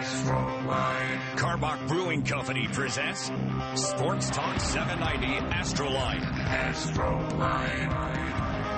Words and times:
Astroline. 0.00 1.20
Karbach 1.36 1.86
Brewing 1.86 2.24
Company 2.24 2.66
presents 2.72 3.30
Sports 3.74 4.30
Talk 4.30 4.58
790 4.58 5.26
Astroline. 5.54 6.22
Astroline. 6.46 7.90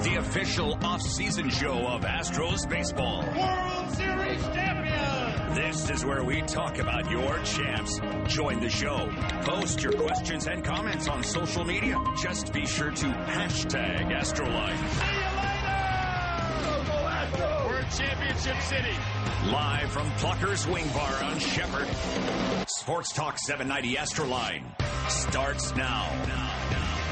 The 0.03 0.16
official 0.16 0.77
off-season 0.82 1.48
show 1.48 1.86
of 1.86 2.03
Astros 2.03 2.68
baseball. 2.68 3.21
World 3.21 3.95
Series 3.95 4.43
champion. 4.48 5.54
This 5.54 5.90
is 5.90 6.04
where 6.04 6.25
we 6.25 6.43
talk 6.43 6.80
about 6.80 7.08
your 7.08 7.39
champs. 7.45 8.00
Join 8.27 8.59
the 8.59 8.68
show. 8.68 9.09
Post 9.43 9.80
your 9.80 9.93
questions 9.93 10.48
and 10.48 10.64
comments 10.64 11.07
on 11.07 11.23
social 11.23 11.64
media. 11.64 12.02
Just 12.20 12.52
be 12.52 12.66
sure 12.66 12.91
to 12.91 13.07
hashtag 13.07 14.11
Astroline. 14.11 15.21
Championship 17.96 18.61
City. 18.63 18.96
Live 19.51 19.91
from 19.91 20.11
Plucker's 20.13 20.67
Wing 20.67 20.89
Bar 20.95 21.25
on 21.25 21.39
Shepherd. 21.39 21.89
Sports 22.67 23.13
Talk 23.13 23.39
790 23.39 23.96
Astroline 23.96 25.11
starts 25.11 25.77
now. 25.77 26.09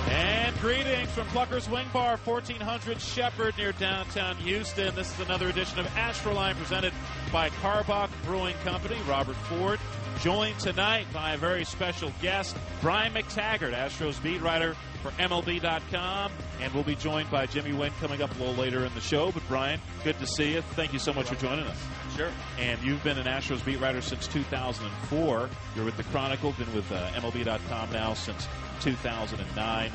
And 0.08 0.58
greetings 0.60 1.10
from 1.10 1.26
Plucker's 1.28 1.68
Wing 1.68 1.86
Bar, 1.92 2.16
1400 2.24 3.00
Shepherd 3.00 3.58
near 3.58 3.72
downtown 3.72 4.36
Houston. 4.36 4.94
This 4.94 5.12
is 5.12 5.26
another 5.26 5.48
edition 5.48 5.78
of 5.78 5.86
Astroline 5.88 6.54
presented 6.54 6.94
by 7.30 7.50
Karbach 7.50 8.08
Brewing 8.24 8.56
Company. 8.64 8.96
Robert 9.06 9.36
Ford 9.36 9.78
joined 10.20 10.58
tonight 10.58 11.06
by 11.12 11.32
a 11.32 11.36
very 11.38 11.64
special 11.64 12.12
guest, 12.20 12.56
Brian 12.82 13.12
McTaggart, 13.14 13.72
Astros 13.72 14.22
beat 14.22 14.40
writer 14.42 14.74
for 15.02 15.10
MLB.com. 15.12 16.30
And 16.60 16.74
we'll 16.74 16.84
be 16.84 16.94
joined 16.94 17.30
by 17.30 17.46
Jimmy 17.46 17.72
Wynn 17.72 17.92
coming 18.00 18.20
up 18.20 18.34
a 18.34 18.38
little 18.38 18.54
later 18.54 18.84
in 18.84 18.94
the 18.94 19.00
show. 19.00 19.32
But 19.32 19.42
Brian, 19.48 19.80
good 20.04 20.18
to 20.18 20.26
see 20.26 20.54
you. 20.54 20.60
Thank 20.60 20.92
you 20.92 20.98
so 20.98 21.14
much 21.14 21.28
for 21.28 21.36
joining 21.36 21.66
us. 21.66 21.78
Sure. 22.16 22.30
And 22.58 22.80
you've 22.82 23.02
been 23.02 23.18
an 23.18 23.26
Astros 23.26 23.64
beat 23.64 23.80
writer 23.80 24.02
since 24.02 24.26
2004. 24.28 25.48
You're 25.74 25.84
with 25.84 25.96
the 25.96 26.04
Chronicle, 26.04 26.52
been 26.52 26.74
with 26.74 26.90
uh, 26.92 27.08
MLB.com 27.12 27.90
now 27.90 28.12
since 28.12 28.46
2009. 28.82 29.90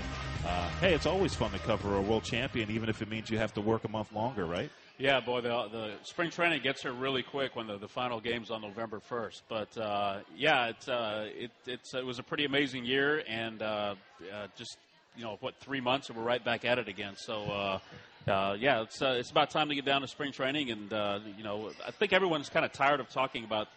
Uh, 0.45 0.69
hey, 0.79 0.93
it's 0.93 1.05
always 1.05 1.35
fun 1.35 1.51
to 1.51 1.59
cover 1.59 1.95
a 1.97 2.01
world 2.01 2.23
champion, 2.23 2.71
even 2.71 2.89
if 2.89 3.01
it 3.01 3.09
means 3.09 3.29
you 3.29 3.37
have 3.37 3.53
to 3.53 3.61
work 3.61 3.83
a 3.83 3.89
month 3.89 4.11
longer, 4.11 4.45
right? 4.45 4.71
Yeah, 4.97 5.19
boy, 5.19 5.41
the, 5.41 5.49
the 5.49 5.93
spring 6.03 6.29
training 6.29 6.61
gets 6.61 6.83
here 6.83 6.93
really 6.93 7.21
quick 7.21 7.57
when 7.57 7.67
the, 7.67 7.77
the 7.77 7.87
final 7.87 8.21
game's 8.21 8.49
on 8.49 8.61
November 8.61 9.01
1st. 9.09 9.41
But 9.49 9.77
uh, 9.77 10.19
yeah, 10.37 10.67
it's, 10.67 10.87
uh, 10.87 11.27
it, 11.35 11.51
it's, 11.65 11.93
it 11.93 12.05
was 12.05 12.17
a 12.17 12.23
pretty 12.23 12.45
amazing 12.45 12.85
year, 12.85 13.21
and 13.27 13.61
uh, 13.61 13.95
uh, 14.33 14.47
just 14.57 14.77
you 15.17 15.23
know 15.23 15.37
what, 15.41 15.55
three 15.59 15.81
months, 15.81 16.07
and 16.07 16.17
we're 16.17 16.23
right 16.23 16.43
back 16.43 16.65
at 16.65 16.79
it 16.79 16.87
again. 16.87 17.13
So. 17.17 17.43
Uh, 17.43 17.79
uh, 18.27 18.57
yeah, 18.59 18.81
it's 18.81 19.03
uh, 19.03 19.17
it's 19.19 19.29
about 19.29 19.51
time 19.51 19.69
to 19.69 19.75
get 19.75 19.85
down 19.85 20.01
to 20.01 20.07
spring 20.07 20.31
training, 20.31 20.71
and 20.71 20.91
uh, 20.91 21.19
you 21.37 21.43
know 21.43 21.69
I 21.85 21.91
think 21.91 22.11
everyone's 22.11 22.49
kind 22.49 22.65
of 22.65 22.71
tired 22.73 22.99
of 22.99 23.07
talking 23.09 23.43
about 23.43 23.67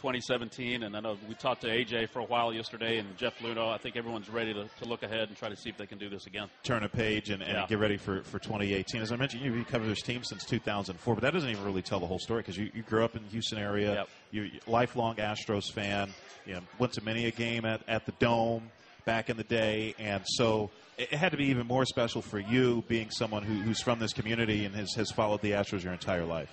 2017. 0.00 0.82
And 0.82 0.96
I 0.96 1.00
know 1.00 1.16
we 1.28 1.34
talked 1.34 1.60
to 1.62 1.68
AJ 1.68 2.08
for 2.08 2.20
a 2.20 2.24
while 2.24 2.52
yesterday, 2.52 2.98
and 2.98 3.16
Jeff 3.16 3.38
Luhnow. 3.40 3.72
I 3.72 3.78
think 3.78 3.96
everyone's 3.96 4.30
ready 4.30 4.54
to, 4.54 4.66
to 4.80 4.84
look 4.86 5.02
ahead 5.02 5.28
and 5.28 5.36
try 5.36 5.48
to 5.48 5.56
see 5.56 5.68
if 5.68 5.76
they 5.76 5.86
can 5.86 5.98
do 5.98 6.08
this 6.08 6.26
again. 6.26 6.48
Turn 6.64 6.82
a 6.84 6.88
page 6.88 7.30
and, 7.30 7.42
and 7.42 7.52
Yeah. 7.52 7.66
get 7.68 7.78
ready 7.78 7.96
for, 7.96 8.22
for 8.22 8.38
2018. 8.38 9.02
As 9.02 9.12
I 9.12 9.16
mentioned, 9.16 9.42
you've 9.44 9.66
covered 9.68 9.88
this 9.88 10.02
team 10.02 10.24
since 10.24 10.44
2004, 10.44 11.14
but 11.14 11.22
that 11.22 11.32
doesn't 11.32 11.50
even 11.50 11.64
really 11.64 11.82
tell 11.82 12.00
the 12.00 12.06
whole 12.06 12.18
story 12.18 12.40
because 12.40 12.56
you, 12.56 12.70
you 12.74 12.82
grew 12.82 13.04
up 13.04 13.14
in 13.14 13.22
the 13.22 13.28
Houston 13.28 13.58
area. 13.58 13.94
Yep. 13.94 14.08
You're 14.32 14.46
a 14.46 14.70
lifelong 14.70 15.16
Astros 15.16 15.70
fan. 15.72 16.10
You 16.46 16.54
know, 16.54 16.60
went 16.78 16.94
to 16.94 17.04
many 17.04 17.26
a 17.26 17.30
game 17.30 17.64
at, 17.66 17.82
at 17.86 18.06
the 18.06 18.12
Dome 18.12 18.70
back 19.04 19.28
in 19.30 19.36
the 19.36 19.44
day, 19.44 19.94
and 19.98 20.22
so 20.26 20.70
it, 20.96 21.12
it 21.12 21.18
had 21.18 21.32
to 21.32 21.38
be 21.38 21.46
even 21.46 21.66
more 21.66 21.84
special 21.84 22.22
for 22.22 22.38
you 22.38 22.82
being 22.88 23.10
someone 23.10 23.42
who, 23.42 23.54
who's 23.54 23.80
from 23.82 23.98
this 23.98 24.12
community 24.12 24.64
and 24.64 24.74
has, 24.74 24.94
has 24.94 25.10
followed 25.10 25.42
the 25.42 25.52
Astros 25.52 25.82
your 25.84 25.92
entire 25.92 26.24
life. 26.24 26.50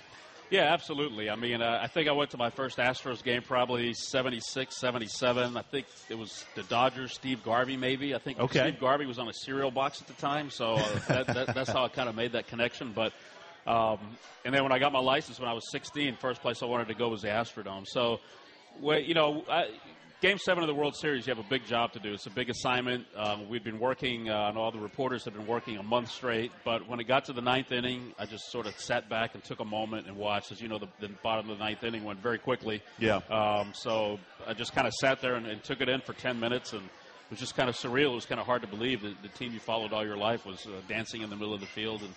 Yeah, 0.50 0.72
absolutely. 0.72 1.28
I 1.28 1.36
mean, 1.36 1.60
uh, 1.60 1.78
I 1.82 1.88
think 1.88 2.08
I 2.08 2.12
went 2.12 2.30
to 2.30 2.38
my 2.38 2.48
first 2.50 2.78
Astros 2.78 3.22
game 3.22 3.42
probably 3.42 3.92
76, 3.92 4.74
77. 4.78 5.56
I 5.56 5.62
think 5.62 5.86
it 6.08 6.16
was 6.16 6.44
the 6.54 6.62
Dodgers, 6.62 7.12
Steve 7.14 7.42
Garvey, 7.42 7.76
maybe. 7.76 8.14
I 8.14 8.18
think 8.18 8.38
Okay. 8.40 8.60
Steve 8.60 8.80
Garvey 8.80 9.04
was 9.04 9.18
on 9.18 9.28
a 9.28 9.32
cereal 9.34 9.70
box 9.70 10.00
at 10.00 10.06
the 10.06 10.14
time, 10.14 10.48
so 10.50 10.74
uh, 10.76 10.98
that, 11.08 11.26
that, 11.26 11.54
that's 11.54 11.70
how 11.70 11.84
I 11.84 11.88
kind 11.88 12.08
of 12.08 12.14
made 12.14 12.32
that 12.32 12.46
connection. 12.46 12.92
But 12.94 13.12
um, 13.66 13.98
and 14.46 14.54
then 14.54 14.62
when 14.62 14.72
I 14.72 14.78
got 14.78 14.92
my 14.92 15.00
license 15.00 15.38
when 15.38 15.48
I 15.48 15.52
was 15.52 15.70
16, 15.70 16.16
first 16.16 16.40
place 16.40 16.62
I 16.62 16.66
wanted 16.66 16.88
to 16.88 16.94
go 16.94 17.08
was 17.10 17.20
the 17.20 17.28
Astrodome. 17.28 17.84
So, 17.86 18.20
well, 18.80 18.98
you 18.98 19.12
know, 19.12 19.44
I, 19.50 19.68
Game 20.20 20.36
seven 20.36 20.64
of 20.64 20.66
the 20.66 20.74
World 20.74 20.96
Series, 20.96 21.28
you 21.28 21.30
have 21.32 21.44
a 21.44 21.48
big 21.48 21.64
job 21.64 21.92
to 21.92 22.00
do. 22.00 22.12
It's 22.12 22.26
a 22.26 22.30
big 22.30 22.50
assignment. 22.50 23.06
Um, 23.16 23.48
we've 23.48 23.62
been 23.62 23.78
working, 23.78 24.28
uh, 24.28 24.48
and 24.48 24.58
all 24.58 24.72
the 24.72 24.80
reporters 24.80 25.24
have 25.26 25.34
been 25.34 25.46
working 25.46 25.76
a 25.76 25.82
month 25.84 26.10
straight. 26.10 26.50
But 26.64 26.88
when 26.88 26.98
it 26.98 27.04
got 27.04 27.26
to 27.26 27.32
the 27.32 27.40
ninth 27.40 27.70
inning, 27.70 28.12
I 28.18 28.26
just 28.26 28.50
sort 28.50 28.66
of 28.66 28.76
sat 28.80 29.08
back 29.08 29.34
and 29.34 29.44
took 29.44 29.60
a 29.60 29.64
moment 29.64 30.08
and 30.08 30.16
watched. 30.16 30.50
As 30.50 30.60
you 30.60 30.66
know, 30.66 30.80
the, 30.80 30.88
the 30.98 31.08
bottom 31.22 31.48
of 31.48 31.58
the 31.58 31.62
ninth 31.64 31.84
inning 31.84 32.02
went 32.02 32.20
very 32.20 32.38
quickly. 32.40 32.82
Yeah. 32.98 33.20
Um, 33.30 33.70
so 33.74 34.18
I 34.44 34.54
just 34.54 34.74
kind 34.74 34.88
of 34.88 34.92
sat 34.94 35.20
there 35.20 35.36
and, 35.36 35.46
and 35.46 35.62
took 35.62 35.80
it 35.80 35.88
in 35.88 36.00
for 36.00 36.14
10 36.14 36.40
minutes, 36.40 36.72
and 36.72 36.82
it 36.82 37.30
was 37.30 37.38
just 37.38 37.54
kind 37.54 37.68
of 37.68 37.76
surreal. 37.76 38.10
It 38.10 38.16
was 38.16 38.26
kind 38.26 38.40
of 38.40 38.46
hard 38.46 38.62
to 38.62 38.68
believe 38.68 39.02
that 39.02 39.22
the 39.22 39.28
team 39.28 39.52
you 39.52 39.60
followed 39.60 39.92
all 39.92 40.04
your 40.04 40.16
life 40.16 40.44
was 40.44 40.66
uh, 40.66 40.80
dancing 40.88 41.22
in 41.22 41.30
the 41.30 41.36
middle 41.36 41.54
of 41.54 41.60
the 41.60 41.66
field, 41.66 42.02
and 42.02 42.12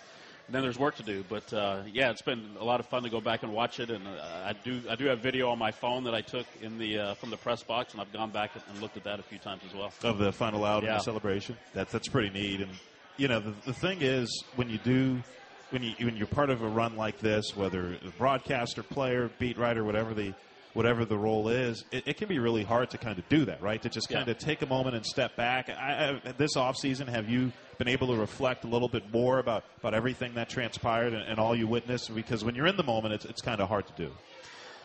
then 0.48 0.62
there's 0.62 0.78
work 0.78 0.96
to 0.96 1.02
do. 1.02 1.24
But 1.28 1.52
uh, 1.52 1.82
yeah, 1.92 2.10
it's 2.10 2.22
been 2.22 2.56
a 2.58 2.64
lot 2.64 2.80
of 2.80 2.86
fun 2.86 3.02
to 3.04 3.10
go 3.10 3.20
back 3.20 3.42
and 3.42 3.52
watch 3.52 3.80
it, 3.80 3.90
and 3.90 4.06
uh, 4.06 4.10
I 4.46 4.54
do 4.64 4.82
I 4.90 4.96
do 4.96 5.06
have 5.06 5.20
video 5.20 5.48
on 5.50 5.58
my 5.58 5.70
phone 5.70 6.04
that 6.04 6.14
I 6.14 6.20
took 6.20 6.46
in 6.60 6.78
the 6.78 6.98
uh, 6.98 7.14
from 7.14 7.30
the 7.30 7.36
press 7.36 7.62
box, 7.62 7.92
and 7.92 8.00
I've 8.00 8.12
gone 8.12 8.30
back 8.30 8.50
and 8.54 8.80
looked 8.80 8.96
at 8.96 9.04
that 9.04 9.20
a 9.20 9.22
few 9.22 9.38
times 9.38 9.62
as 9.68 9.74
well. 9.74 9.92
of 10.02 10.18
the 10.18 10.32
final 10.32 10.64
out 10.64 10.84
and 10.84 10.92
the 10.92 11.00
celebration. 11.00 11.56
That's 11.74 11.92
that's 11.92 12.08
pretty 12.08 12.30
neat. 12.30 12.60
And 12.60 12.70
you 13.16 13.28
know, 13.28 13.40
the, 13.40 13.54
the 13.66 13.74
thing 13.74 13.98
is, 14.00 14.44
when 14.56 14.68
you 14.68 14.78
do, 14.78 15.22
when 15.70 15.82
you 15.82 15.94
when 16.00 16.16
you're 16.16 16.26
part 16.26 16.50
of 16.50 16.62
a 16.62 16.68
run 16.68 16.96
like 16.96 17.18
this, 17.18 17.56
whether 17.56 17.94
a 18.04 18.10
broadcaster, 18.18 18.82
player, 18.82 19.30
beat 19.38 19.56
writer, 19.58 19.84
whatever 19.84 20.14
the 20.14 20.34
whatever 20.74 21.04
the 21.04 21.16
role 21.18 21.48
is, 21.48 21.84
it, 21.92 22.06
it 22.08 22.16
can 22.16 22.28
be 22.28 22.38
really 22.38 22.62
hard 22.64 22.90
to 22.90 22.98
kind 22.98 23.18
of 23.18 23.28
do 23.28 23.44
that, 23.44 23.60
right? 23.62 23.80
To 23.82 23.88
just 23.88 24.10
Yeah. 24.10 24.18
kind 24.18 24.28
of 24.30 24.38
take 24.38 24.62
a 24.62 24.66
moment 24.66 24.96
and 24.96 25.04
step 25.04 25.36
back. 25.36 25.68
I, 25.68 26.18
I, 26.24 26.32
this 26.32 26.56
off 26.56 26.76
season, 26.76 27.06
have 27.08 27.28
you 27.28 27.52
been 27.78 27.88
able 27.88 28.06
to 28.08 28.16
reflect 28.16 28.64
a 28.64 28.68
little 28.68 28.88
bit 28.88 29.12
more 29.12 29.38
about 29.38 29.64
about 29.78 29.94
everything 29.94 30.34
that 30.34 30.48
transpired 30.48 31.12
and, 31.12 31.22
and 31.28 31.38
all 31.38 31.54
you 31.54 31.66
witnessed? 31.66 32.14
Because 32.14 32.44
when 32.44 32.54
you're 32.54 32.66
in 32.66 32.76
the 32.76 32.82
moment, 32.84 33.14
it's 33.14 33.24
it's 33.24 33.42
kind 33.42 33.60
of 33.60 33.68
hard 33.68 33.86
to 33.86 33.92
do. 33.96 34.10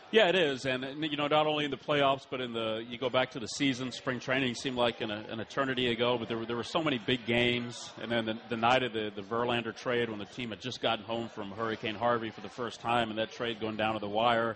Yeah, 0.09 0.29
it 0.29 0.35
is, 0.35 0.65
and 0.65 1.03
you 1.03 1.17
know, 1.17 1.27
not 1.27 1.47
only 1.47 1.65
in 1.65 1.71
the 1.71 1.75
playoffs, 1.75 2.25
but 2.29 2.39
in 2.39 2.53
the 2.53 2.81
you 2.89 2.97
go 2.97 3.09
back 3.09 3.31
to 3.31 3.39
the 3.39 3.47
season, 3.47 3.91
spring 3.91 4.21
training 4.21 4.55
seemed 4.55 4.77
like 4.77 5.01
an, 5.01 5.11
an 5.11 5.41
eternity 5.41 5.91
ago. 5.91 6.17
But 6.17 6.29
there 6.29 6.37
were 6.37 6.45
there 6.45 6.55
were 6.55 6.63
so 6.63 6.81
many 6.81 6.97
big 6.97 7.25
games, 7.25 7.91
and 8.01 8.09
then 8.09 8.25
the, 8.25 8.37
the 8.47 8.55
night 8.55 8.83
of 8.83 8.93
the 8.93 9.11
the 9.13 9.21
Verlander 9.21 9.75
trade, 9.75 10.09
when 10.09 10.17
the 10.19 10.25
team 10.25 10.51
had 10.51 10.61
just 10.61 10.81
gotten 10.81 11.03
home 11.03 11.27
from 11.27 11.51
Hurricane 11.51 11.95
Harvey 11.95 12.29
for 12.29 12.39
the 12.39 12.47
first 12.49 12.79
time, 12.79 13.09
and 13.09 13.19
that 13.19 13.33
trade 13.33 13.59
going 13.59 13.75
down 13.75 13.95
to 13.95 13.99
the 13.99 14.07
wire. 14.07 14.55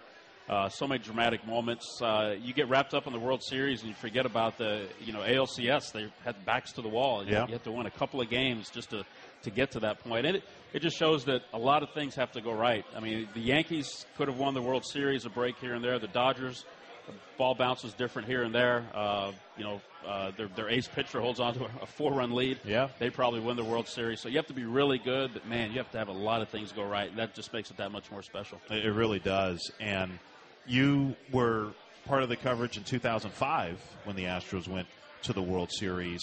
Uh, 0.52 0.68
so 0.68 0.86
many 0.86 1.02
dramatic 1.02 1.48
moments. 1.48 2.02
Uh, 2.02 2.36
you 2.42 2.54
get 2.54 2.68
wrapped 2.68 2.94
up 2.94 3.08
in 3.08 3.14
the 3.14 3.20
World 3.20 3.42
Series 3.42 3.80
and 3.80 3.88
you 3.90 3.96
forget 3.96 4.26
about 4.26 4.58
the, 4.58 4.86
you 5.00 5.14
know, 5.14 5.22
ALCS. 5.22 5.94
They 5.94 6.12
had 6.26 6.44
backs 6.46 6.74
to 6.74 6.82
the 6.82 6.90
wall. 6.90 7.24
You, 7.26 7.32
Yeah. 7.32 7.46
you 7.48 7.54
have 7.54 7.64
to 7.64 7.72
win 7.72 7.86
a 7.86 7.92
couple 7.92 8.20
of 8.20 8.30
games 8.30 8.70
just 8.70 8.90
to, 8.90 9.06
to 9.44 9.50
get 9.50 9.72
to 9.72 9.80
that 9.80 10.04
point. 10.04 10.26
And 10.26 10.36
it, 10.36 10.44
it 10.74 10.82
just 10.82 10.98
shows 10.98 11.24
that 11.26 11.44
a 11.54 11.58
lot 11.58 11.84
of 11.84 11.92
things 11.94 12.16
have 12.16 12.34
to 12.34 12.42
go 12.42 12.52
right. 12.52 12.84
I 12.94 13.00
mean, 13.00 13.30
the 13.34 13.40
Yankees 13.40 14.06
could 14.18 14.28
have 14.28 14.38
won 14.38 14.54
the 14.54 14.62
World 14.62 14.84
Series, 14.86 15.24
a 15.26 15.30
break 15.30 15.58
here 15.60 15.74
and 15.74 15.82
there. 15.82 16.00
The 16.00 16.08
Dodgers, 16.10 16.66
the 17.08 17.14
ball 17.38 17.56
bounces 17.56 17.94
different 17.94 18.28
here 18.28 18.44
and 18.44 18.54
there. 18.54 18.84
Uh, 18.94 19.32
you 19.58 19.64
know, 19.64 19.80
uh, 20.06 20.32
their, 20.36 20.50
their 20.50 20.70
ace 20.70 20.90
pitcher 20.90 21.22
holds 21.22 21.40
on 21.40 21.54
to 21.54 21.66
a 21.82 21.86
four 21.86 22.12
run 22.12 22.32
lead. 22.36 22.60
Yeah. 22.66 22.90
They 23.00 23.10
probably 23.10 23.40
win 23.40 23.56
the 23.56 23.64
World 23.64 23.88
Series. 23.88 24.20
So 24.20 24.28
you 24.28 24.36
have 24.36 24.48
to 24.48 24.54
be 24.54 24.66
really 24.66 24.98
good, 24.98 25.32
but 25.34 25.48
man, 25.48 25.72
you 25.72 25.78
have 25.78 25.92
to 25.92 25.98
have 25.98 26.10
a 26.10 26.14
lot 26.14 26.42
of 26.42 26.50
things 26.50 26.74
go 26.74 26.84
right. 26.84 27.10
And 27.10 27.18
that 27.20 27.36
just 27.36 27.54
makes 27.54 27.72
it 27.72 27.78
that 27.78 27.94
much 27.94 28.12
more 28.12 28.22
special. 28.22 28.60
It 28.70 28.86
it 28.86 28.92
really 28.92 29.20
does. 29.20 29.72
And 29.80 30.20
you 30.66 31.16
were 31.32 31.72
part 32.06 32.24
of 32.24 32.30
the 32.30 32.36
coverage 32.36 32.78
in 32.78 32.84
2005 32.84 33.80
when 34.06 34.16
the 34.16 34.24
Astros 34.24 34.68
went 34.68 34.88
to 35.24 35.34
the 35.34 35.42
World 35.42 35.70
Series. 35.72 36.20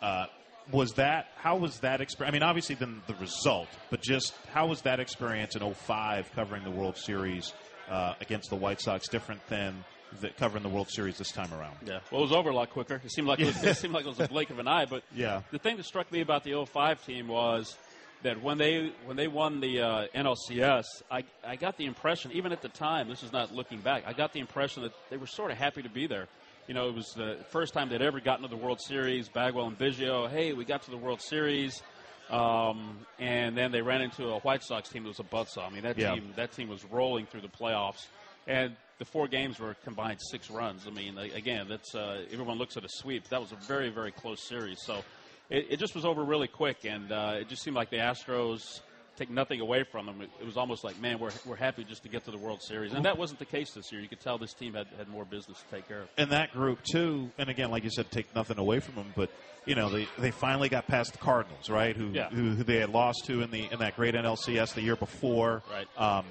Uh, 0.00 0.26
was 0.70 0.92
that 0.94 1.26
how 1.36 1.56
was 1.56 1.80
that 1.80 2.00
experience? 2.00 2.32
I 2.32 2.34
mean, 2.34 2.42
obviously 2.42 2.74
then 2.76 3.02
the 3.06 3.14
result, 3.14 3.68
but 3.90 4.00
just 4.00 4.32
how 4.52 4.66
was 4.68 4.82
that 4.82 5.00
experience 5.00 5.56
in 5.56 5.74
05 5.74 6.30
covering 6.34 6.64
the 6.64 6.70
World 6.70 6.96
Series 6.96 7.52
uh, 7.90 8.14
against 8.20 8.48
the 8.50 8.56
White 8.56 8.80
Sox 8.80 9.08
different 9.08 9.44
than 9.48 9.84
the, 10.20 10.28
covering 10.30 10.62
the 10.62 10.68
World 10.68 10.88
Series 10.88 11.18
this 11.18 11.32
time 11.32 11.52
around? 11.52 11.76
Yeah. 11.84 11.98
Well, 12.10 12.20
it 12.20 12.24
was 12.24 12.32
over 12.32 12.50
a 12.50 12.54
lot 12.54 12.70
quicker. 12.70 13.00
It 13.04 13.10
seemed 13.10 13.26
like 13.26 13.40
it, 13.40 13.46
was, 13.46 13.62
it 13.64 13.76
seemed 13.76 13.92
like 13.94 14.04
it 14.04 14.08
was 14.08 14.20
a 14.20 14.28
blink 14.28 14.50
of 14.50 14.58
an 14.60 14.68
eye. 14.68 14.84
But 14.86 15.02
Yeah. 15.14 15.42
the 15.50 15.58
thing 15.58 15.76
that 15.78 15.84
struck 15.86 16.10
me 16.12 16.20
about 16.20 16.44
the 16.44 16.64
05 16.64 17.04
team 17.04 17.26
was 17.28 17.76
that 18.22 18.42
when 18.42 18.58
they 18.58 18.92
when 19.04 19.16
they 19.16 19.28
won 19.28 19.60
the 19.60 19.80
uh, 19.80 20.06
NLCS, 20.14 20.84
I 21.10 21.24
I 21.46 21.56
got 21.56 21.76
the 21.76 21.86
impression, 21.86 22.32
even 22.32 22.52
at 22.52 22.62
the 22.62 22.68
time, 22.68 23.08
this 23.08 23.22
is 23.22 23.32
not 23.32 23.54
looking 23.54 23.80
back, 23.80 24.04
I 24.06 24.12
got 24.12 24.32
the 24.32 24.40
impression 24.40 24.82
that 24.84 24.92
they 25.10 25.16
were 25.16 25.26
sort 25.26 25.50
of 25.50 25.58
happy 25.58 25.82
to 25.82 25.88
be 25.90 26.06
there. 26.06 26.28
You 26.68 26.74
know, 26.74 26.88
it 26.88 26.94
was 26.94 27.12
the 27.16 27.38
first 27.50 27.74
time 27.74 27.88
they'd 27.88 28.00
ever 28.02 28.20
gotten 28.20 28.42
to 28.42 28.48
the 28.48 28.56
World 28.56 28.80
Series. 28.86 29.28
Bagwell 29.28 29.66
and 29.66 29.76
Biggio, 29.78 30.30
hey, 30.30 30.52
we 30.52 30.64
got 30.64 30.82
to 30.84 30.90
the 30.92 30.96
World 30.96 31.20
Series. 31.20 31.82
Um, 32.30 32.98
and 33.18 33.56
then 33.56 33.72
they 33.72 33.82
ran 33.82 34.00
into 34.00 34.28
a 34.28 34.38
White 34.40 34.62
Sox 34.62 34.88
team 34.88 35.02
that 35.02 35.08
was 35.08 35.18
a 35.18 35.24
buzzsaw. 35.24 35.66
I 35.66 35.70
mean, 35.70 35.82
that 35.82 35.98
Yeah. 35.98 36.14
team 36.14 36.32
that 36.36 36.52
team 36.52 36.68
was 36.68 36.84
rolling 36.84 37.26
through 37.26 37.42
the 37.42 37.48
playoffs, 37.48 38.06
and 38.46 38.76
the 38.98 39.04
four 39.04 39.26
games 39.26 39.58
were 39.58 39.74
combined 39.84 40.20
six 40.30 40.48
runs. 40.48 40.86
I 40.86 40.90
mean, 40.90 41.18
again, 41.18 41.66
that's 41.68 41.94
uh, 41.94 42.24
everyone 42.32 42.58
looks 42.58 42.76
at 42.76 42.84
a 42.84 42.88
sweep. 42.88 43.28
That 43.28 43.40
was 43.40 43.52
a 43.52 43.56
very 43.66 43.90
very 43.90 44.12
close 44.12 44.46
series. 44.48 44.78
So 44.86 45.04
it, 45.52 45.66
it 45.70 45.76
just 45.78 45.94
was 45.94 46.04
over 46.04 46.24
really 46.24 46.48
quick, 46.48 46.84
and 46.84 47.12
uh, 47.12 47.34
it 47.40 47.48
just 47.48 47.62
seemed 47.62 47.76
like 47.76 47.90
the 47.90 47.98
Astros 47.98 48.80
take 49.16 49.30
nothing 49.30 49.60
away 49.60 49.84
from 49.84 50.06
them. 50.06 50.22
It, 50.22 50.30
it, 50.40 50.46
was 50.46 50.56
almost 50.56 50.84
like, 50.84 50.98
man, 50.98 51.18
we're, 51.18 51.30
we're 51.44 51.56
happy 51.56 51.84
just 51.84 52.02
to 52.04 52.08
get 52.08 52.24
to 52.24 52.30
the 52.30 52.38
World 52.38 52.62
Series. 52.62 52.94
And 52.94 53.04
that 53.04 53.18
wasn't 53.18 53.38
the 53.38 53.44
case 53.44 53.72
this 53.72 53.92
year. 53.92 54.00
You 54.00 54.08
could 54.08 54.20
tell 54.20 54.38
this 54.38 54.54
team 54.54 54.72
had, 54.72 54.86
had 54.96 55.08
more 55.08 55.26
business 55.26 55.58
to 55.58 55.76
take 55.76 55.86
care 55.86 56.00
of. 56.00 56.08
And 56.16 56.32
that 56.32 56.52
group, 56.52 56.82
too, 56.82 57.30
and 57.36 57.50
again, 57.50 57.70
like 57.70 57.84
you 57.84 57.90
said, 57.90 58.10
take 58.10 58.34
nothing 58.34 58.58
away 58.58 58.80
from 58.80 58.94
them, 58.94 59.12
but, 59.14 59.30
you 59.66 59.74
know, 59.74 59.90
they, 59.90 60.08
they 60.18 60.30
finally 60.30 60.70
got 60.70 60.86
past 60.86 61.12
the 61.12 61.18
Cardinals, 61.18 61.68
right, 61.68 61.94
who, 61.94 62.08
yeah. 62.08 62.30
who, 62.30 62.54
who, 62.54 62.64
they 62.64 62.78
had 62.78 62.88
lost 62.88 63.26
to 63.26 63.42
in, 63.42 63.50
the, 63.50 63.68
in 63.70 63.80
that 63.80 63.96
great 63.96 64.14
NLCS 64.14 64.72
the 64.72 64.82
year 64.82 64.96
before. 64.96 65.62
Right. 65.70 65.86
Um, 65.98 66.24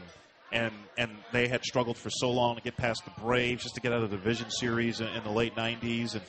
and 0.52 0.74
and 0.98 1.12
they 1.32 1.48
had 1.48 1.64
struggled 1.64 1.96
for 1.96 2.10
so 2.10 2.30
long 2.30 2.58
to 2.58 2.62
get 2.62 2.76
past 2.76 3.06
the 3.06 3.22
Braves, 3.22 3.64
just 3.64 3.76
to 3.76 3.80
get 3.82 3.94
out 3.94 4.04
of 4.04 4.12
the 4.12 4.18
division 4.18 4.52
series 4.52 5.00
in, 5.00 5.08
in 5.08 5.24
the 5.24 5.32
late 5.32 5.56
'90s, 5.56 6.14
and 6.14 6.22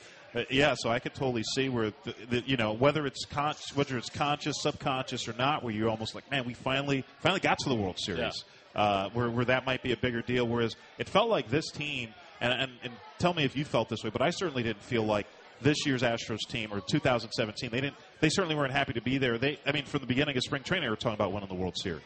yeah, 0.49 0.73
so 0.77 0.89
I 0.89 0.99
could 0.99 1.13
totally 1.13 1.43
see 1.55 1.69
where 1.69 1.93
the, 2.03 2.15
the, 2.29 2.43
you 2.45 2.57
know 2.57 2.73
whether 2.73 3.05
it's 3.05 3.25
con- 3.25 3.55
whether 3.75 3.97
it's 3.97 4.09
conscious, 4.09 4.55
subconscious, 4.61 5.27
or 5.27 5.33
not, 5.33 5.63
where 5.63 5.73
you're 5.73 5.89
almost 5.89 6.15
like, 6.15 6.29
man, 6.31 6.45
we 6.45 6.53
finally 6.53 7.05
finally 7.19 7.39
got 7.39 7.59
to 7.59 7.69
the 7.69 7.75
World 7.75 7.99
Series, 7.99 8.43
yeah. 8.75 8.81
uh, 8.81 9.09
where 9.09 9.29
where 9.29 9.45
that 9.45 9.65
might 9.65 9.83
be 9.83 9.91
a 9.91 9.97
bigger 9.97 10.21
deal. 10.21 10.47
Whereas 10.47 10.75
it 10.97 11.07
felt 11.07 11.29
like 11.29 11.49
this 11.49 11.69
team, 11.71 12.13
and, 12.41 12.53
and 12.53 12.71
and 12.83 12.93
tell 13.19 13.33
me 13.33 13.43
if 13.43 13.55
you 13.55 13.65
felt 13.65 13.89
this 13.89 14.03
way, 14.03 14.09
but 14.09 14.21
I 14.21 14.31
certainly 14.31 14.63
didn't 14.63 14.83
feel 14.83 15.03
like 15.03 15.27
this 15.61 15.85
year's 15.85 16.01
Astros 16.01 16.39
team 16.47 16.73
or 16.73 16.81
2017. 16.81 17.69
They 17.69 17.81
didn't. 17.81 17.95
They 18.19 18.29
certainly 18.29 18.55
weren't 18.55 18.73
happy 18.73 18.93
to 18.93 19.01
be 19.01 19.17
there. 19.17 19.37
They, 19.37 19.59
I 19.65 19.71
mean, 19.71 19.85
from 19.85 20.01
the 20.01 20.07
beginning 20.07 20.35
of 20.35 20.43
spring 20.43 20.63
training, 20.63 20.85
they 20.85 20.89
were 20.89 20.95
talking 20.95 21.15
about 21.15 21.31
winning 21.31 21.49
the 21.49 21.55
World 21.55 21.77
Series. 21.77 22.01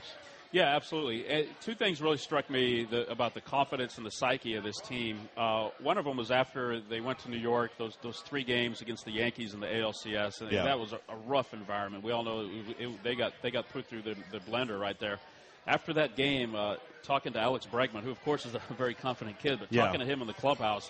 Yeah, 0.51 0.75
absolutely. 0.75 1.29
Uh, 1.29 1.45
two 1.61 1.75
things 1.75 2.01
really 2.01 2.17
struck 2.17 2.49
me 2.49 2.85
the, 2.85 3.09
about 3.11 3.33
the 3.33 3.41
confidence 3.41 3.97
and 3.97 4.05
the 4.05 4.11
psyche 4.11 4.55
of 4.55 4.63
this 4.63 4.79
team. 4.79 5.19
Uh, 5.35 5.69
one 5.81 5.97
of 5.97 6.05
them 6.05 6.17
was 6.17 6.31
after 6.31 6.79
they 6.79 7.01
went 7.01 7.19
to 7.19 7.29
New 7.29 7.37
York, 7.37 7.71
those 7.77 7.97
those 8.01 8.19
three 8.21 8.43
games 8.43 8.81
against 8.81 9.03
the 9.05 9.11
Yankees 9.11 9.53
in 9.53 9.59
the 9.59 9.67
ALCS, 9.67 10.41
and 10.41 10.51
yeah. 10.51 10.63
that 10.63 10.79
was 10.79 10.93
a, 10.93 10.99
a, 11.09 11.15
rough 11.25 11.53
environment. 11.53 12.03
We 12.03 12.11
all 12.11 12.23
know 12.23 12.41
it, 12.41 12.75
it, 12.79 13.03
they 13.03 13.15
got 13.15 13.33
they 13.41 13.51
got 13.51 13.67
put 13.69 13.87
through 13.87 14.03
the, 14.03 14.15
the 14.31 14.39
blender 14.39 14.79
right 14.79 14.97
there. 14.99 15.19
After 15.65 15.91
that 15.93 16.15
game, 16.15 16.55
uh, 16.55 16.75
talking 17.03 17.33
to 17.33 17.39
Alex 17.41 17.65
Bregman, 17.65 18.03
who 18.03 18.11
of 18.11 18.23
course 18.23 18.45
is 18.45 18.55
a 18.55 18.61
very 18.77 18.93
confident 18.93 19.39
kid, 19.39 19.59
but 19.59 19.71
yeah. 19.71 19.83
talking 19.83 19.99
to 19.99 20.05
him 20.05 20.21
in 20.21 20.27
the 20.27 20.33
clubhouse, 20.33 20.89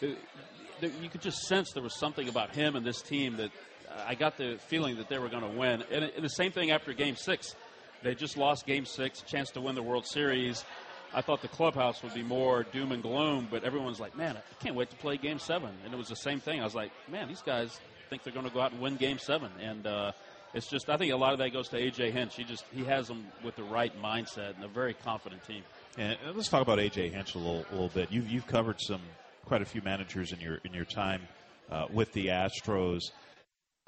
the, 0.00 0.16
you 1.00 1.08
could 1.08 1.22
just 1.22 1.38
sense 1.46 1.72
there 1.72 1.82
was 1.82 1.98
something 1.98 2.28
about 2.28 2.54
him 2.54 2.76
and 2.76 2.84
this 2.84 3.00
team 3.00 3.36
that 3.38 3.50
I 4.06 4.14
got 4.14 4.36
the 4.36 4.58
feeling 4.68 4.96
that 4.96 5.08
they 5.08 5.18
were 5.18 5.28
going 5.28 5.42
to 5.42 5.58
win. 5.58 5.82
And, 5.90 6.04
and 6.04 6.24
the 6.24 6.30
same 6.30 6.52
thing 6.52 6.70
after 6.70 6.92
Game 6.92 7.16
Six 7.16 7.54
they 8.02 8.14
just 8.14 8.36
lost 8.36 8.66
Game 8.66 8.84
Six, 8.84 9.22
chance 9.22 9.50
to 9.52 9.60
win 9.60 9.74
the 9.74 9.82
World 9.82 10.06
Series. 10.06 10.64
I 11.14 11.20
thought 11.20 11.42
the 11.42 11.48
clubhouse 11.48 12.02
would 12.02 12.14
be 12.14 12.22
more 12.22 12.64
doom 12.64 12.92
and 12.92 13.02
gloom, 13.02 13.48
but 13.50 13.64
everyone's 13.64 14.00
like, 14.00 14.16
"Man, 14.16 14.36
I 14.36 14.64
can't 14.64 14.74
wait 14.74 14.90
to 14.90 14.96
play 14.96 15.16
Game 15.16 15.38
7. 15.38 15.68
And 15.84 15.92
it 15.92 15.96
was 15.96 16.08
the 16.08 16.16
same 16.16 16.40
thing. 16.40 16.60
I 16.60 16.64
was 16.64 16.74
like, 16.74 16.90
"Man, 17.10 17.28
these 17.28 17.42
guys 17.42 17.78
think 18.08 18.22
they're 18.22 18.32
going 18.32 18.46
to 18.46 18.52
go 18.52 18.60
out 18.60 18.72
and 18.72 18.80
win 18.80 18.96
Game 18.96 19.18
7." 19.18 19.50
And 19.60 19.86
uh, 19.86 20.12
it's 20.54 20.68
just, 20.68 20.88
I 20.88 20.96
think 20.96 21.12
a 21.12 21.16
lot 21.16 21.32
of 21.32 21.38
that 21.38 21.52
goes 21.52 21.68
to 21.70 21.76
AJ 21.76 22.12
Hinch. 22.12 22.36
He 22.36 22.44
just 22.44 22.64
he 22.72 22.84
has 22.84 23.08
them 23.08 23.26
with 23.44 23.56
the 23.56 23.64
right 23.64 23.92
mindset 24.02 24.54
and 24.54 24.64
a 24.64 24.68
very 24.68 24.94
confident 24.94 25.44
team. 25.46 25.62
And 25.98 26.16
let's 26.34 26.48
talk 26.48 26.62
about 26.62 26.78
AJ 26.78 27.12
Hinch 27.12 27.34
a 27.34 27.38
little, 27.38 27.64
a 27.70 27.72
little 27.72 27.88
bit. 27.88 28.10
You've 28.10 28.28
you've 28.28 28.46
covered 28.46 28.80
some 28.80 29.00
quite 29.44 29.62
a 29.62 29.66
few 29.66 29.82
managers 29.82 30.32
in 30.32 30.40
your 30.40 30.58
in 30.64 30.72
your 30.72 30.84
time 30.84 31.22
uh, 31.70 31.86
with 31.92 32.12
the 32.12 32.26
Astros. 32.26 33.10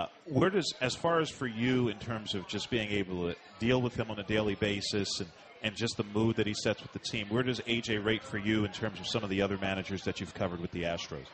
Uh, 0.04 0.08
where 0.26 0.50
does, 0.50 0.74
as 0.82 0.94
far 0.94 1.20
as 1.20 1.30
for 1.30 1.46
you, 1.46 1.88
in 1.88 1.98
terms 1.98 2.34
of 2.34 2.46
just 2.46 2.68
being 2.68 2.90
able 2.90 3.26
to 3.26 3.36
deal 3.58 3.80
with 3.80 3.94
him 3.94 4.10
on 4.10 4.18
a 4.18 4.22
daily 4.24 4.54
basis 4.54 5.08
and, 5.20 5.28
and 5.62 5.74
just 5.74 5.96
the 5.96 6.04
mood 6.04 6.36
that 6.36 6.46
he 6.46 6.52
sets 6.52 6.82
with 6.82 6.92
the 6.92 6.98
team, 6.98 7.26
where 7.30 7.42
does 7.42 7.60
AJ 7.60 8.04
rate 8.04 8.22
for 8.22 8.36
you 8.36 8.66
in 8.66 8.72
terms 8.72 9.00
of 9.00 9.06
some 9.06 9.24
of 9.24 9.30
the 9.30 9.40
other 9.40 9.56
managers 9.56 10.02
that 10.02 10.20
you've 10.20 10.34
covered 10.34 10.60
with 10.60 10.70
the 10.72 10.82
Astros? 10.82 11.24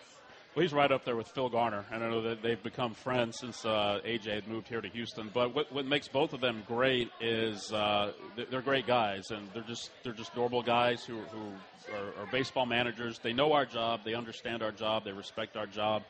Well, 0.55 0.63
he's 0.63 0.73
right 0.73 0.91
up 0.91 1.05
there 1.05 1.17
with 1.17 1.27
Phil 1.29 1.49
Garner, 1.49 1.85
and 1.93 2.05
I 2.05 2.11
know 2.11 2.23
that 2.23 2.43
they've 2.43 2.63
become 2.63 2.95
friends 2.95 3.39
since 3.41 3.65
uh, 3.65 4.01
AJ 4.05 4.35
had 4.35 4.49
moved 4.49 4.69
here 4.69 4.81
to 4.81 4.89
Houston. 4.89 5.31
But 5.35 5.53
what, 5.53 5.73
what 5.73 5.85
makes 5.85 6.07
both 6.07 6.33
of 6.33 6.41
them 6.41 6.63
great 6.69 7.11
is 7.21 7.73
uh, 7.73 8.13
they're 8.51 8.63
great 8.63 8.87
guys, 8.87 9.33
and 9.33 9.49
they're 9.53 9.63
just 9.65 9.91
they're 10.05 10.13
just 10.13 10.35
normal 10.37 10.63
guys 10.63 11.05
who, 11.05 11.19
who 11.33 11.53
are, 11.93 12.23
are 12.23 12.31
baseball 12.31 12.67
managers. 12.67 13.19
They 13.19 13.33
know 13.33 13.53
our 13.53 13.65
job, 13.65 14.01
they 14.05 14.15
understand 14.15 14.63
our 14.63 14.73
job, 14.73 15.05
they 15.05 15.13
respect 15.13 15.57
our 15.57 15.67
job. 15.67 16.03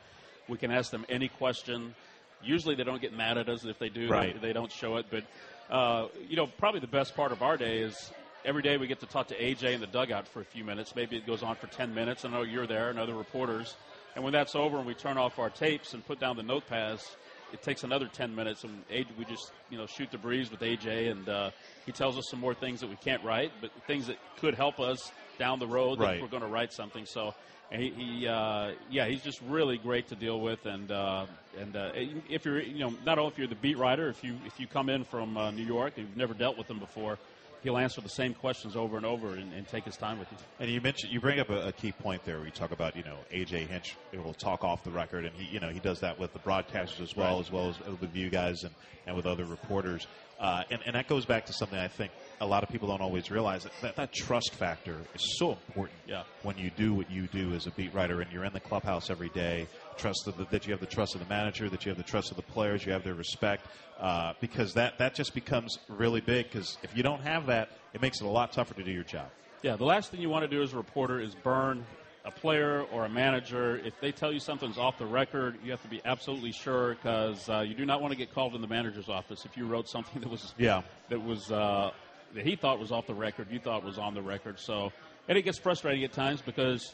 We 0.47 0.57
can 0.57 0.71
ask 0.71 0.91
them 0.91 1.05
any 1.07 1.27
question. 1.27 1.95
Usually 2.43 2.75
they 2.75 2.83
don't 2.83 3.01
get 3.01 3.15
mad 3.15 3.37
at 3.37 3.49
us 3.49 3.65
if 3.65 3.79
they 3.79 3.89
do. 3.89 4.07
Right. 4.07 4.39
They, 4.39 4.47
they 4.47 4.53
don't 4.53 4.71
show 4.71 4.97
it. 4.97 5.05
But, 5.09 5.23
uh, 5.69 6.07
you 6.27 6.35
know, 6.35 6.47
probably 6.47 6.79
the 6.79 6.87
best 6.87 7.15
part 7.15 7.31
of 7.31 7.41
our 7.41 7.57
day 7.57 7.79
is 7.79 8.11
every 8.45 8.61
day 8.61 8.77
we 8.77 8.87
get 8.87 8.99
to 9.01 9.05
talk 9.05 9.27
to 9.27 9.37
AJ 9.37 9.73
in 9.73 9.81
the 9.81 9.87
dugout 9.87 10.27
for 10.27 10.41
a 10.41 10.45
few 10.45 10.63
minutes. 10.63 10.95
Maybe 10.95 11.17
it 11.17 11.25
goes 11.25 11.43
on 11.43 11.55
for 11.55 11.67
10 11.67 11.93
minutes. 11.93 12.25
I 12.25 12.29
know 12.29 12.41
you're 12.43 12.67
there 12.67 12.89
and 12.89 12.99
other 12.99 13.13
reporters. 13.13 13.75
And 14.15 14.23
when 14.23 14.33
that's 14.33 14.55
over 14.55 14.77
and 14.77 14.85
we 14.85 14.93
turn 14.93 15.17
off 15.17 15.39
our 15.39 15.49
tapes 15.49 15.93
and 15.93 16.05
put 16.05 16.19
down 16.19 16.35
the 16.35 16.43
notepads, 16.43 17.15
it 17.53 17.61
takes 17.61 17.83
another 17.83 18.07
10 18.07 18.33
minutes 18.33 18.63
and 18.63 18.83
we 19.17 19.25
just, 19.25 19.51
you 19.69 19.77
know, 19.77 19.85
shoot 19.85 20.09
the 20.11 20.17
breeze 20.17 20.49
with 20.51 20.61
AJ 20.61 21.11
and 21.11 21.29
uh, 21.29 21.51
he 21.85 21.91
tells 21.91 22.17
us 22.17 22.25
some 22.29 22.39
more 22.39 22.53
things 22.53 22.79
that 22.81 22.89
we 22.89 22.95
can't 22.97 23.23
write, 23.23 23.51
but 23.61 23.71
things 23.87 24.07
that 24.07 24.17
could 24.37 24.55
help 24.55 24.79
us 24.79 25.11
down 25.37 25.59
the 25.59 25.67
road 25.67 25.99
right. 25.99 26.15
if 26.15 26.21
we're 26.21 26.27
going 26.27 26.43
to 26.43 26.49
write 26.49 26.73
something. 26.73 27.05
So 27.05 27.33
he, 27.71 27.89
he 27.89 28.27
uh, 28.27 28.71
yeah, 28.89 29.07
he's 29.07 29.21
just 29.21 29.41
really 29.41 29.77
great 29.77 30.07
to 30.09 30.15
deal 30.15 30.39
with. 30.39 30.65
And 30.65 30.91
uh, 30.91 31.25
and 31.59 31.75
uh, 31.75 31.91
if 32.29 32.45
you're, 32.45 32.61
you 32.61 32.79
know, 32.79 32.93
not 33.05 33.17
only 33.17 33.31
if 33.31 33.37
you're 33.37 33.47
the 33.47 33.55
beat 33.55 33.77
writer, 33.77 34.09
if 34.09 34.23
you 34.23 34.35
if 34.45 34.59
you 34.59 34.67
come 34.67 34.89
in 34.89 35.03
from 35.03 35.37
uh, 35.37 35.51
New 35.51 35.65
York 35.65 35.93
and 35.97 36.07
you've 36.07 36.17
never 36.17 36.33
dealt 36.33 36.57
with 36.57 36.69
him 36.69 36.79
before, 36.79 37.17
he'll 37.63 37.77
answer 37.77 38.01
the 38.01 38.09
same 38.09 38.33
questions 38.33 38.75
over 38.75 38.97
and 38.97 39.05
over 39.05 39.35
and, 39.35 39.53
and 39.53 39.67
take 39.67 39.85
his 39.85 39.95
time 39.95 40.19
with 40.19 40.31
you. 40.31 40.37
And 40.59 40.69
you 40.69 40.81
mentioned 40.81 41.13
you 41.13 41.19
bring 41.19 41.39
up 41.39 41.49
a, 41.49 41.67
a, 41.67 41.71
key 41.71 41.91
point 41.91 42.25
there. 42.25 42.37
where 42.37 42.45
you 42.45 42.51
talk 42.51 42.71
about 42.71 42.95
you 42.95 43.03
know 43.03 43.17
AJ 43.31 43.67
Hinch 43.67 43.95
will 44.13 44.33
talk 44.33 44.63
off 44.63 44.83
the 44.83 44.91
record, 44.91 45.25
and 45.25 45.35
he 45.35 45.53
you 45.53 45.59
know 45.59 45.69
he 45.69 45.79
does 45.79 45.99
that 46.01 46.19
with 46.19 46.33
the 46.33 46.39
broadcasters 46.39 47.01
as 47.01 47.15
well 47.15 47.35
right. 47.35 47.45
as 47.45 47.51
well 47.51 47.69
as 47.69 47.99
with 47.99 48.15
you 48.15 48.29
guys 48.29 48.63
and 48.63 48.73
and 49.07 49.15
with 49.15 49.25
other 49.25 49.45
reporters. 49.45 50.07
Uh, 50.39 50.63
and, 50.71 50.81
and 50.85 50.95
that 50.95 51.07
goes 51.07 51.25
back 51.25 51.45
to 51.45 51.53
something 51.53 51.77
I 51.77 51.87
think 51.87 52.11
a 52.41 52.45
lot 52.45 52.63
of 52.63 52.69
people 52.69 52.87
don't 52.87 53.01
always 53.01 53.29
realize 53.29 53.63
that, 53.63 53.71
that 53.81 53.95
that 53.95 54.11
trust 54.11 54.55
factor 54.55 54.97
is 55.13 55.37
so 55.37 55.51
important. 55.51 55.97
Yeah. 56.07 56.23
When 56.41 56.57
you 56.57 56.71
do 56.71 56.93
what 56.93 57.09
you 57.09 57.27
do 57.27 57.53
as 57.53 57.67
a 57.67 57.71
beat 57.71 57.93
writer 57.93 58.19
and 58.21 58.31
you're 58.31 58.43
in 58.43 58.51
the 58.51 58.59
clubhouse 58.59 59.11
every 59.11 59.29
day, 59.29 59.67
trust 59.95 60.25
the, 60.25 60.45
that 60.49 60.65
you 60.65 60.73
have 60.73 60.79
the 60.79 60.87
trust 60.87 61.13
of 61.13 61.21
the 61.21 61.27
manager, 61.27 61.69
that 61.69 61.85
you 61.85 61.89
have 61.89 61.97
the 61.97 62.03
trust 62.03 62.31
of 62.31 62.37
the 62.37 62.43
players, 62.43 62.83
you 62.83 62.91
have 62.91 63.03
their 63.03 63.13
respect, 63.13 63.67
uh, 63.99 64.33
because 64.41 64.73
that 64.73 64.97
that 64.97 65.13
just 65.13 65.35
becomes 65.35 65.77
really 65.87 66.19
big. 66.19 66.47
Because 66.51 66.77
if 66.81 66.97
you 66.97 67.03
don't 67.03 67.21
have 67.21 67.45
that, 67.45 67.69
it 67.93 68.01
makes 68.01 68.19
it 68.19 68.25
a 68.25 68.29
lot 68.29 68.51
tougher 68.51 68.73
to 68.73 68.83
do 68.83 68.91
your 68.91 69.03
job. 69.03 69.29
Yeah. 69.61 69.75
The 69.75 69.85
last 69.85 70.09
thing 70.09 70.19
you 70.19 70.29
want 70.29 70.43
to 70.43 70.49
do 70.49 70.63
as 70.63 70.73
a 70.73 70.77
reporter 70.77 71.19
is 71.19 71.35
burn 71.35 71.85
a 72.23 72.31
player 72.31 72.83
or 72.91 73.05
a 73.05 73.09
manager, 73.09 73.77
if 73.83 73.99
they 73.99 74.11
tell 74.11 74.31
you 74.31 74.39
something's 74.39 74.77
off 74.77 74.97
the 74.97 75.05
record, 75.05 75.57
you 75.63 75.71
have 75.71 75.81
to 75.81 75.87
be 75.87 76.01
absolutely 76.05 76.51
sure 76.51 76.93
because 76.95 77.49
uh, 77.49 77.61
you 77.61 77.73
do 77.73 77.85
not 77.85 77.99
want 78.01 78.11
to 78.11 78.17
get 78.17 78.33
called 78.33 78.53
in 78.53 78.61
the 78.61 78.67
manager's 78.67 79.09
office 79.09 79.43
if 79.45 79.57
you 79.57 79.65
wrote 79.65 79.89
something 79.89 80.21
that 80.21 80.29
was 80.29 80.53
yeah 80.57 80.83
that 81.09 81.19
was 81.19 81.51
uh, 81.51 81.91
that 82.35 82.45
he 82.45 82.55
thought 82.55 82.79
was 82.79 82.91
off 82.91 83.07
the 83.07 83.13
record, 83.13 83.47
you 83.51 83.59
thought 83.59 83.83
was 83.83 83.97
on 83.97 84.13
the 84.13 84.21
record. 84.21 84.59
So, 84.59 84.91
and 85.27 85.37
it 85.37 85.43
gets 85.43 85.57
frustrating 85.57 86.03
at 86.03 86.13
times 86.13 86.41
because 86.41 86.93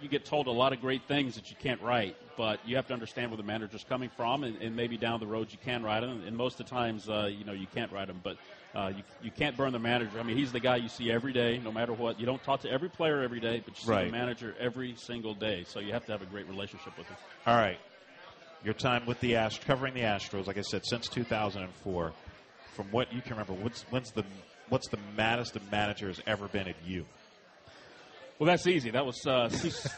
you 0.00 0.08
get 0.08 0.24
told 0.24 0.46
a 0.46 0.52
lot 0.52 0.72
of 0.72 0.80
great 0.80 1.02
things 1.08 1.34
that 1.36 1.50
you 1.50 1.56
can't 1.58 1.80
write, 1.80 2.16
but 2.36 2.60
you 2.66 2.76
have 2.76 2.86
to 2.88 2.92
understand 2.92 3.30
where 3.30 3.36
the 3.36 3.42
manager's 3.42 3.84
coming 3.84 4.10
from, 4.16 4.44
and, 4.44 4.60
and 4.60 4.76
maybe 4.76 4.96
down 4.96 5.20
the 5.20 5.26
road 5.26 5.48
you 5.50 5.58
can 5.64 5.82
write 5.82 6.00
them. 6.00 6.22
And 6.26 6.36
most 6.36 6.60
of 6.60 6.66
the 6.66 6.70
times, 6.70 7.08
uh, 7.08 7.30
you 7.30 7.44
know, 7.44 7.52
you 7.52 7.66
can't 7.74 7.90
write 7.92 8.08
them, 8.08 8.20
but 8.22 8.36
uh, 8.74 8.92
you 8.94 9.02
you 9.22 9.30
can't 9.30 9.56
burn 9.56 9.72
the 9.72 9.78
manager. 9.78 10.20
I 10.20 10.22
mean, 10.22 10.36
he's 10.36 10.52
the 10.52 10.60
guy 10.60 10.76
you 10.76 10.88
see 10.88 11.10
every 11.10 11.32
day, 11.32 11.58
no 11.58 11.72
matter 11.72 11.94
what. 11.94 12.20
You 12.20 12.26
don't 12.26 12.42
talk 12.42 12.60
to 12.62 12.70
every 12.70 12.90
player 12.90 13.22
every 13.22 13.40
day, 13.40 13.62
but 13.64 13.78
you 13.78 13.84
see 13.84 13.90
right. 13.90 14.06
the 14.06 14.12
manager 14.12 14.54
every 14.60 14.94
single 14.96 15.34
day. 15.34 15.64
So 15.66 15.80
you 15.80 15.92
have 15.92 16.04
to 16.06 16.12
have 16.12 16.22
a 16.22 16.26
great 16.26 16.46
relationship 16.48 16.96
with 16.98 17.06
him. 17.06 17.16
All 17.46 17.56
right, 17.56 17.78
your 18.64 18.74
time 18.74 19.06
with 19.06 19.18
the 19.20 19.32
Astros, 19.32 19.64
covering 19.64 19.94
the 19.94 20.00
Astros, 20.00 20.46
like 20.46 20.58
I 20.58 20.62
said, 20.62 20.84
since 20.84 21.08
2004. 21.08 22.12
From 22.74 22.86
what 22.90 23.10
you 23.10 23.22
can 23.22 23.32
remember, 23.32 23.54
what's 23.54 23.82
when's 23.84 24.10
the 24.10 24.24
what's 24.68 24.88
the 24.88 24.98
maddest 25.16 25.56
a 25.56 25.60
manager 25.70 26.08
has 26.08 26.20
ever 26.26 26.48
been 26.48 26.68
at 26.68 26.76
you? 26.86 27.04
Well, 28.38 28.46
that's 28.48 28.66
easy. 28.66 28.90
That 28.90 29.06
was 29.06 29.26
uh, 29.26 29.48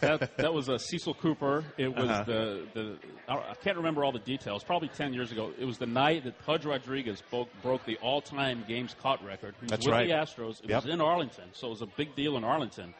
that, 0.00 0.36
that 0.36 0.54
was 0.54 0.68
uh, 0.68 0.78
Cecil 0.78 1.14
Cooper. 1.14 1.64
It 1.76 1.88
was 1.88 2.08
Uh-huh. 2.08 2.22
the 2.24 2.66
the 2.72 2.96
I 3.28 3.54
can't 3.64 3.76
remember 3.78 4.04
all 4.04 4.12
the 4.12 4.20
details. 4.20 4.62
Probably 4.62 4.86
ten 4.88 5.12
years 5.12 5.32
ago. 5.32 5.50
It 5.58 5.64
was 5.64 5.78
the 5.78 5.86
night 5.86 6.22
that 6.22 6.38
Pudge 6.46 6.64
Rodriguez 6.64 7.20
broke, 7.30 7.48
broke 7.62 7.84
the 7.84 7.96
all-time 7.96 8.64
games 8.68 8.94
caught 9.02 9.24
record. 9.24 9.54
He 9.58 9.64
was 9.64 9.70
That's 9.70 9.86
with 9.86 9.92
right. 9.92 10.06
the 10.06 10.14
Astros. 10.14 10.62
It 10.62 10.70
Yep. 10.70 10.84
was 10.84 10.92
in 10.94 11.00
Arlington, 11.00 11.48
so 11.52 11.66
it 11.66 11.70
was 11.70 11.82
a 11.82 11.86
big 11.86 12.14
deal 12.14 12.36
in 12.36 12.44
Arlington. 12.44 12.94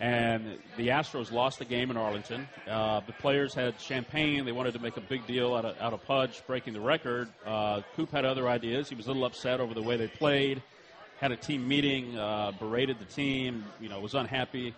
And 0.00 0.58
the 0.76 0.88
Astros 0.88 1.30
lost 1.32 1.60
the 1.60 1.64
game 1.64 1.90
in 1.90 1.96
Arlington. 1.96 2.46
Uh, 2.68 3.00
the 3.06 3.12
players 3.12 3.54
had 3.54 3.80
champagne. 3.80 4.44
They 4.44 4.52
wanted 4.52 4.74
to 4.74 4.80
make 4.80 4.96
a 4.98 5.00
big 5.00 5.24
deal 5.26 5.54
out 5.54 5.64
of, 5.64 5.78
out 5.80 5.92
of 5.94 6.04
Pudge 6.04 6.42
breaking 6.48 6.74
the 6.74 6.80
record. 6.80 7.28
Uh, 7.46 7.80
Coop 7.96 8.10
had 8.10 8.24
other 8.26 8.48
ideas. 8.48 8.88
He 8.90 8.96
was 8.96 9.06
a 9.06 9.10
little 9.10 9.24
upset 9.24 9.60
over 9.60 9.72
the 9.72 9.82
way 9.82 9.96
they 9.96 10.08
played 10.08 10.62
had 11.18 11.32
a 11.32 11.36
team 11.36 11.66
meeting, 11.66 12.18
uh, 12.18 12.52
berated 12.58 12.98
the 12.98 13.04
team, 13.04 13.64
you 13.80 13.88
know, 13.88 14.00
was 14.00 14.14
unhappy. 14.14 14.74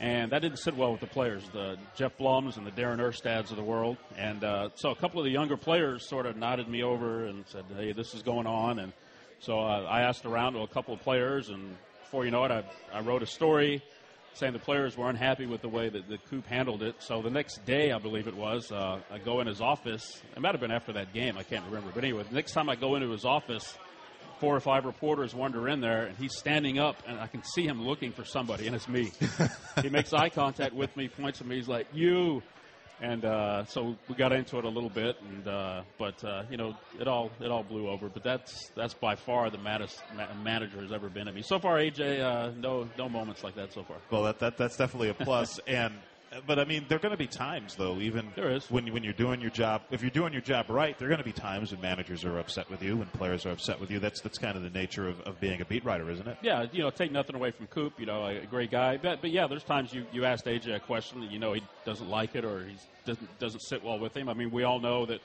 And 0.00 0.32
that 0.32 0.42
didn't 0.42 0.58
sit 0.58 0.76
well 0.76 0.90
with 0.90 1.00
the 1.00 1.06
players, 1.06 1.44
the 1.52 1.78
Geoff 1.96 2.18
Blums 2.18 2.56
and 2.56 2.66
the 2.66 2.72
Darin 2.72 3.00
Erstads 3.00 3.50
of 3.50 3.56
the 3.56 3.62
world. 3.62 3.96
And 4.16 4.42
uh, 4.42 4.70
so 4.74 4.90
a 4.90 4.96
couple 4.96 5.20
of 5.20 5.24
the 5.24 5.30
younger 5.30 5.56
players 5.56 6.08
sort 6.08 6.26
of 6.26 6.36
nodded 6.36 6.68
me 6.68 6.82
over 6.82 7.26
and 7.26 7.44
said, 7.46 7.64
hey, 7.76 7.92
this 7.92 8.12
is 8.12 8.22
going 8.22 8.46
on. 8.46 8.80
And 8.80 8.92
so 9.38 9.60
uh, 9.60 9.86
I 9.88 10.00
asked 10.02 10.24
around 10.24 10.54
to 10.54 10.60
a 10.60 10.66
couple 10.66 10.94
of 10.94 11.00
players, 11.00 11.48
and 11.48 11.76
before 12.02 12.24
you 12.24 12.32
know 12.32 12.44
it, 12.44 12.50
I, 12.50 12.64
I 12.92 13.00
wrote 13.02 13.22
a 13.22 13.26
story 13.26 13.82
saying 14.32 14.52
the 14.52 14.58
players 14.58 14.96
were 14.96 15.08
unhappy 15.08 15.46
with 15.46 15.62
the 15.62 15.68
way 15.68 15.88
that 15.88 16.08
the 16.08 16.18
Coop 16.28 16.44
handled 16.46 16.82
it. 16.82 16.96
So 16.98 17.22
the 17.22 17.30
next 17.30 17.64
day, 17.64 17.92
I 17.92 17.98
believe 17.98 18.26
it 18.26 18.34
was, 18.34 18.72
uh, 18.72 18.98
I 19.12 19.18
go 19.18 19.40
in 19.40 19.46
his 19.46 19.60
office. 19.60 20.20
It 20.34 20.42
might 20.42 20.52
have 20.52 20.60
been 20.60 20.72
after 20.72 20.92
that 20.94 21.12
game, 21.12 21.38
I 21.38 21.44
can't 21.44 21.64
remember. 21.66 21.92
But 21.94 22.02
anyway, 22.02 22.24
the 22.28 22.34
next 22.34 22.52
time 22.52 22.68
I 22.68 22.74
go 22.74 22.96
into 22.96 23.10
his 23.10 23.24
office, 23.24 23.78
four 24.44 24.54
or 24.54 24.60
five 24.60 24.84
reporters 24.84 25.34
wander 25.34 25.68
in 25.68 25.80
there, 25.80 26.04
and 26.04 26.18
he's 26.18 26.36
standing 26.36 26.78
up, 26.78 27.02
and 27.08 27.18
I 27.18 27.26
can 27.28 27.42
see 27.54 27.64
him 27.64 27.80
looking 27.80 28.12
for 28.12 28.24
somebody, 28.24 28.66
and 28.66 28.76
it's 28.76 28.88
me. 28.88 29.10
he 29.82 29.88
makes 29.88 30.12
eye 30.12 30.28
contact 30.28 30.74
with 30.74 30.94
me, 30.96 31.08
points 31.08 31.40
at 31.40 31.46
me, 31.46 31.56
he's 31.56 31.68
like, 31.68 31.86
"You." 31.92 32.42
And 33.00 33.24
uh, 33.24 33.64
so 33.64 33.96
we 34.08 34.14
got 34.14 34.32
into 34.32 34.58
it 34.58 34.64
a 34.64 34.68
little 34.68 34.90
bit, 34.90 35.16
and 35.20 35.48
uh, 35.48 35.82
but 35.98 36.22
uh, 36.22 36.44
you 36.50 36.56
know 36.56 36.74
it 37.00 37.08
all 37.08 37.32
it 37.40 37.50
all 37.50 37.64
blew 37.64 37.88
over. 37.88 38.08
But 38.08 38.22
that's 38.22 38.70
that's 38.76 38.94
by 38.94 39.16
far 39.16 39.50
the 39.50 39.58
maddest 39.58 40.00
ma- 40.14 40.32
manager 40.34 40.80
has 40.80 40.92
ever 40.92 41.08
been 41.08 41.26
to 41.26 41.32
me 41.32 41.42
so 41.42 41.58
far. 41.58 41.78
AJ, 41.78 42.20
uh, 42.20 42.52
no 42.56 42.88
no 42.96 43.08
moments 43.08 43.42
like 43.42 43.56
that 43.56 43.72
so 43.72 43.82
far. 43.82 43.96
Well, 44.10 44.22
that, 44.24 44.38
that 44.40 44.58
that's 44.58 44.76
definitely 44.76 45.08
a 45.08 45.14
plus. 45.14 45.58
and 45.66 45.94
but 46.46 46.58
I 46.58 46.64
mean, 46.64 46.84
there 46.88 46.96
are 46.96 47.00
going 47.00 47.12
to 47.12 47.18
be 47.18 47.26
times 47.26 47.74
though, 47.76 47.98
even 48.00 48.32
There 48.34 48.50
is. 48.50 48.70
when 48.70 48.92
when 48.92 49.02
you're 49.04 49.12
doing 49.12 49.40
your 49.40 49.50
job. 49.50 49.82
If 49.90 50.02
you're 50.02 50.10
doing 50.10 50.32
your 50.32 50.42
job 50.42 50.68
right, 50.68 50.98
there 50.98 51.06
are 51.08 51.10
going 51.10 51.18
to 51.18 51.24
be 51.24 51.32
times 51.32 51.72
when 51.72 51.80
managers 51.80 52.24
are 52.24 52.38
upset 52.38 52.70
with 52.70 52.82
you, 52.82 52.96
when 52.96 53.08
players 53.08 53.46
are 53.46 53.50
upset 53.50 53.80
with 53.80 53.90
you. 53.90 53.98
That's 53.98 54.20
that's 54.20 54.38
kind 54.38 54.56
of 54.56 54.62
the 54.62 54.70
nature 54.70 55.08
of, 55.08 55.20
of 55.22 55.40
being 55.40 55.60
a 55.60 55.64
beat 55.64 55.84
writer, 55.84 56.10
isn't 56.10 56.26
it? 56.26 56.36
Yeah, 56.42 56.66
you 56.72 56.82
know, 56.82 56.90
take 56.90 57.12
nothing 57.12 57.36
away 57.36 57.50
from 57.50 57.66
Coop. 57.68 57.98
You 57.98 58.06
know, 58.06 58.26
a 58.26 58.46
great 58.46 58.70
guy. 58.70 58.96
But 58.96 59.20
but 59.20 59.30
yeah, 59.30 59.46
there's 59.46 59.64
times 59.64 59.92
you 59.92 60.04
you 60.12 60.24
asked 60.24 60.46
AJ 60.46 60.74
a 60.76 60.80
question 60.80 61.20
that 61.20 61.30
you 61.30 61.38
know 61.38 61.52
he 61.52 61.62
doesn't 61.84 62.08
like 62.08 62.34
it 62.34 62.44
or 62.44 62.64
he 62.64 62.76
doesn't 63.06 63.38
doesn't 63.38 63.60
sit 63.60 63.84
well 63.84 63.98
with 63.98 64.16
him. 64.16 64.28
I 64.28 64.34
mean, 64.34 64.50
we 64.50 64.64
all 64.64 64.80
know 64.80 65.06
that 65.06 65.20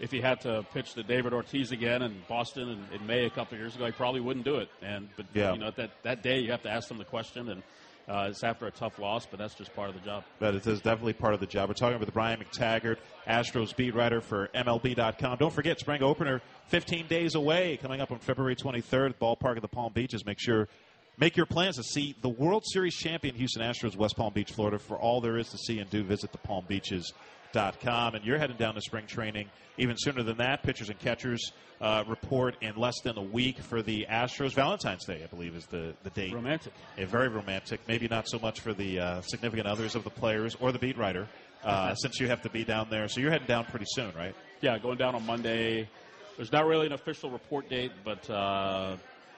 if 0.00 0.10
he 0.10 0.20
had 0.20 0.40
to 0.40 0.64
pitch 0.74 0.94
to 0.94 1.02
David 1.04 1.32
Ortiz 1.32 1.70
again 1.70 2.02
in 2.02 2.14
Boston 2.28 2.68
in, 2.68 3.00
in 3.00 3.06
May 3.06 3.26
a 3.26 3.30
couple 3.30 3.54
of 3.54 3.60
years 3.60 3.76
ago, 3.76 3.86
he 3.86 3.92
probably 3.92 4.20
wouldn't 4.20 4.44
do 4.44 4.56
it. 4.56 4.68
And 4.82 5.08
but 5.16 5.26
Yeah. 5.34 5.52
you 5.52 5.58
know 5.58 5.70
that 5.76 5.90
that 6.02 6.22
day 6.22 6.40
you 6.40 6.50
have 6.50 6.62
to 6.62 6.70
ask 6.70 6.88
them 6.88 6.98
the 6.98 7.04
question 7.04 7.48
and. 7.48 7.62
Uh, 8.06 8.26
it's 8.30 8.44
after 8.44 8.66
a 8.66 8.70
tough 8.70 8.98
loss, 8.98 9.24
but 9.26 9.38
that's 9.38 9.54
just 9.54 9.74
part 9.74 9.88
of 9.88 9.94
the 9.94 10.00
job. 10.00 10.24
It 10.40 10.66
is 10.66 10.80
definitely 10.80 11.14
part 11.14 11.32
of 11.32 11.40
the 11.40 11.46
job. 11.46 11.70
We're 11.70 11.74
talking 11.74 11.98
with 11.98 12.12
Brian 12.12 12.38
McTaggart, 12.38 12.98
Astros 13.26 13.74
beat 13.74 13.94
writer 13.94 14.20
for 14.20 14.48
MLB.com. 14.54 15.38
Don't 15.38 15.52
forget, 15.52 15.80
spring 15.80 16.02
opener 16.02 16.42
15 16.66 17.06
days 17.06 17.34
away, 17.34 17.78
coming 17.80 18.00
up 18.00 18.10
on 18.10 18.18
February 18.18 18.56
23rd, 18.56 19.14
ballpark 19.20 19.56
of 19.56 19.62
the 19.62 19.68
Palm 19.68 19.92
Beaches. 19.94 20.26
Make 20.26 20.38
sure, 20.38 20.68
make 21.16 21.34
your 21.36 21.46
plans 21.46 21.76
to 21.76 21.82
see 21.82 22.14
the 22.20 22.28
World 22.28 22.64
Series 22.66 22.94
champion 22.94 23.34
Houston 23.36 23.62
Astros, 23.62 23.96
West 23.96 24.16
Palm 24.16 24.34
Beach, 24.34 24.52
Florida. 24.52 24.78
For 24.78 24.98
all 24.98 25.22
there 25.22 25.38
is 25.38 25.48
to 25.50 25.58
see 25.58 25.78
and 25.78 25.88
do, 25.88 26.04
visit 26.04 26.30
the 26.30 26.38
Palm 26.38 26.66
Beaches. 26.68 27.10
Dot 27.54 27.76
and 28.14 28.24
you're 28.24 28.38
heading 28.38 28.56
down 28.56 28.74
to 28.74 28.80
spring 28.80 29.06
training 29.06 29.48
even 29.78 29.94
sooner 29.96 30.24
than 30.24 30.38
that. 30.38 30.64
Pitchers 30.64 30.88
and 30.88 30.98
catchers 30.98 31.52
uh, 31.80 32.02
report 32.08 32.56
in 32.60 32.74
less 32.74 33.00
than 33.04 33.16
a 33.16 33.22
week 33.22 33.60
for 33.60 33.80
the 33.80 34.06
Astros. 34.10 34.54
Valentine's 34.54 35.04
Day, 35.04 35.22
I 35.22 35.26
believe, 35.28 35.54
is 35.54 35.64
the, 35.66 35.94
the 36.02 36.10
date. 36.10 36.32
Romantic. 36.32 36.72
Yeah, 36.98 37.06
very 37.06 37.28
romantic. 37.28 37.80
Maybe 37.86 38.08
not 38.08 38.28
so 38.28 38.40
much 38.40 38.58
for 38.58 38.74
the 38.74 38.98
uh, 38.98 39.20
significant 39.20 39.68
others 39.68 39.94
of 39.94 40.02
the 40.02 40.10
players 40.10 40.56
or 40.60 40.72
the 40.72 40.80
beat 40.80 40.98
writer, 40.98 41.28
uh, 41.62 41.94
since 42.02 42.18
you 42.18 42.26
have 42.26 42.42
to 42.42 42.50
be 42.50 42.64
down 42.64 42.88
there. 42.90 43.06
So 43.06 43.20
you're 43.20 43.30
heading 43.30 43.46
down 43.46 43.66
pretty 43.66 43.86
soon, 43.88 44.12
right? 44.16 44.34
Yeah, 44.60 44.76
going 44.78 44.98
down 44.98 45.14
on 45.14 45.24
Monday. 45.24 45.88
There's 46.36 46.50
not 46.50 46.66
really 46.66 46.86
an 46.86 46.92
official 46.92 47.30
report 47.30 47.68
date, 47.68 47.92
but 48.04 48.28
uh, 48.28 48.96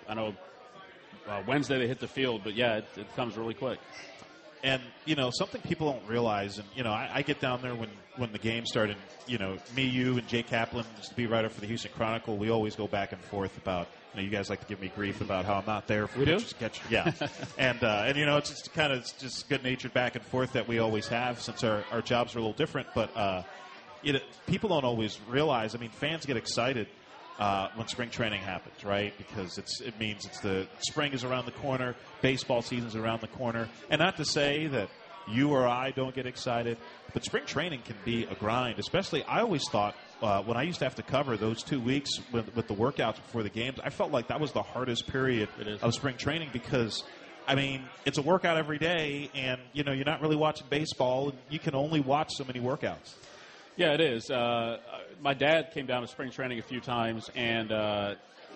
I 0.08 0.14
know 0.14 0.34
uh, 1.28 1.42
Wednesday 1.46 1.78
they 1.78 1.86
hit 1.86 2.00
the 2.00 2.08
field. 2.08 2.40
But 2.44 2.54
yeah, 2.54 2.76
it, 2.76 2.86
it 2.96 3.14
comes 3.14 3.36
really 3.36 3.52
quick. 3.52 3.78
And 4.62 4.82
you 5.04 5.14
know 5.14 5.30
something 5.32 5.60
people 5.62 5.92
don't 5.92 6.06
realize, 6.08 6.58
and 6.58 6.66
you 6.74 6.82
know 6.82 6.90
I, 6.90 7.08
I 7.14 7.22
get 7.22 7.40
down 7.40 7.62
there 7.62 7.74
when 7.74 7.90
when 8.16 8.32
the 8.32 8.38
game 8.38 8.66
started. 8.66 8.96
You 9.28 9.38
know, 9.38 9.58
me, 9.74 9.82
you, 9.84 10.16
and 10.18 10.26
Jake 10.28 10.46
Kaplan, 10.48 10.84
who's 10.96 11.08
the 11.08 11.14
beat 11.16 11.26
writer 11.26 11.48
for 11.48 11.60
the 11.60 11.66
Houston 11.66 11.90
Chronicle. 11.92 12.36
We 12.36 12.50
always 12.50 12.76
go 12.76 12.86
back 12.86 13.12
and 13.12 13.20
forth 13.20 13.56
about. 13.58 13.88
You 14.14 14.20
know, 14.22 14.24
you 14.24 14.30
guys 14.30 14.48
like 14.48 14.60
to 14.60 14.66
give 14.66 14.80
me 14.80 14.90
grief 14.94 15.20
about 15.20 15.44
how 15.44 15.54
I'm 15.54 15.66
not 15.66 15.86
there 15.88 16.06
for 16.06 16.20
We 16.20 16.24
do? 16.24 16.34
pitchers 16.36 16.52
catch. 16.54 16.80
Yeah, 16.90 17.12
and 17.58 17.82
uh, 17.84 18.04
and 18.06 18.16
you 18.16 18.24
know 18.24 18.38
it's 18.38 18.50
just 18.50 18.72
kind 18.72 18.92
of 18.92 19.00
it's 19.00 19.12
just 19.12 19.48
good 19.48 19.62
natured 19.62 19.92
back 19.92 20.14
and 20.16 20.24
forth 20.24 20.52
that 20.52 20.66
we 20.66 20.78
always 20.78 21.06
have 21.08 21.40
since 21.42 21.62
our 21.64 21.84
our 21.92 22.00
jobs 22.00 22.34
are 22.34 22.38
a 22.38 22.40
little 22.42 22.56
different. 22.56 22.88
But 22.94 23.14
uh, 23.16 23.42
you 24.02 24.14
know, 24.14 24.20
people 24.46 24.70
don't 24.70 24.84
always 24.84 25.18
realize. 25.28 25.74
I 25.74 25.78
mean, 25.78 25.90
fans 25.90 26.24
get 26.24 26.36
excited 26.36 26.86
uh, 27.38 27.68
when 27.74 27.86
spring 27.88 28.10
training 28.10 28.40
happens, 28.40 28.84
right? 28.84 29.12
Because 29.18 29.58
it's 29.58 29.80
it 29.80 29.98
means 29.98 30.24
it's 30.24 30.40
the 30.40 30.66
spring 30.80 31.12
is 31.12 31.24
around 31.24 31.46
the 31.46 31.52
corner, 31.52 31.94
baseball 32.22 32.62
season's 32.62 32.96
around 32.96 33.20
the 33.20 33.28
corner, 33.28 33.68
and 33.90 33.98
not 33.98 34.16
to 34.16 34.24
say 34.24 34.66
that 34.68 34.88
you 35.28 35.50
or 35.50 35.66
I 35.66 35.90
don't 35.90 36.14
get 36.14 36.26
excited, 36.26 36.78
but 37.12 37.24
spring 37.24 37.44
training 37.46 37.82
can 37.84 37.96
be 38.04 38.24
a 38.24 38.34
grind. 38.34 38.78
Especially, 38.78 39.24
I 39.24 39.40
always 39.40 39.68
thought 39.70 39.96
uh, 40.22 40.42
when 40.42 40.56
I 40.56 40.62
used 40.62 40.78
to 40.78 40.84
have 40.84 40.94
to 40.96 41.02
cover 41.02 41.36
those 41.36 41.62
two 41.62 41.80
weeks 41.80 42.10
with, 42.32 42.54
with 42.54 42.68
the 42.68 42.74
workouts 42.74 43.16
before 43.16 43.42
the 43.42 43.50
games, 43.50 43.78
I 43.82 43.90
felt 43.90 44.12
like 44.12 44.28
that 44.28 44.40
was 44.40 44.52
the 44.52 44.62
hardest 44.62 45.06
period 45.06 45.48
of 45.82 45.94
spring 45.94 46.16
training 46.16 46.50
because. 46.52 47.04
I 47.48 47.54
mean, 47.54 47.84
it's 48.04 48.18
a 48.18 48.22
workout 48.22 48.56
every 48.56 48.78
day, 48.78 49.30
and 49.32 49.60
you 49.72 49.84
know 49.84 49.92
you're 49.92 50.04
not 50.04 50.20
really 50.20 50.34
watching 50.34 50.66
baseball. 50.68 51.28
And 51.28 51.38
you 51.48 51.60
can 51.60 51.76
only 51.76 52.00
watch 52.00 52.32
so 52.32 52.42
many 52.42 52.58
workouts. 52.58 53.14
Yeah, 53.76 53.92
it 53.92 54.00
is. 54.00 54.30
Uh, 54.30 54.78
my 55.20 55.34
dad 55.34 55.72
came 55.72 55.86
down 55.86 56.00
to 56.00 56.08
spring 56.08 56.30
training 56.30 56.58
a 56.58 56.62
few 56.62 56.80
times, 56.80 57.30
and 57.34 57.70
uh, 57.70 58.14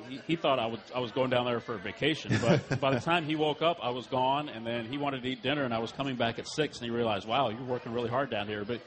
he, 0.09 0.21
he 0.27 0.37
thought 0.37 0.59
I 0.59 0.67
was 0.67 0.81
I 0.95 1.01
was 1.01 1.13
going 1.13 1.29
down 1.29 1.45
there 1.45 1.61
for 1.61 1.75
a 1.75 1.79
vacation. 1.79 2.39
But 2.41 2.81
by 2.81 2.95
the 2.95 3.01
time 3.01 3.25
he 3.25 3.37
woke 3.37 3.61
up, 3.61 3.79
I 3.83 3.91
was 3.91 4.07
gone, 4.07 4.49
and 4.49 4.67
then 4.67 4.87
he 4.87 4.97
wanted 4.97 5.23
to 5.23 5.29
eat 5.29 5.43
dinner, 5.43 5.65
and 5.65 5.75
I 5.75 5.79
was 5.79 5.93
coming 5.93 6.17
back 6.17 6.39
at 6.39 6.49
six, 6.49 6.79
and 6.79 6.87
he 6.87 6.91
realized, 6.91 7.29
wow, 7.29 7.51
you're 7.51 7.63
working 7.65 7.93
really 7.93 8.09
hard 8.09 8.31
down 8.31 8.47
here. 8.47 8.65
But 8.65 8.81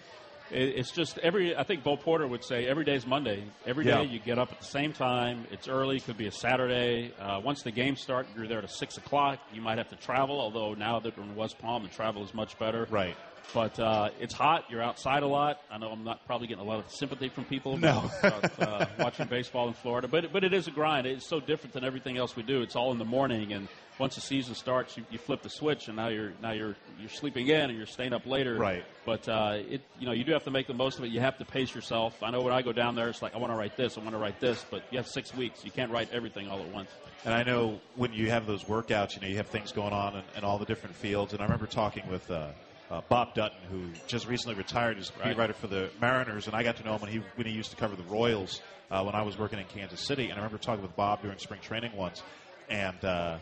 it's 0.51 0.91
just 0.91 1.17
every. 1.19 1.55
I 1.55 1.63
think 1.63 1.83
Bo 1.83 1.97
Porter 1.97 2.27
would 2.27 2.43
say 2.43 2.67
every 2.67 2.83
day 2.85 2.95
is 2.95 3.07
Monday. 3.07 3.43
Every 3.65 3.83
day 3.85 3.91
Yeah. 3.91 4.01
you 4.01 4.19
get 4.19 4.37
up 4.37 4.51
at 4.51 4.59
the 4.59 4.65
same 4.65 4.93
time. 4.93 5.45
It's 5.51 5.67
early. 5.67 5.99
Could 5.99 6.17
be 6.17 6.27
a 6.27 6.31
Saturday. 6.31 7.11
Uh, 7.19 7.39
once 7.43 7.63
the 7.63 7.71
games 7.71 8.01
start, 8.01 8.27
you're 8.35 8.47
there 8.47 8.59
at 8.59 8.69
six 8.69 8.97
o'clock. 8.97 9.39
You 9.53 9.61
might 9.61 9.77
have 9.77 9.89
to 9.89 9.95
travel, 9.95 10.39
although 10.39 10.73
now 10.73 10.99
that 10.99 11.17
we're 11.17 11.23
in 11.23 11.35
West 11.35 11.57
Palm, 11.59 11.83
the 11.83 11.89
travel 11.89 12.23
is 12.23 12.33
much 12.33 12.57
better. 12.59 12.87
Right. 12.89 13.15
But 13.53 13.77
uh, 13.77 14.09
it's 14.21 14.33
hot. 14.33 14.65
You're 14.69 14.81
outside 14.81 15.21
a 15.21 15.27
lot. 15.27 15.59
I 15.69 15.77
know 15.77 15.89
I'm 15.89 16.03
not 16.05 16.25
probably 16.25 16.47
getting 16.47 16.63
a 16.63 16.67
lot 16.67 16.79
of 16.79 16.89
sympathy 16.89 17.27
from 17.29 17.43
people 17.45 17.75
No. 17.77 18.09
about 18.21 18.59
uh, 18.61 18.85
watching 18.99 19.27
baseball 19.29 19.67
in 19.67 19.73
Florida, 19.73 20.07
but 20.07 20.31
but 20.31 20.43
it 20.45 20.53
is 20.53 20.67
a 20.67 20.71
grind. 20.71 21.05
It's 21.07 21.27
so 21.27 21.39
different 21.41 21.73
than 21.73 21.83
everything 21.83 22.17
else 22.17 22.35
we 22.37 22.43
do. 22.43 22.61
It's 22.61 22.75
all 22.77 22.91
in 22.93 22.99
the 22.99 23.05
morning, 23.05 23.51
and 23.51 23.67
once 23.99 24.15
the 24.15 24.21
season 24.21 24.55
starts, 24.55 24.97
you, 24.97 25.05
you 25.11 25.17
flip 25.19 25.41
the 25.41 25.49
switch, 25.49 25.87
and 25.87 25.95
now 25.95 26.07
you're 26.07 26.33
now 26.41 26.51
you're 26.51 26.75
you're 26.99 27.09
sleeping 27.09 27.47
in, 27.47 27.69
and 27.69 27.77
you're 27.77 27.85
staying 27.85 28.13
up 28.13 28.25
later. 28.25 28.57
Right. 28.57 28.83
But 29.05 29.27
uh, 29.29 29.57
it 29.69 29.81
you 29.99 30.05
know 30.05 30.11
you 30.13 30.23
do 30.23 30.31
have 30.33 30.43
to 30.45 30.51
make 30.51 30.67
the 30.67 30.73
most 30.73 30.97
of 30.97 31.05
it. 31.05 31.09
You 31.11 31.19
have 31.19 31.37
to 31.37 31.45
pace 31.45 31.73
yourself. 31.75 32.21
I 32.23 32.31
know 32.31 32.41
when 32.41 32.53
I 32.53 32.61
go 32.61 32.71
down 32.71 32.95
there, 32.95 33.09
it's 33.09 33.21
like 33.21 33.35
I 33.35 33.37
want 33.37 33.51
to 33.53 33.57
write 33.57 33.77
this, 33.77 33.97
I 33.97 34.01
want 34.01 34.13
to 34.13 34.17
write 34.17 34.39
this, 34.39 34.65
but 34.69 34.83
you 34.91 34.97
have 34.97 35.07
six 35.07 35.33
weeks. 35.35 35.63
You 35.63 35.71
can't 35.71 35.91
write 35.91 36.09
everything 36.11 36.47
all 36.49 36.59
at 36.61 36.69
once. 36.69 36.89
And 37.25 37.33
I 37.33 37.43
know 37.43 37.79
when 37.95 38.11
you 38.13 38.29
have 38.31 38.45
those 38.47 38.63
workouts, 38.63 39.15
you 39.15 39.21
know, 39.21 39.27
you 39.27 39.37
have 39.37 39.47
things 39.47 39.71
going 39.71 39.93
on 39.93 40.15
in, 40.17 40.23
in 40.37 40.43
all 40.43 40.57
the 40.57 40.65
different 40.65 40.95
fields. 40.95 41.31
And 41.33 41.41
I 41.41 41.45
remember 41.45 41.67
talking 41.67 42.03
with 42.09 42.29
uh, 42.29 42.49
uh, 42.91 43.01
Bob 43.07 43.33
Dutton, 43.33 43.59
who 43.71 43.83
just 44.07 44.27
recently 44.27 44.55
retired 44.55 44.97
as 44.97 45.09
beat 45.11 45.23
Right. 45.23 45.37
writer 45.37 45.53
for 45.53 45.67
the 45.67 45.89
Mariners, 46.01 46.47
and 46.47 46.55
I 46.55 46.63
got 46.63 46.75
to 46.77 46.83
know 46.83 46.95
him 46.95 47.01
when 47.01 47.11
he 47.11 47.21
when 47.35 47.47
he 47.47 47.53
used 47.53 47.69
to 47.69 47.77
cover 47.77 47.95
the 47.95 48.03
Royals 48.03 48.61
uh, 48.91 49.03
when 49.03 49.15
I 49.15 49.21
was 49.21 49.37
working 49.37 49.59
in 49.59 49.65
Kansas 49.65 50.01
City. 50.05 50.23
And 50.25 50.33
I 50.33 50.37
remember 50.37 50.57
talking 50.57 50.81
with 50.81 50.95
Bob 50.95 51.21
during 51.21 51.37
spring 51.37 51.61
training 51.61 51.91
once, 51.95 52.23
and. 52.69 53.03
Uh, 53.05 53.37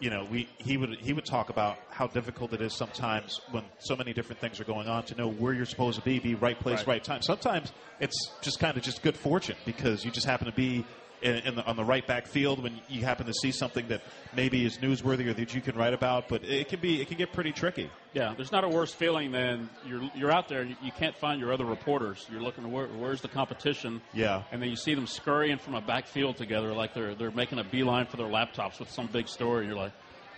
you 0.00 0.08
know, 0.08 0.26
we 0.30 0.48
he 0.58 0.76
would 0.76 0.96
he 0.98 1.12
would 1.12 1.26
talk 1.26 1.50
about 1.50 1.78
how 1.90 2.06
difficult 2.06 2.52
it 2.54 2.62
is 2.62 2.76
sometimes 2.76 3.38
when 3.52 3.64
so 3.78 3.94
many 3.94 4.12
different 4.12 4.40
things 4.40 4.58
are 4.58 4.64
going 4.64 4.88
on 4.88 5.04
to 5.04 5.14
know 5.14 5.28
where 5.28 5.52
you're 5.52 5.66
supposed 5.66 5.98
to 5.98 6.04
be, 6.04 6.18
be 6.18 6.34
right 6.34 6.58
place, 6.58 6.78
right, 6.78 6.86
Right. 6.88 7.04
time. 7.04 7.22
Sometimes 7.22 7.72
it's 8.00 8.16
just 8.40 8.58
kind 8.58 8.76
of 8.76 8.82
just 8.82 9.02
good 9.02 9.16
fortune 9.16 9.56
because 9.66 10.04
you 10.04 10.10
just 10.10 10.26
happen 10.26 10.46
to 10.46 10.52
be 10.52 10.84
in, 11.22 11.36
in 11.36 11.54
the, 11.54 11.64
on 11.64 11.76
the 11.76 11.84
right 11.84 12.06
back 12.06 12.26
field 12.26 12.62
when 12.62 12.80
you 12.88 13.02
happen 13.02 13.26
to 13.26 13.34
see 13.34 13.52
something 13.52 13.86
that 13.88 14.02
maybe 14.34 14.64
is 14.64 14.78
newsworthy 14.78 15.26
or 15.26 15.34
that 15.34 15.54
you 15.54 15.60
can 15.60 15.76
write 15.76 15.92
about. 15.94 16.28
But 16.28 16.44
it 16.44 16.68
can 16.68 16.80
be 16.80 17.00
it 17.00 17.08
can 17.08 17.16
get 17.16 17.32
pretty 17.32 17.52
tricky. 17.52 17.90
Yeah, 18.12 18.34
there's 18.36 18.52
not 18.52 18.64
a 18.64 18.68
worse 18.68 18.92
feeling 18.92 19.32
than 19.32 19.70
you're 19.86 20.10
you're 20.14 20.32
out 20.32 20.48
there 20.48 20.64
you, 20.64 20.76
you 20.82 20.92
can't 20.92 21.16
find 21.16 21.40
your 21.40 21.52
other 21.52 21.64
reporters. 21.64 22.26
You're 22.30 22.42
looking 22.42 22.70
where, 22.70 22.86
where's 22.86 23.20
the 23.20 23.28
competition. 23.28 24.00
Yeah. 24.12 24.42
and 24.52 24.60
then 24.62 24.70
you 24.70 24.76
see 24.76 24.94
them 24.94 25.06
scurrying 25.06 25.58
from 25.58 25.74
a 25.74 25.80
backfield 25.80 26.36
together 26.36 26.72
like 26.72 26.94
they're 26.94 27.14
they're 27.14 27.30
making 27.30 27.58
a 27.58 27.64
beeline 27.64 28.06
for 28.06 28.16
their 28.16 28.28
laptops 28.28 28.78
with 28.78 28.90
some 28.90 29.06
big 29.06 29.28
story. 29.28 29.66
You're 29.66 29.76
like, 29.76 29.92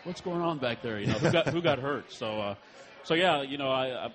what's 0.04 0.20
going 0.20 0.40
on 0.40 0.58
back 0.58 0.82
there? 0.82 0.98
You 0.98 1.06
know, 1.06 1.14
who 1.14 1.30
got 1.30 1.48
who 1.48 1.62
got 1.62 1.78
hurt? 1.78 2.12
So, 2.12 2.40
uh, 2.40 2.54
so 3.04 3.14
yeah, 3.14 3.42
you 3.42 3.58
know, 3.58 3.70
I. 3.70 4.10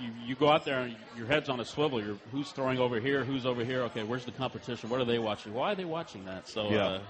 You, 0.00 0.10
you 0.26 0.34
go 0.34 0.48
out 0.48 0.64
there 0.64 0.80
and 0.80 0.96
your 1.16 1.26
head's 1.26 1.48
on 1.48 1.60
a 1.60 1.64
swivel. 1.64 2.02
You're 2.02 2.16
who's 2.32 2.50
throwing 2.50 2.78
over 2.78 3.00
here, 3.00 3.24
who's 3.24 3.46
over 3.46 3.64
here. 3.64 3.82
Okay, 3.84 4.02
where's 4.02 4.24
the 4.24 4.32
competition? 4.32 4.90
What 4.90 5.00
are 5.00 5.04
they 5.04 5.18
watching? 5.18 5.54
Why 5.54 5.72
are 5.72 5.74
they 5.74 5.84
watching 5.84 6.24
that? 6.26 6.48
So 6.48 6.70
Yeah. 6.70 6.86
uh, 6.86 7.00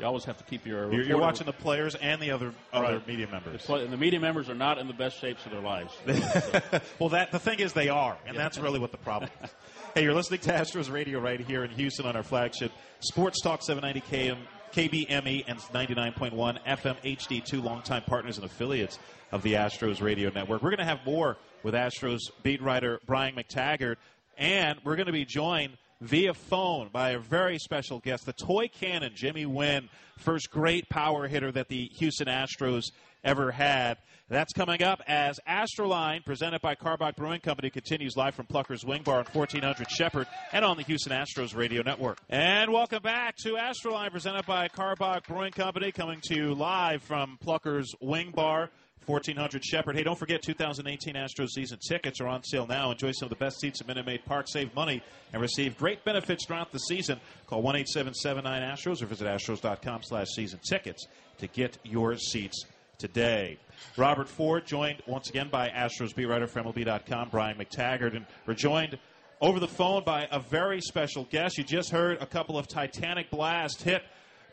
you 0.00 0.06
always 0.06 0.24
have 0.24 0.38
to 0.38 0.44
keep 0.44 0.66
your. 0.66 0.92
You're, 0.92 1.04
you're 1.04 1.18
watching 1.18 1.46
the 1.46 1.52
players 1.52 1.94
and 1.94 2.20
the 2.20 2.30
other 2.32 2.52
other 2.72 2.94
Right. 2.96 3.06
media 3.06 3.26
the, 3.26 3.32
members. 3.32 3.62
play, 3.62 3.86
the 3.86 3.96
media 3.96 4.18
members 4.18 4.48
are 4.48 4.54
not 4.54 4.78
in 4.78 4.86
the 4.88 4.94
best 4.94 5.20
shapes 5.20 5.44
of 5.46 5.52
their 5.52 5.60
lives. 5.60 5.92
well, 6.98 7.10
that 7.10 7.30
the 7.30 7.38
thing 7.38 7.60
is, 7.60 7.72
they 7.72 7.88
are, 7.88 8.16
and 8.26 8.36
that's 8.36 8.58
really 8.58 8.78
what 8.80 8.90
the 8.92 8.98
problem 8.98 9.30
is. 9.42 9.50
Hey, 9.94 10.04
you're 10.04 10.14
listening 10.14 10.40
to 10.40 10.52
Astros 10.52 10.90
Radio 10.90 11.20
right 11.20 11.38
here 11.38 11.64
in 11.64 11.70
Houston 11.72 12.06
on 12.06 12.16
our 12.16 12.22
flagship 12.22 12.72
Sports 13.00 13.42
Talk 13.42 13.62
790 13.62 14.00
KM, 14.10 14.38
KBME 14.72 15.44
and 15.46 15.58
99.1 15.58 16.32
FM 16.66 16.96
HD, 17.04 17.44
two 17.44 17.60
longtime 17.60 18.00
partners 18.06 18.38
and 18.38 18.46
affiliates 18.46 18.98
of 19.32 19.42
the 19.42 19.52
Astros 19.52 20.00
Radio 20.00 20.30
Network. 20.30 20.62
We're 20.62 20.70
going 20.70 20.78
to 20.78 20.86
have 20.86 21.04
more 21.04 21.36
with 21.62 21.74
Astros 21.74 22.20
beat 22.42 22.62
writer 22.62 23.00
Brian 23.06 23.34
McTaggart, 23.34 23.96
and 24.36 24.78
we're 24.84 24.96
going 24.96 25.06
to 25.06 25.12
be 25.12 25.24
joined 25.24 25.76
via 26.00 26.34
phone 26.34 26.88
by 26.92 27.10
a 27.10 27.18
very 27.18 27.58
special 27.58 28.00
guest, 28.00 28.26
the 28.26 28.32
toy 28.32 28.68
cannon, 28.68 29.12
Jimmy 29.14 29.46
Wynn, 29.46 29.88
first 30.18 30.50
great 30.50 30.88
power 30.88 31.28
hitter 31.28 31.52
that 31.52 31.68
the 31.68 31.88
Houston 31.94 32.26
Astros 32.26 32.90
ever 33.24 33.52
had. 33.52 33.98
That's 34.28 34.52
coming 34.52 34.82
up 34.82 35.02
as 35.06 35.38
Astroline, 35.46 36.24
presented 36.24 36.62
by 36.62 36.74
Karbach 36.74 37.16
Brewing 37.16 37.40
Company, 37.40 37.70
continues 37.70 38.16
live 38.16 38.34
from 38.34 38.46
Plucker's 38.46 38.84
Wing 38.84 39.02
Bar 39.02 39.18
on 39.18 39.24
1400 39.26 39.90
Shepherd 39.90 40.26
and 40.52 40.64
on 40.64 40.76
the 40.76 40.82
Houston 40.84 41.12
Astros 41.12 41.54
radio 41.54 41.82
network. 41.82 42.18
And 42.30 42.72
welcome 42.72 43.02
back 43.02 43.36
to 43.44 43.56
Astroline, 43.56 44.10
presented 44.10 44.46
by 44.46 44.68
Karbach 44.68 45.26
Brewing 45.26 45.52
Company, 45.52 45.92
coming 45.92 46.20
to 46.24 46.34
you 46.34 46.54
live 46.54 47.02
from 47.02 47.38
Plucker's 47.42 47.92
Wing 48.00 48.32
Bar. 48.34 48.70
1400 49.06 49.64
Shepherd. 49.64 49.96
Hey, 49.96 50.02
don't 50.02 50.18
forget 50.18 50.42
2018 50.42 51.14
Astros 51.14 51.50
season 51.50 51.78
tickets 51.86 52.20
are 52.20 52.26
on 52.26 52.42
sale 52.44 52.66
now. 52.66 52.90
Enjoy 52.90 53.12
some 53.12 53.26
of 53.26 53.30
the 53.30 53.36
best 53.36 53.60
seats 53.60 53.80
at 53.80 53.86
Minute 53.86 54.06
Maid 54.06 54.24
Park. 54.24 54.46
Save 54.48 54.74
money 54.74 55.02
and 55.32 55.42
receive 55.42 55.76
great 55.76 56.04
benefits 56.04 56.46
throughout 56.46 56.72
the 56.72 56.78
season. 56.78 57.20
Call 57.46 57.62
1 57.62 57.76
877 57.76 58.44
Astros 58.44 59.02
or 59.02 59.06
visit 59.06 59.26
Astros.com 59.26 60.02
slash 60.02 60.28
season 60.28 60.60
tickets 60.68 61.06
to 61.38 61.46
get 61.48 61.78
your 61.84 62.16
seats 62.16 62.66
today. 62.98 63.58
Robert 63.96 64.28
Ford 64.28 64.64
joined 64.66 65.02
once 65.06 65.28
again 65.28 65.48
by 65.50 65.68
Astros 65.68 66.14
beat 66.14 66.26
writer 66.26 66.46
for 66.46 66.62
MLB.com, 66.62 67.30
Brian 67.30 67.58
McTaggart, 67.58 68.16
and 68.16 68.26
we're 68.46 68.54
joined 68.54 68.98
over 69.40 69.58
the 69.58 69.68
phone 69.68 70.04
by 70.04 70.28
a 70.30 70.38
very 70.38 70.80
special 70.80 71.24
guest. 71.24 71.58
You 71.58 71.64
just 71.64 71.90
heard 71.90 72.22
a 72.22 72.26
couple 72.26 72.56
of 72.56 72.68
Titanic 72.68 73.28
blasts 73.30 73.82
hit 73.82 74.02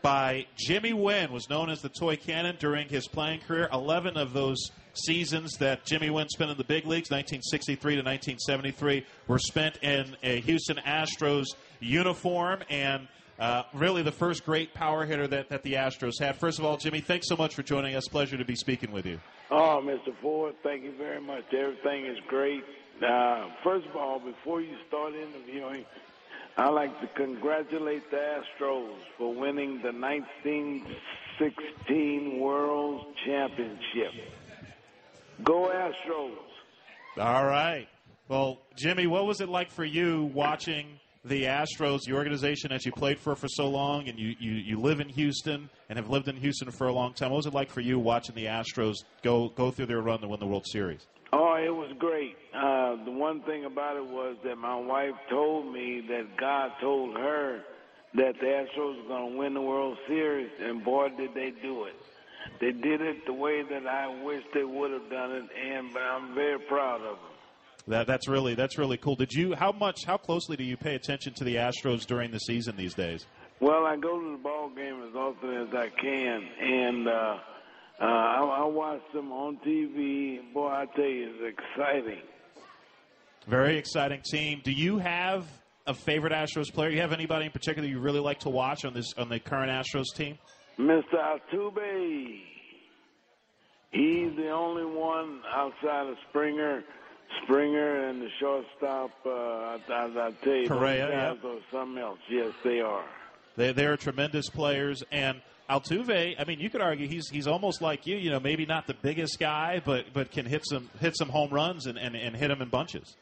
by 0.02 0.46
Jimmy 0.56 0.94
Wynn, 0.94 1.32
was 1.32 1.50
known 1.50 1.70
as 1.70 1.82
the 1.82 1.90
toy 1.90 2.16
cannon 2.16 2.56
during 2.60 2.88
his 2.90 3.08
playing 3.08 3.42
career. 3.42 3.70
11 3.72 4.18
of 4.18 4.34
those 4.34 4.72
seasons 4.94 5.54
that 5.58 5.86
Jimmy 5.86 6.10
Wynn 6.10 6.30
spent 6.30 6.52
in 6.52 6.58
the 6.58 6.64
big 6.64 6.86
leagues, 6.86 7.12
1963 7.12 7.96
to 7.96 8.02
1973, 8.02 9.06
were 9.28 9.40
spent 9.40 9.78
in 9.84 10.16
a 10.24 10.40
Houston 10.42 10.78
Astros 10.78 11.46
uniform 11.80 12.64
and 12.70 13.08
uh, 13.40 13.64
really 13.74 14.04
the 14.04 14.12
first 14.12 14.46
great 14.46 14.74
power 14.74 15.06
hitter 15.06 15.28
that, 15.28 15.50
that 15.50 15.64
the 15.64 15.74
Astros 15.74 16.20
had. 16.20 16.36
First 16.36 16.60
of 16.60 16.66
all, 16.66 16.76
Jimmy, 16.78 17.00
thanks 17.00 17.28
so 17.28 17.38
much 17.38 17.56
for 17.56 17.64
joining 17.64 17.96
us. 17.96 18.08
Pleasure 18.08 18.38
to 18.38 18.46
be 18.46 18.56
speaking 18.56 18.92
with 18.92 19.06
you. 19.06 19.20
Oh, 19.50 19.82
Mr. 19.84 20.14
Ford, 20.22 20.56
thank 20.62 20.84
you 20.84 20.92
very 20.98 21.22
much. 21.22 21.46
Everything 21.54 22.06
is 22.06 22.18
great. 22.28 22.64
Uh, 23.02 23.48
first 23.64 23.88
of 23.88 23.96
all, 23.96 24.20
before 24.20 24.62
you 24.62 24.76
start 24.88 25.14
interviewing, 25.14 25.86
I'd 26.60 26.70
like 26.72 27.00
to 27.00 27.08
congratulate 27.16 28.12
the 28.12 28.18
Astros 28.18 28.98
for 29.18 29.34
winning 29.34 29.82
the 29.82 29.94
1916 29.94 32.38
World 32.38 33.06
Championship. 33.26 34.12
Go 35.42 35.70
Astros. 35.70 36.36
All 37.18 37.46
right. 37.46 37.88
Well, 38.28 38.60
Jimmy, 38.76 39.08
what 39.08 39.26
was 39.26 39.40
it 39.40 39.48
like 39.48 39.72
for 39.72 39.86
you 39.86 40.26
watching 40.34 41.00
the 41.24 41.44
Astros, 41.44 42.02
the 42.06 42.12
organization 42.12 42.72
that 42.72 42.86
you 42.86 42.92
played 42.92 43.20
for 43.20 43.38
for 43.38 43.48
so 43.48 43.70
long, 43.70 44.10
and 44.10 44.20
you, 44.20 44.36
you, 44.38 44.52
you 44.52 44.82
live 44.82 45.00
in 45.00 45.08
Houston 45.08 45.70
and 45.88 45.98
have 45.98 46.10
lived 46.10 46.28
in 46.28 46.36
Houston 46.36 46.72
for 46.72 46.88
a 46.88 46.94
long 46.94 47.14
time. 47.14 47.32
What 47.32 47.38
was 47.38 47.46
it 47.46 47.54
like 47.54 47.70
for 47.70 47.80
you 47.80 48.00
watching 48.00 48.36
the 48.36 48.48
Astros 48.48 49.06
go 49.24 49.48
go 49.48 49.72
through 49.72 49.86
their 49.86 50.02
run 50.02 50.20
to 50.20 50.28
win 50.28 50.42
the 50.42 50.46
World 50.46 50.68
Series? 50.68 51.08
It 51.66 51.76
was 51.76 51.92
great. 51.98 52.36
Uh, 52.54 53.04
the 53.04 53.12
one 53.12 53.42
thing 53.42 53.66
about 53.66 53.98
it 53.98 54.06
was 54.06 54.38
that 54.44 54.58
my 54.58 54.76
wife 54.76 55.16
told 55.30 55.72
me 55.72 56.02
that 56.08 56.38
God 56.38 56.72
told 56.82 57.16
her 57.18 57.62
that 58.16 58.34
the 58.40 58.46
Astros 58.46 59.02
were 59.04 59.08
going 59.08 59.32
to 59.34 59.38
win 59.38 59.54
the 59.54 59.62
World 59.62 59.98
Series, 60.08 60.50
and 60.60 60.84
boy, 60.84 61.10
did 61.10 61.34
they 61.34 61.52
do 61.62 61.86
it. 61.86 61.96
They 62.60 62.72
did 62.72 63.02
it 63.02 63.26
the 63.26 63.34
way 63.34 63.62
that 63.64 63.86
I 63.86 64.24
wish 64.24 64.44
they 64.54 64.64
would 64.64 64.92
have 64.92 65.10
done 65.10 65.32
it, 65.32 65.44
and 65.56 65.94
but 65.94 66.02
I'm 66.02 66.34
very 66.34 66.60
proud 66.60 67.02
of 67.02 67.18
them. 67.18 67.30
That, 67.88 68.08
that's 68.08 68.28
really 68.28 68.56
that's 68.56 68.78
really 68.78 68.98
cool. 68.98 69.16
Did 69.16 69.34
you 69.34 69.56
how 69.56 69.72
much 69.72 70.06
how 70.06 70.18
closely 70.18 70.58
do 70.58 70.64
you 70.64 70.78
pay 70.78 70.96
attention 70.96 71.34
to 71.36 71.44
the 71.44 71.56
Astros 71.56 72.06
during 72.06 72.32
the 72.32 72.40
season 72.40 72.76
these 72.76 72.94
days? 72.94 73.26
Well, 73.60 73.86
I 73.86 73.98
go 73.98 74.20
to 74.20 74.32
the 74.32 74.38
ball 74.38 74.70
game 74.70 75.04
as 75.08 75.16
often 75.16 75.54
as 75.54 75.74
I 75.74 75.90
can, 75.90 76.48
and 76.62 77.08
uh, 77.08 77.38
uh, 78.02 78.06
I, 78.06 78.62
I 78.62 78.66
watch 78.66 79.02
them 79.14 79.32
on 79.32 79.58
TV. 79.66 80.54
Boy, 80.54 80.68
I 80.68 80.86
tell 80.96 81.06
you, 81.06 81.34
it's 81.40 81.58
exciting. 81.58 82.22
Very 83.48 83.78
exciting 83.78 84.22
team. 84.30 84.62
Do 84.64 84.72
you 84.72 85.00
have 85.00 85.46
a 85.88 85.94
favorite 85.94 86.34
Astros 86.34 86.72
player? 86.74 86.90
Do 86.90 86.96
you 86.96 87.02
have 87.02 87.14
anybody 87.14 87.46
in 87.46 87.52
particular 87.52 87.88
you 87.88 88.00
really 88.00 88.20
like 88.20 88.40
to 88.40 88.50
watch 88.50 88.86
on 88.86 88.94
this 88.94 89.14
on 89.18 89.30
the 89.30 89.40
current 89.40 89.72
Astros 89.72 90.16
team? 90.16 90.38
Mr. 90.78 91.16
Altuve. 91.16 92.42
He's 93.92 94.36
the 94.38 94.50
only 94.52 94.86
one 94.86 95.42
outside 95.52 96.08
of 96.08 96.16
Springer 96.30 96.84
Springer 97.44 98.10
and 98.10 98.22
the 98.22 98.30
shortstop, 98.40 99.12
uh, 99.26 99.30
I, 99.30 99.80
I, 99.90 100.28
I 100.28 100.32
tell 100.44 100.54
you, 100.54 100.68
Correa, 100.68 101.08
guys 101.08 101.38
yeah. 101.44 101.50
are 101.50 101.60
something 101.72 102.02
else. 102.02 102.20
Yes, 102.30 102.52
they 102.64 102.80
are. 102.80 103.06
They 103.60 103.74
they 103.74 103.86
are 103.88 103.98
tremendous 103.98 104.50
players, 104.50 105.04
and 105.12 105.42
Altuve. 105.70 106.36
I 106.40 106.46
mean, 106.46 106.62
you 106.62 106.70
could 106.70 106.80
argue 106.80 107.10
he's 107.10 107.30
he's 107.30 107.46
almost 107.46 107.82
like 107.82 108.08
you. 108.08 108.16
You 108.16 108.30
know, 108.30 108.40
maybe 108.40 108.66
not 108.66 108.88
the 108.88 108.94
biggest 108.94 109.38
guy, 109.38 109.82
but 109.86 110.14
but 110.14 110.32
can 110.32 110.46
hit 110.46 110.62
some 110.66 110.90
hit 111.02 111.18
some 111.18 111.28
home 111.28 111.52
runs 111.52 111.86
and 111.86 111.98
and, 112.00 112.16
and 112.16 112.38
hit 112.38 112.48
them 112.48 112.62
in 112.62 112.70
bunches. 112.70 113.18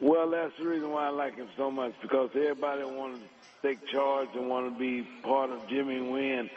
Well, 0.00 0.30
that's 0.30 0.56
the 0.60 0.68
reason 0.68 0.90
why 0.92 1.06
I 1.06 1.10
like 1.10 1.34
him 1.34 1.48
so 1.56 1.72
much 1.72 1.92
because 2.00 2.30
everybody 2.36 2.84
wants 2.84 3.18
to 3.18 3.68
take 3.68 3.84
charge 3.88 4.28
and 4.34 4.48
want 4.48 4.72
to 4.72 4.78
be 4.78 5.02
part 5.24 5.50
of 5.50 5.66
Jimmy 5.66 6.00
Wynn. 6.00 6.48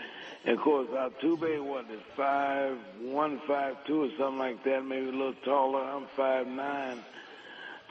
And 0.45 0.55
of 0.55 0.63
course, 0.63 0.87
Altuve, 0.89 1.59
what 1.63 1.89
is 1.89 2.01
five 2.15 2.77
one, 3.01 3.41
five 3.47 3.77
two, 3.87 4.03
or 4.03 4.09
something 4.15 4.37
like 4.37 4.63
that, 4.65 4.85
maybe 4.85 5.07
a 5.07 5.11
little 5.11 5.33
taller. 5.43 5.81
I'm 5.81 6.05
five 6.15 6.45
nine, 6.45 6.99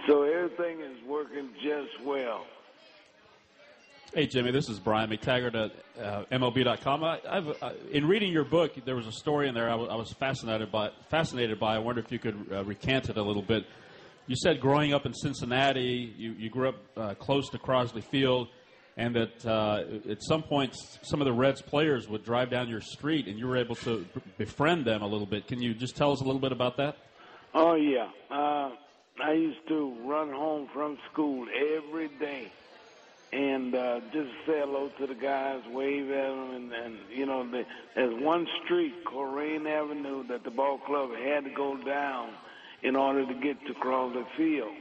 so 0.07 0.23
everything 0.23 0.83
is 0.83 1.03
working 1.05 1.49
just 1.61 2.01
well. 2.05 2.47
Hey 4.15 4.27
Jimmy, 4.27 4.51
this 4.51 4.69
is 4.69 4.79
Brian 4.79 5.09
McTaggart 5.09 5.55
at 5.55 6.05
uh, 6.05 6.25
MLB.com. 6.31 7.03
I, 7.03 7.19
uh, 7.19 7.73
in 7.91 8.07
reading 8.07 8.31
your 8.31 8.45
book, 8.45 8.73
there 8.85 8.95
was 8.95 9.07
a 9.07 9.13
story 9.13 9.49
in 9.49 9.55
there 9.55 9.69
I, 9.69 9.71
w- 9.71 9.89
I 9.89 9.95
was 9.95 10.13
fascinated 10.13 10.71
by. 10.71 10.91
Fascinated 11.09 11.59
by. 11.59 11.77
I 11.77 11.79
wonder 11.79 12.03
if 12.03 12.13
you 12.13 12.19
could 12.19 12.47
uh, 12.53 12.63
recant 12.63 13.09
it 13.09 13.17
a 13.17 13.23
little 13.23 13.41
bit. 13.41 13.65
You 14.27 14.37
said 14.37 14.61
growing 14.61 14.93
up 14.93 15.07
in 15.07 15.15
Cincinnati, 15.15 16.13
you, 16.19 16.33
you 16.33 16.51
grew 16.51 16.69
up 16.69 16.75
uh, 16.95 17.15
close 17.15 17.49
to 17.51 17.59
Crosley 17.59 18.05
Field 18.05 18.49
and 18.99 19.17
that 19.17 19.47
uh, 19.47 19.85
at 20.11 20.23
some 20.23 20.43
point 20.43 20.77
some 21.01 21.23
of 21.23 21.25
the 21.25 21.33
Reds 21.33 21.63
players 21.63 22.07
would 22.07 22.23
drive 22.23 22.51
down 22.51 22.69
your 22.69 22.83
street 22.83 23.29
and 23.29 23.39
you 23.39 23.47
were 23.47 23.57
able 23.57 23.77
to 23.77 24.05
befriend 24.37 24.85
them 24.85 25.01
a 25.01 25.07
little 25.07 25.27
bit. 25.27 25.49
Can 25.49 25.63
you 25.63 25.73
just 25.73 25.97
tell 25.97 26.13
us 26.13 26.21
a 26.21 26.25
little 26.25 26.39
bit 26.39 26.53
about 26.53 26.77
that? 26.77 26.99
Oh 27.55 27.77
yeah, 27.77 28.11
uh, 28.31 28.73
I 29.25 29.33
used 29.33 29.67
to 29.69 29.97
run 30.05 30.29
home 30.29 30.69
from 30.75 30.99
school 31.11 31.47
every 31.79 32.09
day 32.21 32.53
and 33.33 33.75
uh, 33.75 34.01
just 34.13 34.31
say 34.47 34.61
hello 34.61 34.91
to 34.99 35.07
the 35.07 35.15
guys, 35.15 35.63
wave 35.71 36.11
at 36.11 36.29
them, 36.29 36.51
and, 36.55 36.73
and 36.73 36.99
you 37.11 37.27
know, 37.27 37.49
the, 37.51 37.65
there's 37.95 38.23
one 38.23 38.47
street, 38.65 39.05
Colerain 39.05 39.67
Avenue, 39.67 40.27
that 40.29 40.45
the 40.45 40.51
ball 40.51 40.79
club 40.79 41.11
had 41.17 41.45
to 41.45 41.51
go 41.51 41.77
down 41.77 42.31
in 42.83 42.97
order 42.97 43.27
to 43.27 43.35
get 43.35 43.65
to 43.67 43.75
Crosley 43.75 44.27
Field, 44.37 44.75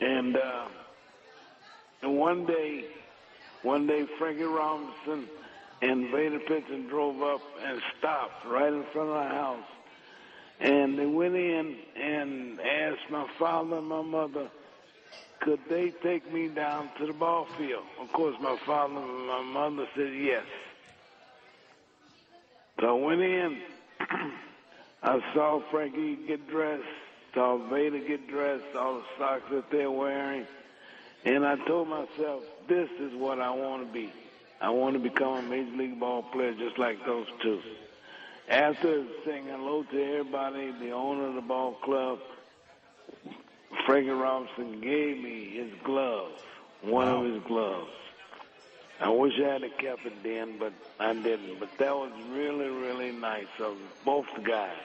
and. 0.00 0.36
Uh, 0.36 0.68
and 2.02 2.18
one 2.18 2.44
day, 2.46 2.84
one 3.62 3.86
day 3.86 4.06
Frankie 4.18 4.42
Robinson 4.42 5.28
and 5.80 6.10
Vada 6.10 6.40
Pinson 6.40 6.88
drove 6.88 7.22
up 7.22 7.40
and 7.64 7.80
stopped 7.98 8.44
right 8.46 8.72
in 8.72 8.84
front 8.92 9.08
of 9.10 9.14
the 9.14 9.34
house. 9.34 9.64
And 10.60 10.98
they 10.98 11.06
went 11.06 11.34
in 11.34 11.76
and 11.96 12.60
asked 12.60 13.10
my 13.10 13.26
father 13.38 13.78
and 13.78 13.86
my 13.86 14.02
mother, 14.02 14.48
could 15.42 15.60
they 15.68 15.90
take 16.02 16.32
me 16.32 16.48
down 16.48 16.88
to 16.98 17.06
the 17.06 17.12
ball 17.12 17.46
field? 17.58 17.82
Of 18.00 18.12
course, 18.12 18.36
my 18.40 18.56
father 18.64 18.96
and 18.96 19.26
my 19.26 19.42
mother 19.42 19.86
said 19.96 20.12
yes. 20.14 20.44
So 22.80 22.96
I 22.96 23.06
went 23.06 23.20
in. 23.20 23.58
I 25.02 25.20
saw 25.34 25.60
Frankie 25.70 26.16
get 26.28 26.48
dressed, 26.48 26.84
saw 27.34 27.58
Vada 27.58 27.98
get 27.98 28.28
dressed, 28.28 28.64
all 28.78 28.98
the 28.98 29.04
socks 29.18 29.42
that 29.50 29.68
they're 29.70 29.90
wearing. 29.90 30.46
And 31.24 31.44
I 31.44 31.56
told 31.66 31.88
myself, 31.88 32.44
this 32.68 32.88
is 33.00 33.12
what 33.14 33.40
I 33.40 33.50
want 33.50 33.86
to 33.86 33.92
be. 33.92 34.12
I 34.60 34.70
want 34.70 34.94
to 34.94 35.00
become 35.00 35.38
a 35.38 35.42
major 35.42 35.76
league 35.76 35.98
ball 35.98 36.22
player 36.22 36.54
just 36.54 36.78
like 36.78 37.04
those 37.04 37.26
two. 37.42 37.60
After 38.48 39.04
saying 39.24 39.46
hello 39.46 39.82
to 39.82 40.02
everybody, 40.02 40.72
the 40.78 40.92
owner 40.92 41.28
of 41.28 41.34
the 41.34 41.40
ball 41.40 41.72
club, 41.82 42.20
Frankie 43.86 44.10
Robinson 44.10 44.80
gave 44.80 45.22
me 45.22 45.50
his 45.54 45.70
glove, 45.84 46.32
one 46.82 47.06
wow. 47.06 47.24
of 47.24 47.32
his 47.32 47.42
gloves. 47.44 47.90
I 49.00 49.08
wish 49.08 49.32
I 49.44 49.54
had 49.54 49.62
kept 49.78 50.06
it 50.06 50.22
then, 50.22 50.58
but 50.58 50.72
I 51.00 51.12
didn't. 51.12 51.58
But 51.58 51.70
that 51.78 51.94
was 51.94 52.12
really, 52.30 52.68
really 52.68 53.10
nice 53.10 53.46
of 53.60 53.76
both 54.04 54.26
guys. 54.44 54.76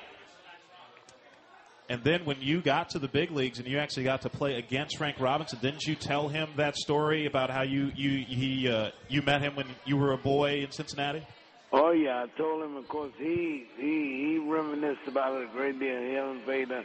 And 1.90 2.04
then 2.04 2.26
when 2.26 2.38
you 2.42 2.62
got 2.62 2.90
to 2.90 3.00
the 3.00 3.08
big 3.08 3.32
leagues 3.32 3.60
and 3.60 3.68
you 3.68 3.78
actually 3.78 4.04
got 4.04 4.24
to 4.24 4.30
play 4.30 4.56
against 4.56 4.98
Frank 4.98 5.20
Robinson, 5.20 5.60
didn't 5.62 5.86
you 5.86 5.96
tell 5.96 6.28
him 6.28 6.50
that 6.58 6.76
story 6.76 7.28
about 7.28 7.50
how 7.50 7.62
you 7.62 7.92
you 7.96 8.26
he 8.26 8.68
uh, 8.68 8.90
you 9.08 9.22
met 9.22 9.42
him 9.42 9.56
when 9.56 9.68
you 9.86 9.96
were 9.96 10.12
a 10.12 10.18
boy 10.18 10.64
in 10.64 10.72
Cincinnati? 10.72 11.26
Oh 11.72 11.92
yeah, 11.92 12.24
I 12.24 12.38
told 12.38 12.64
him. 12.64 12.76
Of 12.76 12.88
course, 12.90 13.14
he 13.18 13.68
he 13.78 13.84
he 13.84 14.38
reminisced 14.38 15.08
about 15.08 15.40
it 15.42 15.50
a 15.50 15.52
great 15.54 15.80
deal. 15.80 15.96
Helen 15.96 16.42
Vada, 16.46 16.84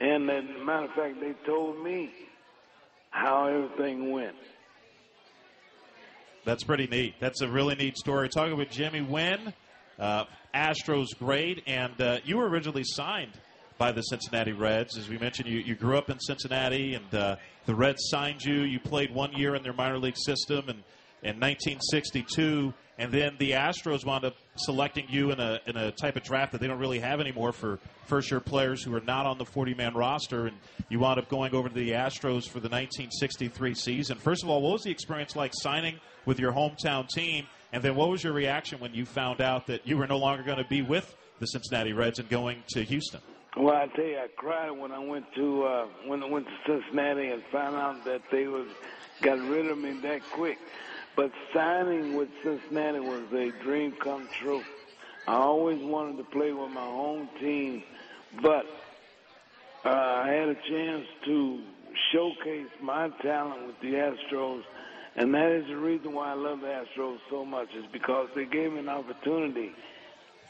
and 0.00 0.30
as 0.30 0.44
a 0.44 0.64
matter 0.64 0.86
of 0.86 0.92
fact, 0.92 1.20
they 1.20 1.34
told 1.46 1.82
me 1.82 2.10
how 3.10 3.46
everything 3.46 4.10
went. 4.10 4.36
That's 6.44 6.64
pretty 6.64 6.86
neat. 6.86 7.14
That's 7.20 7.40
a 7.40 7.48
really 7.48 7.74
neat 7.74 7.96
story. 7.96 8.28
Talking 8.28 8.56
with 8.56 8.70
Jimmy 8.70 9.00
Wynn 9.00 9.54
uh, 9.98 10.24
Astros 10.54 11.16
great, 11.18 11.62
and 11.66 11.98
uh, 12.00 12.18
you 12.24 12.36
were 12.36 12.48
originally 12.48 12.84
signed 12.84 13.32
by 13.78 13.92
the 13.92 14.02
Cincinnati 14.02 14.52
Reds. 14.52 14.96
As 14.96 15.08
we 15.08 15.18
mentioned, 15.18 15.48
you, 15.48 15.58
you 15.58 15.74
grew 15.74 15.96
up 15.96 16.10
in 16.10 16.18
Cincinnati, 16.20 16.94
and 16.94 17.14
uh, 17.14 17.36
the 17.66 17.74
Reds 17.74 18.02
signed 18.08 18.42
you. 18.44 18.62
You 18.62 18.78
played 18.78 19.12
one 19.12 19.32
year 19.32 19.54
in 19.54 19.62
their 19.62 19.72
minor 19.72 19.98
league 19.98 20.16
system, 20.16 20.68
and 20.68 20.82
in 21.24 21.40
1962, 21.40 22.72
and 22.98 23.10
then 23.10 23.34
the 23.38 23.52
Astros 23.52 24.04
wound 24.04 24.24
up 24.24 24.36
selecting 24.56 25.06
you 25.08 25.32
in 25.32 25.40
a 25.40 25.58
in 25.66 25.76
a 25.76 25.90
type 25.90 26.16
of 26.16 26.22
draft 26.22 26.52
that 26.52 26.60
they 26.60 26.66
don't 26.66 26.78
really 26.78 27.00
have 27.00 27.20
anymore 27.20 27.52
for 27.52 27.80
first 28.06 28.30
year 28.30 28.40
players 28.40 28.84
who 28.84 28.94
are 28.94 29.00
not 29.00 29.26
on 29.26 29.38
the 29.38 29.44
40 29.44 29.74
man 29.74 29.94
roster, 29.94 30.46
and 30.46 30.56
you 30.90 31.00
wound 31.00 31.18
up 31.18 31.28
going 31.28 31.54
over 31.54 31.68
to 31.68 31.74
the 31.74 31.92
Astros 31.92 32.44
for 32.44 32.60
the 32.60 32.68
1963 32.68 33.74
season. 33.74 34.18
First 34.18 34.44
of 34.44 34.50
all, 34.50 34.62
what 34.62 34.72
was 34.74 34.82
the 34.82 34.90
experience 34.90 35.34
like 35.34 35.52
signing 35.54 35.98
with 36.26 36.38
your 36.38 36.52
hometown 36.52 37.08
team, 37.08 37.46
and 37.72 37.82
then 37.82 37.96
what 37.96 38.10
was 38.10 38.22
your 38.22 38.34
reaction 38.34 38.78
when 38.78 38.94
you 38.94 39.06
found 39.06 39.40
out 39.40 39.66
that 39.66 39.86
you 39.86 39.96
were 39.96 40.06
no 40.06 40.18
longer 40.18 40.42
going 40.42 40.58
to 40.58 40.68
be 40.68 40.82
with 40.82 41.16
the 41.40 41.46
Cincinnati 41.46 41.92
Reds 41.92 42.18
and 42.18 42.28
going 42.28 42.62
to 42.68 42.84
Houston? 42.84 43.20
Well, 43.56 43.74
I 43.74 43.86
tell 43.86 44.04
you, 44.04 44.18
I 44.18 44.26
cried 44.36 44.70
when 44.70 44.92
I 44.92 44.98
went 44.98 45.26
to 45.36 45.64
uh, 45.64 45.86
when 46.06 46.22
I 46.22 46.26
went 46.26 46.46
to 46.46 46.52
Cincinnati 46.66 47.28
and 47.28 47.42
found 47.52 47.76
out 47.76 48.04
that 48.04 48.22
they 48.30 48.46
was 48.46 48.66
got 49.22 49.38
rid 49.48 49.66
of 49.66 49.78
me 49.78 49.92
that 50.02 50.22
quick. 50.32 50.58
But 51.16 51.30
signing 51.52 52.16
with 52.16 52.28
Cincinnati 52.42 52.98
was 52.98 53.32
a 53.32 53.52
dream 53.62 53.92
come 54.02 54.28
true. 54.40 54.62
I 55.26 55.34
always 55.36 55.82
wanted 55.82 56.16
to 56.18 56.24
play 56.24 56.52
with 56.52 56.70
my 56.70 56.84
home 56.84 57.28
team, 57.40 57.82
but 58.42 58.66
uh, 59.84 59.88
I 59.88 60.28
had 60.28 60.48
a 60.48 60.54
chance 60.68 61.06
to 61.24 61.60
showcase 62.12 62.68
my 62.82 63.08
talent 63.22 63.66
with 63.66 63.80
the 63.80 63.92
Astros, 63.92 64.62
and 65.16 65.32
that 65.34 65.52
is 65.52 65.66
the 65.68 65.76
reason 65.76 66.12
why 66.12 66.32
I 66.32 66.34
love 66.34 66.60
the 66.60 66.66
Astros 66.66 67.18
so 67.30 67.44
much. 67.44 67.68
Is 67.74 67.86
because 67.92 68.28
they 68.34 68.44
gave 68.44 68.72
me 68.72 68.80
an 68.80 68.88
opportunity 68.88 69.70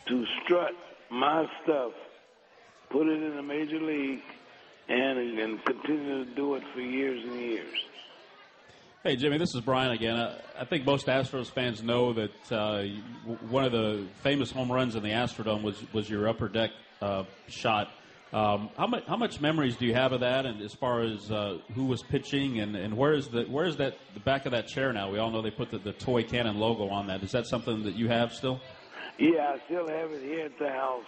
to 0.06 0.24
strut 0.42 0.72
my 1.10 1.46
stuff, 1.62 1.92
put 2.90 3.06
it 3.06 3.22
in 3.22 3.36
the 3.36 3.42
major 3.42 3.80
league, 3.80 4.22
and 4.88 5.18
and 5.38 5.64
continue 5.64 6.24
to 6.24 6.34
do 6.34 6.54
it 6.54 6.62
for 6.72 6.80
years 6.80 7.22
and 7.22 7.38
years. 7.38 7.78
Hey, 9.06 9.16
Jimmy, 9.16 9.36
this 9.36 9.54
is 9.54 9.60
Brian 9.60 9.92
again. 9.92 10.16
I, 10.58 10.64
think 10.64 10.86
most 10.86 11.08
Astros 11.08 11.50
fans 11.50 11.82
know 11.82 12.14
that 12.14 12.50
uh, 12.50 12.84
one 13.50 13.62
of 13.62 13.70
the 13.70 14.06
famous 14.22 14.50
home 14.50 14.72
runs 14.72 14.94
in 14.94 15.02
the 15.02 15.10
Astrodome 15.10 15.62
was, 15.62 15.76
was 15.92 16.08
your 16.08 16.26
upper 16.26 16.48
deck 16.48 16.70
uh, 17.02 17.24
shot. 17.46 17.90
Um, 18.32 18.70
how 18.78 18.86
much 18.86 19.04
how 19.06 19.18
much 19.18 19.42
memories 19.42 19.76
do 19.76 19.84
you 19.84 19.92
have 19.92 20.12
of 20.12 20.20
that? 20.20 20.46
And 20.46 20.62
as 20.62 20.72
far 20.72 21.02
as 21.02 21.30
uh, 21.30 21.58
who 21.74 21.84
was 21.84 22.02
pitching 22.02 22.60
and, 22.60 22.74
and 22.74 22.96
where 22.96 23.12
is 23.12 23.28
the 23.28 23.42
where 23.42 23.66
is 23.66 23.76
that 23.76 23.98
the 24.14 24.20
back 24.20 24.46
of 24.46 24.52
that 24.52 24.68
chair 24.68 24.90
now? 24.90 25.10
We 25.10 25.18
all 25.18 25.30
know 25.30 25.42
they 25.42 25.50
put 25.50 25.70
the, 25.70 25.76
the 25.76 25.92
toy 25.92 26.22
cannon 26.22 26.58
logo 26.58 26.88
on 26.88 27.06
that. 27.08 27.22
Is 27.22 27.32
that 27.32 27.46
something 27.46 27.82
that 27.82 27.96
you 27.96 28.08
have 28.08 28.32
still? 28.32 28.58
Yeah, 29.18 29.54
I 29.54 29.60
still 29.66 29.86
have 29.86 30.12
it 30.12 30.22
here 30.22 30.46
at 30.46 30.58
the 30.58 30.70
house. 30.70 31.04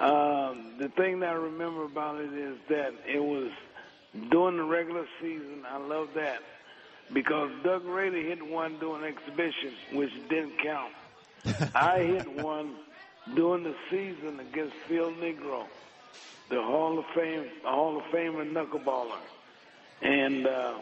Um, 0.00 0.72
the 0.80 0.88
thing 0.88 1.20
that 1.20 1.28
I 1.30 1.34
remember 1.34 1.84
about 1.84 2.20
it 2.20 2.32
is 2.32 2.56
that 2.70 2.92
it 3.06 3.22
was 3.22 3.52
during 4.32 4.56
the 4.56 4.64
regular 4.64 5.06
season. 5.20 5.62
I 5.70 5.78
love 5.78 6.08
that 6.16 6.42
because 7.12 7.50
Doug 7.62 7.84
Raley 7.84 8.24
hit 8.24 8.44
one 8.46 8.78
during 8.78 9.04
exhibition, 9.04 9.72
which 9.92 10.12
didn't 10.28 10.58
count. 10.62 10.92
I 11.74 12.00
hit 12.00 12.42
one 12.42 12.76
during 13.34 13.64
the 13.64 13.74
season 13.90 14.40
against 14.40 14.74
Phil 14.86 15.10
Niekro, 15.12 15.64
the 16.48 16.62
Hall 16.62 16.98
of 16.98 17.04
Fame 17.14 17.46
Hall 17.64 17.98
of 17.98 18.04
Famer 18.04 18.50
knuckleballer, 18.50 19.18
and 20.02 20.46
uh, 20.46 20.74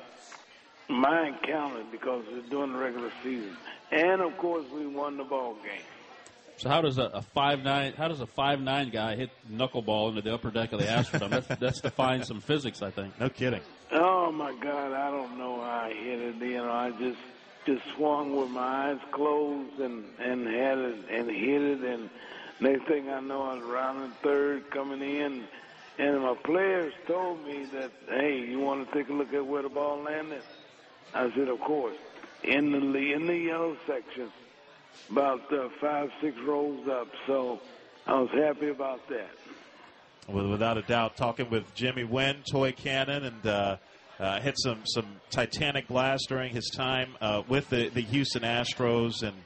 mine 0.88 1.36
counted 1.44 1.90
because 1.90 2.24
it 2.28 2.34
was 2.34 2.44
during 2.50 2.72
the 2.72 2.78
regular 2.78 3.10
season, 3.22 3.56
and 3.90 4.20
of 4.20 4.36
course 4.38 4.64
we 4.72 4.86
won 4.86 5.16
the 5.16 5.24
ball 5.24 5.54
game. 5.62 5.82
So 6.56 6.68
how 6.68 6.80
does 6.80 6.98
a, 6.98 7.04
a 7.04 7.22
five 7.22 7.62
nine 7.62 7.92
how 7.92 8.08
does 8.08 8.20
a 8.20 8.26
five 8.26 8.60
nine 8.60 8.90
guy 8.90 9.14
hit 9.14 9.30
knuckleball 9.50 10.10
into 10.10 10.22
the 10.22 10.34
upper 10.34 10.50
deck 10.50 10.72
of 10.72 10.80
the 10.80 10.86
Astrodome? 10.86 11.30
that's, 11.30 11.60
that's 11.60 11.80
defying 11.80 12.24
some 12.24 12.40
physics, 12.40 12.82
I 12.82 12.90
think. 12.90 13.18
No 13.20 13.28
kidding. 13.28 13.60
Oh 13.90 14.30
my 14.30 14.52
God, 14.54 14.92
I 14.92 15.10
don't 15.10 15.38
know 15.38 15.60
how 15.60 15.86
I 15.86 15.94
hit 15.94 16.20
it. 16.20 16.34
You 16.36 16.58
know, 16.58 16.70
I 16.70 16.90
just 16.90 17.18
just 17.64 17.82
swung 17.96 18.36
with 18.36 18.50
my 18.50 18.90
eyes 18.90 18.98
closed 19.12 19.80
and 19.80 20.04
and 20.18 20.46
had 20.46 20.78
it 20.78 20.96
and 21.10 21.30
hit 21.30 21.62
it, 21.62 21.80
and 21.80 22.10
next 22.60 22.86
thing 22.86 23.08
I 23.08 23.20
know, 23.20 23.42
I 23.42 23.54
was 23.54 23.62
rounding 23.62 24.12
third, 24.22 24.70
coming 24.70 25.00
in, 25.00 25.44
and 25.98 26.20
my 26.20 26.34
players 26.44 26.92
told 27.06 27.44
me 27.46 27.64
that, 27.72 27.90
hey, 28.08 28.38
you 28.40 28.60
want 28.60 28.86
to 28.86 28.94
take 28.94 29.08
a 29.08 29.12
look 29.12 29.32
at 29.32 29.46
where 29.46 29.62
the 29.62 29.70
ball 29.70 30.02
landed? 30.02 30.42
I 31.14 31.30
said, 31.34 31.48
of 31.48 31.60
course, 31.60 31.96
in 32.44 32.70
the 32.92 33.12
in 33.14 33.26
the 33.26 33.36
yellow 33.36 33.76
section, 33.86 34.30
about 35.10 35.50
uh, 35.50 35.70
five 35.80 36.10
six 36.20 36.36
rows 36.40 36.86
up. 36.88 37.08
So 37.26 37.58
I 38.06 38.20
was 38.20 38.30
happy 38.32 38.68
about 38.68 39.08
that 39.08 39.30
without 40.28 40.78
a 40.78 40.82
doubt. 40.82 41.16
Talking 41.16 41.50
with 41.50 41.74
Jimmy 41.74 42.04
Wynn, 42.04 42.42
toy 42.50 42.72
cannon, 42.72 43.24
and 43.24 43.46
uh, 43.46 43.76
uh, 44.20 44.40
hit 44.40 44.54
some 44.58 44.80
some 44.84 45.06
Titanic 45.30 45.88
glass 45.88 46.20
during 46.28 46.52
his 46.52 46.70
time 46.70 47.16
uh, 47.20 47.42
with 47.48 47.68
the 47.70 47.88
the 47.88 48.00
Houston 48.02 48.42
Astros, 48.42 49.22
and 49.22 49.36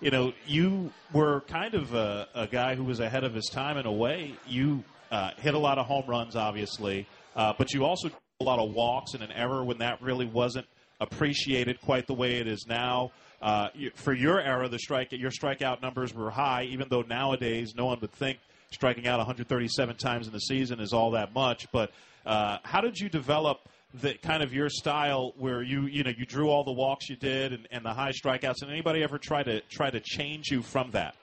you 0.00 0.10
know 0.10 0.32
you 0.46 0.92
were 1.12 1.42
kind 1.42 1.74
of 1.74 1.94
a, 1.94 2.28
a 2.34 2.46
guy 2.46 2.74
who 2.74 2.84
was 2.84 3.00
ahead 3.00 3.24
of 3.24 3.34
his 3.34 3.46
time 3.46 3.76
in 3.76 3.86
a 3.86 3.92
way. 3.92 4.34
You 4.46 4.84
uh, 5.10 5.30
hit 5.38 5.54
a 5.54 5.58
lot 5.58 5.78
of 5.78 5.86
home 5.86 6.04
runs, 6.06 6.36
obviously, 6.36 7.06
uh, 7.36 7.52
but 7.56 7.72
you 7.72 7.84
also 7.84 8.10
a 8.40 8.44
lot 8.44 8.58
of 8.58 8.72
walks 8.72 9.14
in 9.14 9.22
an 9.22 9.30
era 9.30 9.64
when 9.64 9.78
that 9.78 10.02
really 10.02 10.26
wasn't 10.26 10.66
appreciated 11.00 11.80
quite 11.80 12.06
the 12.06 12.14
way 12.14 12.36
it 12.36 12.46
is 12.46 12.66
now. 12.68 13.12
Uh, 13.40 13.68
for 13.94 14.14
your 14.14 14.40
era, 14.40 14.68
the 14.68 14.78
strike 14.78 15.12
your 15.12 15.30
strikeout 15.30 15.82
numbers 15.82 16.14
were 16.14 16.30
high, 16.30 16.64
even 16.64 16.88
though 16.88 17.02
nowadays 17.02 17.74
no 17.76 17.86
one 17.86 18.00
would 18.00 18.12
think 18.12 18.38
striking 18.74 19.06
out 19.06 19.18
137 19.18 19.96
times 19.96 20.26
in 20.26 20.32
the 20.32 20.40
season 20.40 20.80
is 20.80 20.92
all 20.92 21.12
that 21.12 21.34
much. 21.34 21.70
But 21.72 21.92
uh, 22.26 22.58
how 22.64 22.80
did 22.80 22.98
you 22.98 23.08
develop 23.08 23.68
the 23.94 24.14
kind 24.14 24.42
of 24.42 24.52
your 24.52 24.68
style 24.68 25.32
where 25.36 25.62
you 25.62 25.86
you 25.86 26.02
know 26.02 26.12
you 26.16 26.26
drew 26.26 26.50
all 26.50 26.64
the 26.64 26.72
walks 26.72 27.08
you 27.08 27.16
did 27.16 27.52
and, 27.52 27.68
and 27.70 27.84
the 27.84 27.94
high 27.94 28.12
strikeouts? 28.12 28.62
And 28.62 28.70
anybody 28.70 29.02
ever 29.02 29.18
try 29.18 29.42
to 29.42 29.60
try 29.70 29.90
to 29.90 30.00
change 30.00 30.50
you 30.50 30.62
from 30.62 30.90
that? 30.90 31.14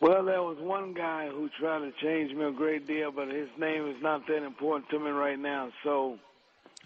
Well, 0.00 0.24
there 0.24 0.42
was 0.42 0.56
one 0.58 0.94
guy 0.94 1.28
who 1.28 1.50
tried 1.60 1.80
to 1.80 1.92
change 2.02 2.34
me 2.34 2.44
a 2.44 2.52
great 2.52 2.86
deal, 2.86 3.12
but 3.12 3.28
his 3.28 3.48
name 3.58 3.86
is 3.86 3.96
not 4.00 4.26
that 4.28 4.42
important 4.42 4.88
to 4.90 4.98
me 4.98 5.10
right 5.10 5.38
now. 5.38 5.70
So, 5.84 6.18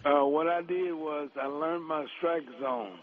uh, 0.05 0.25
what 0.25 0.49
I 0.49 0.63
did 0.63 0.93
was 0.93 1.29
I 1.41 1.47
learned 1.47 1.85
my 1.85 2.07
strike 2.19 2.43
zone, 2.61 2.99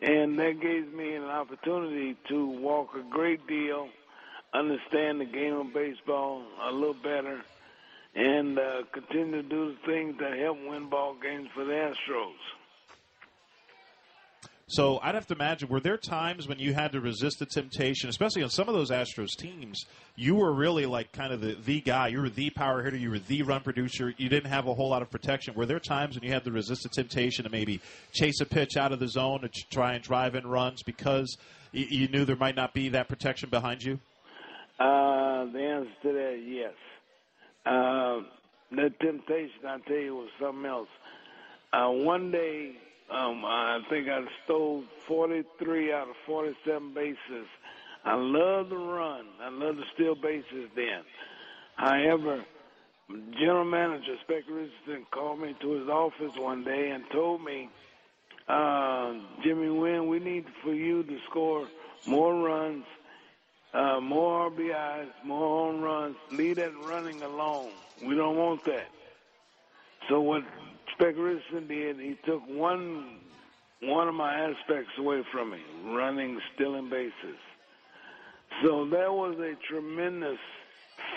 and 0.00 0.38
that 0.38 0.58
gave 0.62 0.90
me 0.90 1.14
an 1.14 1.24
opportunity 1.24 2.16
to 2.30 2.46
walk 2.46 2.88
a 2.96 3.02
great 3.10 3.46
deal 3.46 3.88
understand 4.58 5.20
the 5.20 5.26
game 5.26 5.54
of 5.54 5.72
baseball 5.72 6.42
a 6.68 6.72
little 6.72 6.94
better 6.94 7.42
and 8.14 8.58
uh, 8.58 8.82
continue 8.92 9.42
to 9.42 9.48
do 9.48 9.74
the 9.74 9.92
things 9.92 10.16
that 10.18 10.38
help 10.38 10.58
win 10.66 10.88
ball 10.88 11.16
games 11.22 11.48
for 11.54 11.64
the 11.64 11.72
Astros. 11.72 12.32
So 14.68 14.98
I'd 15.00 15.14
have 15.14 15.28
to 15.28 15.34
imagine, 15.34 15.68
were 15.68 15.78
there 15.78 15.96
times 15.96 16.48
when 16.48 16.58
you 16.58 16.74
had 16.74 16.90
to 16.92 17.00
resist 17.00 17.38
the 17.38 17.46
temptation, 17.46 18.08
especially 18.08 18.42
on 18.42 18.50
some 18.50 18.68
of 18.68 18.74
those 18.74 18.90
Astros 18.90 19.36
teams, 19.38 19.84
you 20.16 20.34
were 20.34 20.52
really 20.52 20.86
like 20.86 21.12
kind 21.12 21.32
of 21.32 21.40
the, 21.40 21.54
the 21.54 21.80
guy. 21.80 22.08
You 22.08 22.20
were 22.20 22.30
the 22.30 22.50
power 22.50 22.82
hitter. 22.82 22.96
You 22.96 23.10
were 23.10 23.20
the 23.20 23.42
run 23.42 23.60
producer. 23.60 24.12
You 24.16 24.28
didn't 24.28 24.50
have 24.50 24.66
a 24.66 24.74
whole 24.74 24.88
lot 24.88 25.02
of 25.02 25.10
protection. 25.10 25.54
Were 25.54 25.66
there 25.66 25.78
times 25.78 26.16
when 26.16 26.24
you 26.24 26.32
had 26.32 26.42
to 26.44 26.50
resist 26.50 26.82
the 26.82 26.88
temptation 26.88 27.44
to 27.44 27.50
maybe 27.50 27.80
chase 28.12 28.40
a 28.40 28.44
pitch 28.44 28.76
out 28.76 28.90
of 28.90 28.98
the 28.98 29.06
zone 29.06 29.42
to 29.42 29.48
try 29.70 29.94
and 29.94 30.02
drive 30.02 30.34
in 30.34 30.44
runs 30.44 30.82
because 30.82 31.36
you 31.70 32.08
knew 32.08 32.24
there 32.24 32.34
might 32.34 32.56
not 32.56 32.74
be 32.74 32.88
that 32.88 33.08
protection 33.08 33.50
behind 33.50 33.84
you? 33.84 34.00
Uh, 34.78 35.46
the 35.52 35.60
answer 35.60 35.90
to 36.02 36.12
that, 36.12 36.42
yes. 36.46 36.74
Uh, 37.64 38.20
the 38.70 38.90
temptation, 39.00 39.66
I 39.66 39.78
tell 39.86 39.96
you, 39.96 40.16
was 40.16 40.28
something 40.40 40.66
else. 40.66 40.88
Uh, 41.72 41.88
one 41.88 42.30
day, 42.30 42.72
um, 43.10 43.42
I 43.44 43.80
think 43.88 44.08
I 44.08 44.20
stole 44.44 44.84
43 45.08 45.92
out 45.92 46.08
of 46.08 46.16
47 46.26 46.92
bases. 46.94 47.46
I 48.04 48.14
love 48.14 48.68
to 48.68 48.76
run. 48.76 49.26
I 49.40 49.48
love 49.48 49.76
to 49.76 49.82
steal 49.94 50.14
bases 50.14 50.68
then. 50.76 51.02
However, 51.76 52.44
general 53.38 53.64
manager 53.64 54.14
Spec 54.24 54.44
Richardson 54.48 55.06
called 55.10 55.40
me 55.40 55.54
to 55.60 55.70
his 55.72 55.88
office 55.88 56.32
one 56.38 56.64
day 56.64 56.90
and 56.90 57.04
told 57.12 57.42
me, 57.42 57.68
uh, 58.48 59.14
Jimmy 59.42 59.70
Wynn, 59.70 60.08
we 60.08 60.18
need 60.18 60.44
for 60.62 60.72
you 60.72 61.02
to 61.02 61.18
score 61.30 61.66
more 62.06 62.34
runs 62.34 62.84
uh, 63.76 64.00
more 64.00 64.50
RBIs, 64.50 65.08
more 65.24 65.70
home 65.70 65.80
runs. 65.82 66.16
Leave 66.32 66.56
that 66.56 66.72
running 66.84 67.22
alone. 67.22 67.70
We 68.02 68.14
don't 68.14 68.36
want 68.36 68.64
that. 68.64 68.88
So 70.08 70.20
what 70.20 70.42
Richardson 70.98 71.66
did, 71.66 71.98
he 72.00 72.16
took 72.24 72.42
one 72.48 73.18
one 73.82 74.08
of 74.08 74.14
my 74.14 74.32
aspects 74.32 74.90
away 74.98 75.22
from 75.30 75.50
me, 75.50 75.58
running, 75.84 76.40
stealing 76.54 76.88
bases. 76.88 77.38
So 78.64 78.86
there 78.86 79.12
was 79.12 79.36
a 79.38 79.54
tremendous 79.70 80.38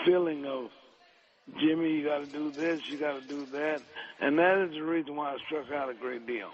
feeling 0.04 0.44
of 0.44 0.68
Jimmy, 1.58 1.90
you 1.90 2.04
got 2.04 2.24
to 2.24 2.30
do 2.30 2.50
this, 2.50 2.86
you 2.88 2.98
got 2.98 3.22
to 3.22 3.26
do 3.26 3.46
that, 3.46 3.80
and 4.20 4.38
that 4.38 4.58
is 4.68 4.74
the 4.74 4.82
reason 4.82 5.16
why 5.16 5.32
I 5.32 5.36
struck 5.46 5.72
out 5.72 5.88
a 5.88 5.94
great 5.94 6.26
deal. 6.26 6.50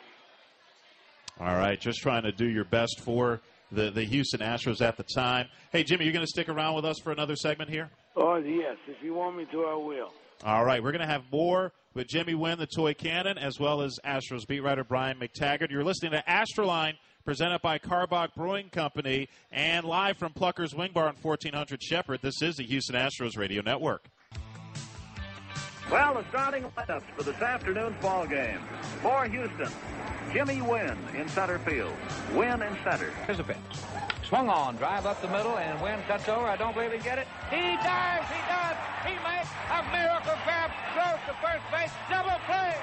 All 1.41 1.55
right, 1.57 1.79
just 1.79 1.99
trying 1.99 2.23
to 2.23 2.33
do 2.33 2.47
your 2.47 2.65
best 2.65 3.01
for 3.01 3.41
the, 3.73 3.91
the 3.91 4.05
Houston 4.05 4.41
Astros 4.41 4.81
at 4.81 4.97
the 4.97 5.03
time. 5.03 5.49
Hey, 5.73 5.83
Jimmy, 5.83 6.05
you're 6.05 6.13
going 6.13 6.25
to 6.25 6.31
stick 6.31 6.49
around 6.49 6.75
with 6.75 6.85
us 6.85 6.99
for 6.99 7.13
another 7.13 7.37
segment 7.37 7.71
here? 7.71 7.91
Oh, 8.17 8.37
yes. 8.37 8.77
If 8.87 9.03
you 9.03 9.15
want 9.15 9.37
me 9.37 9.47
to, 9.53 9.65
I 9.65 9.75
will. 9.75 10.13
All 10.45 10.65
right. 10.65 10.83
We're 10.83 10.93
going 10.93 11.07
to 11.07 11.13
have 11.13 11.25
more 11.33 11.73
with 11.95 12.09
Jimmy 12.09 12.35
Wynn, 12.35 12.59
the 12.59 12.67
toy 12.67 12.95
cannon, 12.95 13.39
as 13.39 13.59
well 13.59 13.81
as 13.83 13.99
Astros 14.05 14.47
beat 14.47 14.61
writer 14.61 14.85
Brian 14.85 15.19
McTaggart. 15.19 15.71
You're 15.71 15.85
listening 15.85 16.13
to 16.13 16.23
Astroline, 16.29 16.95
presented 17.25 17.63
by 17.63 17.79
Karbach 17.79 18.35
Brewing 18.35 18.69
Company, 18.69 19.29
and 19.51 19.85
live 19.85 20.17
from 20.19 20.33
Plucker's 20.33 20.75
Wing 20.75 20.91
Bar 20.93 21.09
on 21.09 21.17
1400 21.21 21.83
Shepherd. 21.83 22.21
This 22.23 22.43
is 22.43 22.57
the 22.57 22.65
Houston 22.65 22.97
Astros 22.97 23.37
Radio 23.37 23.63
Network. 23.63 24.09
Well, 25.91 26.15
the 26.15 26.25
starting 26.31 26.65
lineups 26.65 27.05
for 27.17 27.23
this 27.23 27.41
afternoon's 27.41 27.97
ball 28.03 28.27
game. 28.27 28.61
For 29.03 29.25
Houston, 29.27 29.71
Jimmy 30.37 30.61
Wynn 30.61 30.99
in 31.17 31.31
center 31.31 31.59
field. 31.61 31.95
Wynn 32.35 32.61
in 32.61 32.77
center. 32.85 33.11
Here's 33.25 33.39
a 33.39 33.43
pitch. 33.43 33.57
Swung 34.23 34.51
on, 34.51 34.77
drive 34.77 35.07
up 35.07 35.23
the 35.23 35.29
middle, 35.29 35.57
and 35.57 35.81
Wynn 35.81 35.99
cuts 36.07 36.29
over. 36.29 36.45
I 36.45 36.59
don't 36.59 36.75
believe 36.75 36.93
he 36.93 36.99
get 36.99 37.17
it. 37.17 37.27
He 37.49 37.57
dives, 37.57 38.29
he 38.29 38.43
does. 38.45 38.77
He 39.09 39.17
makes 39.25 39.49
a 39.73 39.81
miracle 39.97 40.37
grab, 40.45 40.71
throws 40.93 41.25
to 41.25 41.33
first 41.41 41.65
base, 41.73 41.91
double 42.11 42.37
play. 42.45 42.77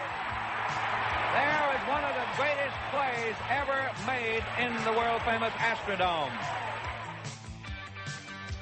There 1.38 1.70
is 1.78 1.84
one 1.94 2.04
of 2.04 2.16
the 2.18 2.26
greatest 2.42 2.78
plays 2.90 3.36
ever 3.52 3.86
made 4.08 4.42
in 4.58 4.74
the 4.84 4.98
world 4.98 5.22
famous 5.22 5.54
Astrodome. 5.54 6.34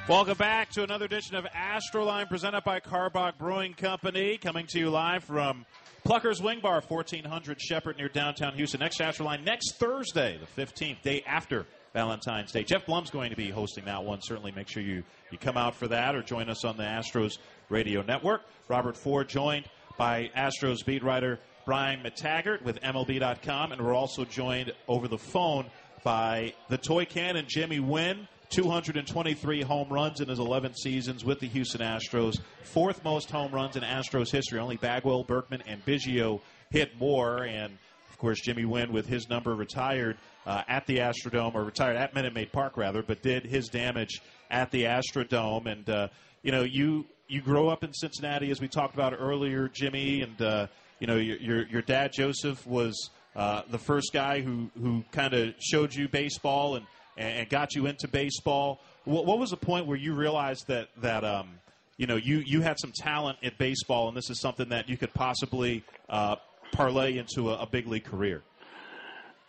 Welcome 0.09 0.37
back 0.37 0.69
to 0.71 0.83
another 0.83 1.05
edition 1.05 1.37
of 1.37 1.45
Astroline 1.55 2.27
presented 2.27 2.65
by 2.65 2.81
Karbach 2.81 3.37
Brewing 3.37 3.73
Company, 3.73 4.37
coming 4.37 4.67
to 4.67 4.79
you 4.79 4.89
live 4.89 5.23
from 5.23 5.65
Plucker's 6.11 6.41
Wing 6.41 6.59
Bar, 6.59 6.83
1400 6.85 7.61
Shepherd 7.61 7.95
near 7.95 8.09
downtown 8.09 8.53
Houston. 8.55 8.81
Next 8.81 8.99
Astroline 8.99 9.45
next 9.45 9.77
Thursday, 9.77 10.37
the 10.37 10.61
15th, 10.61 11.01
day 11.03 11.23
after 11.25 11.65
Valentine's 11.93 12.51
Day. 12.51 12.65
Geoff 12.65 12.85
Blum's 12.85 13.09
going 13.09 13.29
to 13.29 13.37
be 13.37 13.49
hosting 13.49 13.85
that 13.85 14.03
one. 14.03 14.19
Certainly 14.21 14.51
make 14.51 14.67
sure 14.67 14.83
you, 14.83 15.03
you 15.31 15.37
come 15.37 15.55
out 15.55 15.73
for 15.73 15.87
that 15.87 16.13
or 16.13 16.21
join 16.21 16.49
us 16.49 16.65
on 16.65 16.75
the 16.75 16.83
Astros 16.83 17.37
Radio 17.69 18.01
Network. 18.01 18.41
Robert 18.67 18.97
Ford 18.97 19.29
joined 19.29 19.69
by 19.97 20.29
Astros 20.35 20.85
beat 20.85 21.01
writer 21.01 21.39
Brian 21.65 22.03
McTaggart 22.03 22.61
with 22.61 22.81
MLB.com, 22.81 23.71
and 23.71 23.81
we're 23.81 23.95
also 23.95 24.25
joined 24.25 24.73
over 24.89 25.07
the 25.07 25.17
phone 25.17 25.67
by 26.03 26.53
the 26.67 26.77
toy 26.77 27.05
cannon 27.05 27.45
Jimmy 27.47 27.79
Wynn 27.79 28.27
223 28.51 29.61
home 29.61 29.87
runs 29.89 30.19
in 30.19 30.27
his 30.27 30.37
11 30.37 30.75
seasons 30.75 31.23
with 31.23 31.39
the 31.39 31.47
Houston 31.47 31.79
Astros. 31.79 32.39
Fourth 32.63 33.01
most 33.03 33.31
home 33.31 33.51
runs 33.53 33.77
in 33.77 33.83
Astros 33.83 34.29
history. 34.29 34.59
Only 34.59 34.75
Bagwell, 34.75 35.23
Berkman, 35.23 35.63
and 35.67 35.83
Biggio 35.85 36.41
hit 36.69 36.99
more. 36.99 37.45
And, 37.45 37.77
of 38.09 38.17
course, 38.17 38.41
Jimmy 38.41 38.65
Wynn, 38.65 38.91
with 38.91 39.07
his 39.07 39.29
number 39.29 39.55
retired 39.55 40.17
uh, 40.45 40.63
at 40.67 40.85
the 40.85 40.97
Astrodome, 40.97 41.55
or 41.55 41.63
retired 41.63 41.95
at 41.95 42.13
Minute 42.13 42.33
Maid 42.33 42.51
Park, 42.51 42.75
rather, 42.75 43.01
but 43.01 43.21
did 43.21 43.45
his 43.45 43.69
damage 43.69 44.21
at 44.49 44.69
the 44.71 44.83
Astrodome. 44.83 45.71
And, 45.71 45.89
uh, 45.89 46.07
you 46.43 46.51
know, 46.51 46.63
you, 46.63 47.05
you 47.29 47.41
grow 47.41 47.69
up 47.69 47.85
in 47.85 47.93
Cincinnati, 47.93 48.51
as 48.51 48.59
we 48.59 48.67
talked 48.67 48.93
about 48.93 49.13
earlier, 49.17 49.69
Jimmy, 49.69 50.23
and, 50.23 50.41
uh, 50.41 50.67
you 50.99 51.07
know, 51.07 51.15
your, 51.15 51.65
your, 51.67 51.81
dad, 51.81 52.11
Joseph, 52.13 52.67
was 52.67 53.11
uh, 53.33 53.61
the 53.69 53.79
first 53.79 54.11
guy 54.11 54.41
who, 54.41 54.69
who 54.77 55.05
kind 55.13 55.33
of 55.33 55.53
showed 55.59 55.93
you 55.93 56.09
baseball 56.09 56.75
and– 56.75 56.85
and, 57.17 57.49
got 57.49 57.75
you 57.75 57.85
into 57.85 58.07
baseball. 58.07 58.81
What, 59.05 59.25
what, 59.25 59.39
was 59.39 59.49
the 59.49 59.57
point 59.57 59.87
where 59.87 59.97
you 59.97 60.13
realized 60.13 60.67
that 60.67 60.89
that 60.97 61.23
um, 61.23 61.59
you 61.97 62.07
know 62.07 62.15
you 62.15 62.37
you 62.39 62.61
had 62.61 62.79
some 62.79 62.91
talent 62.91 63.37
at 63.43 63.57
baseball, 63.57 64.07
and 64.07 64.17
this 64.17 64.29
is 64.29 64.39
something 64.39 64.69
that 64.69 64.89
you 64.89 64.97
could 64.97 65.13
possibly 65.13 65.83
uh, 66.09 66.35
parlay 66.71 67.17
into 67.17 67.51
a, 67.51 67.59
a, 67.59 67.65
big 67.65 67.87
league 67.87 68.05
career? 68.05 68.43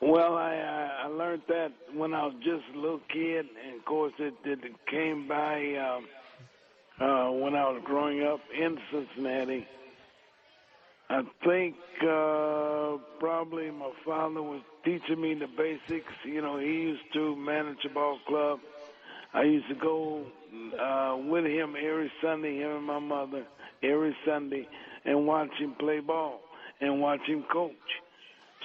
Well, 0.00 0.36
I 0.36 0.90
I 1.04 1.06
learned 1.06 1.42
that 1.48 1.72
when 1.94 2.14
I 2.14 2.26
was 2.26 2.34
just 2.42 2.64
a 2.74 2.78
little 2.78 3.00
kid, 3.12 3.46
and 3.66 3.78
of 3.78 3.84
course 3.84 4.12
it, 4.18 4.34
it 4.44 4.60
came 4.90 5.28
by 5.28 5.74
um, 5.76 6.06
uh, 7.00 7.30
when 7.30 7.54
I 7.54 7.68
was 7.70 7.82
growing 7.84 8.22
up 8.24 8.40
in 8.56 8.78
Cincinnati. 8.90 9.66
I 11.12 11.20
think 11.44 11.74
uh, 12.00 12.96
probably 13.20 13.70
my 13.70 13.90
father 14.02 14.42
was 14.42 14.62
teaching 14.82 15.20
me 15.20 15.34
the 15.34 15.46
basics. 15.46 16.10
You 16.24 16.40
know, 16.40 16.56
he 16.58 16.68
used 16.68 17.12
to 17.12 17.36
manage 17.36 17.84
a 17.84 17.90
ball 17.90 18.18
club. 18.26 18.60
I 19.34 19.42
used 19.42 19.68
to 19.68 19.74
go 19.74 20.24
uh, 20.80 21.18
with 21.18 21.44
him 21.44 21.76
every 21.78 22.10
Sunday, 22.22 22.56
him 22.56 22.76
and 22.76 22.86
my 22.86 22.98
mother, 22.98 23.44
every 23.82 24.16
Sunday, 24.24 24.66
and 25.04 25.26
watch 25.26 25.50
him 25.58 25.74
play 25.78 26.00
ball 26.00 26.40
and 26.80 27.02
watch 27.02 27.20
him 27.26 27.44
coach. 27.52 27.74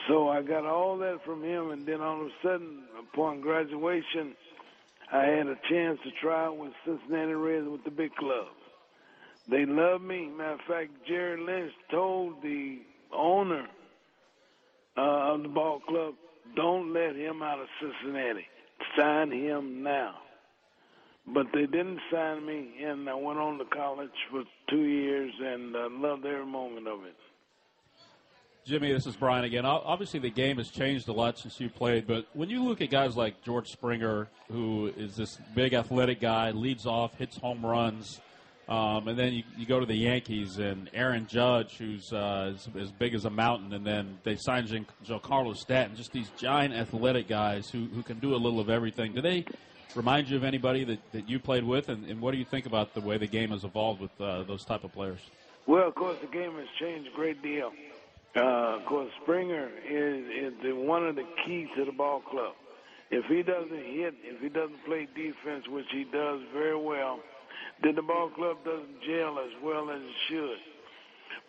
So 0.07 0.29
I 0.29 0.41
got 0.41 0.65
all 0.65 0.97
that 0.99 1.25
from 1.25 1.43
him, 1.43 1.71
and 1.71 1.85
then 1.85 1.99
all 1.99 2.21
of 2.21 2.27
a 2.27 2.31
sudden, 2.41 2.83
upon 2.97 3.41
graduation, 3.41 4.35
I 5.11 5.23
had 5.23 5.47
a 5.47 5.57
chance 5.69 5.99
to 6.05 6.11
try 6.21 6.45
out 6.45 6.57
with 6.57 6.71
Cincinnati 6.85 7.33
Reds 7.33 7.67
with 7.67 7.83
the 7.83 7.91
big 7.91 8.15
club. 8.15 8.47
They 9.49 9.65
love 9.65 10.01
me. 10.01 10.27
Matter 10.27 10.53
of 10.53 10.59
fact, 10.67 10.91
Jerry 11.07 11.41
Lynch 11.41 11.71
told 11.89 12.41
the 12.41 12.79
owner 13.13 13.65
uh, 14.97 15.33
of 15.33 15.43
the 15.43 15.49
ball 15.49 15.79
club, 15.87 16.15
don't 16.55 16.93
let 16.93 17.15
him 17.15 17.41
out 17.41 17.59
of 17.59 17.67
Cincinnati. 17.81 18.45
Sign 18.97 19.31
him 19.31 19.83
now. 19.83 20.15
But 21.33 21.47
they 21.53 21.65
didn't 21.65 21.99
sign 22.11 22.45
me, 22.45 22.69
and 22.83 23.09
I 23.09 23.13
went 23.13 23.37
on 23.37 23.57
to 23.57 23.65
college 23.65 24.09
for 24.31 24.43
two 24.69 24.83
years 24.83 25.33
and 25.39 25.75
uh, 25.75 25.89
loved 25.91 26.25
every 26.25 26.45
moment 26.45 26.87
of 26.87 27.03
it. 27.03 27.15
Jimmy, 28.65 28.91
this 28.91 29.05
is 29.05 29.15
Brian 29.15 29.45
again. 29.45 29.65
Obviously, 29.65 30.19
the 30.19 30.29
game 30.29 30.57
has 30.57 30.69
changed 30.69 31.07
a 31.07 31.13
lot 31.13 31.37
since 31.37 31.59
you 31.59 31.69
played, 31.69 32.05
but 32.05 32.27
when 32.33 32.49
you 32.49 32.63
look 32.63 32.81
at 32.81 32.89
guys 32.89 33.15
like 33.15 33.41
George 33.41 33.69
Springer, 33.69 34.27
who 34.51 34.87
is 34.97 35.15
this 35.15 35.37
big 35.55 35.73
athletic 35.73 36.19
guy, 36.19 36.51
leads 36.51 36.85
off, 36.85 37.17
hits 37.17 37.37
home 37.37 37.65
runs, 37.65 38.19
um, 38.67 39.07
and 39.07 39.17
then 39.17 39.33
you, 39.33 39.43
you 39.57 39.65
go 39.65 39.79
to 39.79 39.85
the 39.85 39.95
Yankees 39.95 40.57
and 40.57 40.89
Aaron 40.93 41.25
Judge, 41.25 41.77
who's 41.77 42.11
uh, 42.11 42.53
as, 42.53 42.67
as 42.77 42.91
big 42.91 43.13
as 43.13 43.23
a 43.23 43.29
mountain, 43.29 43.71
and 43.73 43.85
then 43.85 44.17
they 44.23 44.35
signed 44.35 44.67
Giancarlo 45.05 45.55
Stanton. 45.55 45.95
Just 45.95 46.11
these 46.11 46.29
giant 46.37 46.73
athletic 46.73 47.29
guys 47.29 47.69
who, 47.69 47.85
who 47.85 48.03
can 48.03 48.19
do 48.19 48.35
a 48.35 48.37
little 48.37 48.59
of 48.59 48.69
everything. 48.69 49.13
Do 49.13 49.21
they 49.21 49.45
remind 49.95 50.29
you 50.29 50.35
of 50.35 50.43
anybody 50.43 50.83
that, 50.83 50.99
that 51.13 51.29
you 51.29 51.39
played 51.39 51.63
with, 51.63 51.87
and, 51.87 52.05
and 52.07 52.19
what 52.19 52.31
do 52.31 52.37
you 52.37 52.45
think 52.45 52.65
about 52.65 52.93
the 52.93 52.99
way 52.99 53.17
the 53.17 53.27
game 53.27 53.51
has 53.51 53.63
evolved 53.63 54.01
with 54.01 54.11
uh, 54.19 54.43
those 54.43 54.65
type 54.65 54.83
of 54.83 54.91
players? 54.91 55.19
Well, 55.65 55.87
of 55.87 55.95
course, 55.95 56.17
the 56.19 56.27
game 56.27 56.55
has 56.55 56.67
changed 56.77 57.09
a 57.11 57.15
great 57.15 57.41
deal. 57.41 57.71
Uh, 58.35 58.75
of 58.75 58.85
course, 58.85 59.09
Springer 59.23 59.69
is, 59.89 60.25
is 60.25 60.53
the, 60.61 60.73
one 60.73 61.07
of 61.07 61.15
the 61.15 61.25
keys 61.45 61.69
to 61.77 61.85
the 61.85 61.93
ball 61.93 62.19
club. 62.19 62.53
If 63.11 63.25
he 63.27 63.43
doesn't 63.43 63.69
hit, 63.69 64.13
if 64.23 64.41
he 64.41 64.49
doesn't 64.49 64.83
play 64.85 65.07
defense, 65.15 65.69
which 65.69 65.85
he 65.89 66.03
does 66.03 66.41
very 66.53 66.75
well– 66.77 67.21
then 67.83 67.95
the 67.95 68.01
ball 68.01 68.29
club 68.29 68.57
doesn't 68.65 69.01
gel 69.05 69.39
as 69.39 69.51
well 69.63 69.89
as 69.89 70.01
it 70.01 70.15
should. 70.29 70.57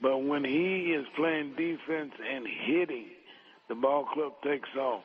But 0.01 0.18
when 0.18 0.44
he 0.44 0.92
is 0.92 1.07
playing 1.16 1.55
defense 1.57 2.12
and 2.18 2.47
hitting, 2.66 3.07
the 3.68 3.75
ball 3.75 4.05
club 4.05 4.33
takes 4.44 4.68
off. 4.79 5.03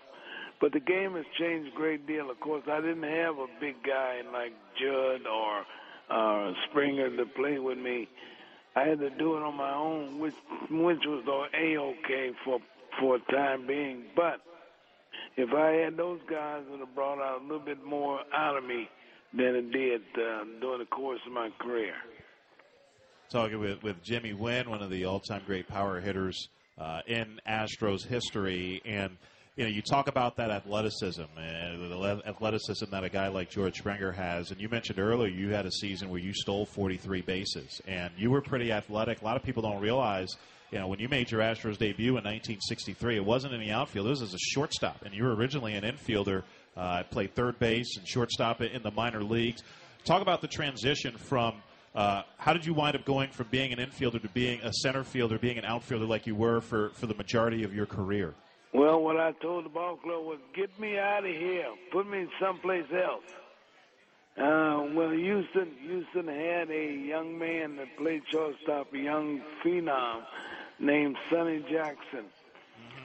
But 0.62 0.72
the 0.72 0.80
game 0.80 1.16
has 1.16 1.26
changed 1.40 1.74
a 1.74 1.76
great 1.76 2.08
deal. 2.08 2.30
Of 2.30 2.40
course, 2.40 2.64
I 2.72 2.80
didn't 2.80 3.04
have 3.04 3.38
a 3.38 3.48
big 3.60 3.76
guy 3.86 4.22
like 4.32 4.54
Judd 4.80 5.28
or 5.28 5.66
uh, 6.10 6.54
Springer 6.70 7.16
to 7.18 7.26
play 7.26 7.60
with 7.60 7.78
me. 7.78 8.08
I 8.76 8.88
had 8.88 9.00
to 9.00 9.10
do 9.10 9.36
it 9.36 9.44
on 9.44 9.56
my 9.56 9.74
own, 9.74 10.20
which 10.20 10.34
which 10.72 11.00
was 11.06 11.24
a 11.54 11.78
okay 11.78 12.32
for 12.44 12.60
for 13.00 13.18
a 13.18 13.32
time 13.32 13.68
being. 13.68 14.04
But 14.16 14.42
if 15.36 15.54
I 15.54 15.72
had 15.84 15.98
those 15.98 16.20
guys, 16.30 16.64
would 16.70 16.80
have 16.80 16.96
brought 16.96 17.20
out 17.20 17.42
a 17.42 17.44
little 17.44 17.60
bit 17.60 17.84
more 17.86 18.20
out 18.34 18.58
of 18.58 18.64
me 18.64 18.88
than 19.36 19.56
it 19.56 19.72
did 19.72 20.02
uh, 20.16 20.44
during 20.62 20.80
the 20.80 20.86
course 20.86 21.20
of 21.26 21.34
my 21.34 21.50
career. 21.60 21.94
Talking 23.30 23.60
with, 23.60 23.82
with 23.82 24.04
Jimmy 24.04 24.34
Wynn, 24.34 24.70
one 24.70 24.82
of 24.82 24.90
the 24.90 25.06
all-time 25.06 25.42
great 25.46 25.68
power 25.68 26.00
hitters 26.00 26.50
uh, 26.78 27.02
in 27.08 27.40
Astros 27.48 28.06
history, 28.06 28.82
and 28.86 29.18
you 29.56 29.64
know 29.64 29.70
you 29.70 29.82
talk 29.82 30.08
about 30.08 30.38
that 30.38 30.52
athleticism 30.52 31.24
and 31.38 31.92
the 31.92 32.22
athleticism 32.26 32.86
that 32.92 33.04
a 33.04 33.10
guy 33.10 33.28
like 33.28 33.50
George 33.50 33.78
Springer 33.78 34.12
has. 34.12 34.52
And 34.52 34.60
you 34.60 34.70
mentioned 34.70 35.00
earlier 35.00 35.30
you 35.30 35.50
had 35.50 35.66
a 35.66 35.72
season 35.72 36.10
where 36.10 36.20
you 36.20 36.34
stole 36.34 36.66
43 36.66 37.22
bases, 37.22 37.82
and 37.88 38.12
you 38.18 38.30
were 38.30 38.42
pretty 38.42 38.72
athletic. 38.72 39.22
A 39.22 39.26
lot 39.26 39.36
of 39.36 39.44
people 39.44 39.64
don't 39.64 39.82
realize 39.82 40.36
you 40.74 40.80
know, 40.80 40.88
when 40.88 40.98
you 40.98 41.08
made 41.08 41.30
your 41.30 41.42
Astros 41.42 41.78
debut 41.78 42.10
in 42.10 42.24
1963, 42.24 43.18
it 43.18 43.24
wasn't 43.24 43.54
in 43.54 43.60
the 43.60 43.70
outfield. 43.70 44.08
It 44.08 44.10
was 44.10 44.24
as 44.24 44.34
a 44.34 44.40
shortstop, 44.40 45.04
and 45.06 45.14
you 45.14 45.24
were 45.24 45.36
originally 45.36 45.76
an 45.76 45.84
infielder 45.84 46.42
uh, 46.76 47.04
played 47.04 47.36
third 47.36 47.60
base 47.60 47.98
and 47.98 48.08
shortstop 48.08 48.62
in 48.62 48.82
the 48.84 48.92
minor 48.92 49.24
leagues. 49.24 49.64
Talk 50.06 50.22
about 50.22 50.42
the 50.42 50.48
transition 50.48 51.18
from 51.18 51.62
uh, 51.96 52.24
how 52.38 52.54
did 52.54 52.66
you 52.66 52.74
wind 52.74 52.96
up 52.96 53.06
going 53.06 53.30
from 53.30 53.48
being 53.52 53.72
an 53.72 53.80
infielder 53.80 54.22
to 54.22 54.30
being 54.30 54.60
a 54.62 54.74
center 54.74 55.04
fielder, 55.04 55.38
being 55.38 55.58
an 55.58 55.66
outfielder 55.66 56.06
like 56.06 56.26
you 56.26 56.36
were 56.36 56.60
for, 56.60 56.90
for 56.92 57.06
the 57.06 57.14
majority 57.14 57.64
of 57.64 57.74
your 57.74 57.86
career? 57.86 58.34
Well, 58.74 59.02
what 59.02 59.20
I 59.20 59.34
told 59.34 59.66
the 59.66 59.70
ball 59.70 59.98
club 59.98 60.26
was, 60.26 60.40
get 60.56 60.78
me 60.80 60.98
out 60.98 61.24
of 61.24 61.32
here. 61.32 61.68
Put 61.92 62.10
me 62.10 62.26
someplace 62.42 62.88
else. 62.92 63.24
Uh, 64.36 64.88
well, 64.96 65.12
Houston, 65.12 65.72
Houston 65.82 66.28
had 66.28 66.72
a 66.72 66.92
young 66.92 67.38
man 67.38 67.76
that 67.76 67.96
played 67.98 68.24
shortstop, 68.32 68.92
a 68.92 68.98
young 68.98 69.42
phenom 69.64 70.24
named 70.80 71.16
Sonny 71.30 71.64
Jackson. 71.70 72.26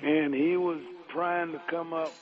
Mm-hmm. 0.00 0.06
And 0.06 0.34
he 0.34 0.56
was 0.56 0.80
trying 1.12 1.52
to 1.52 1.60
come 1.68 1.92
up 1.92 2.12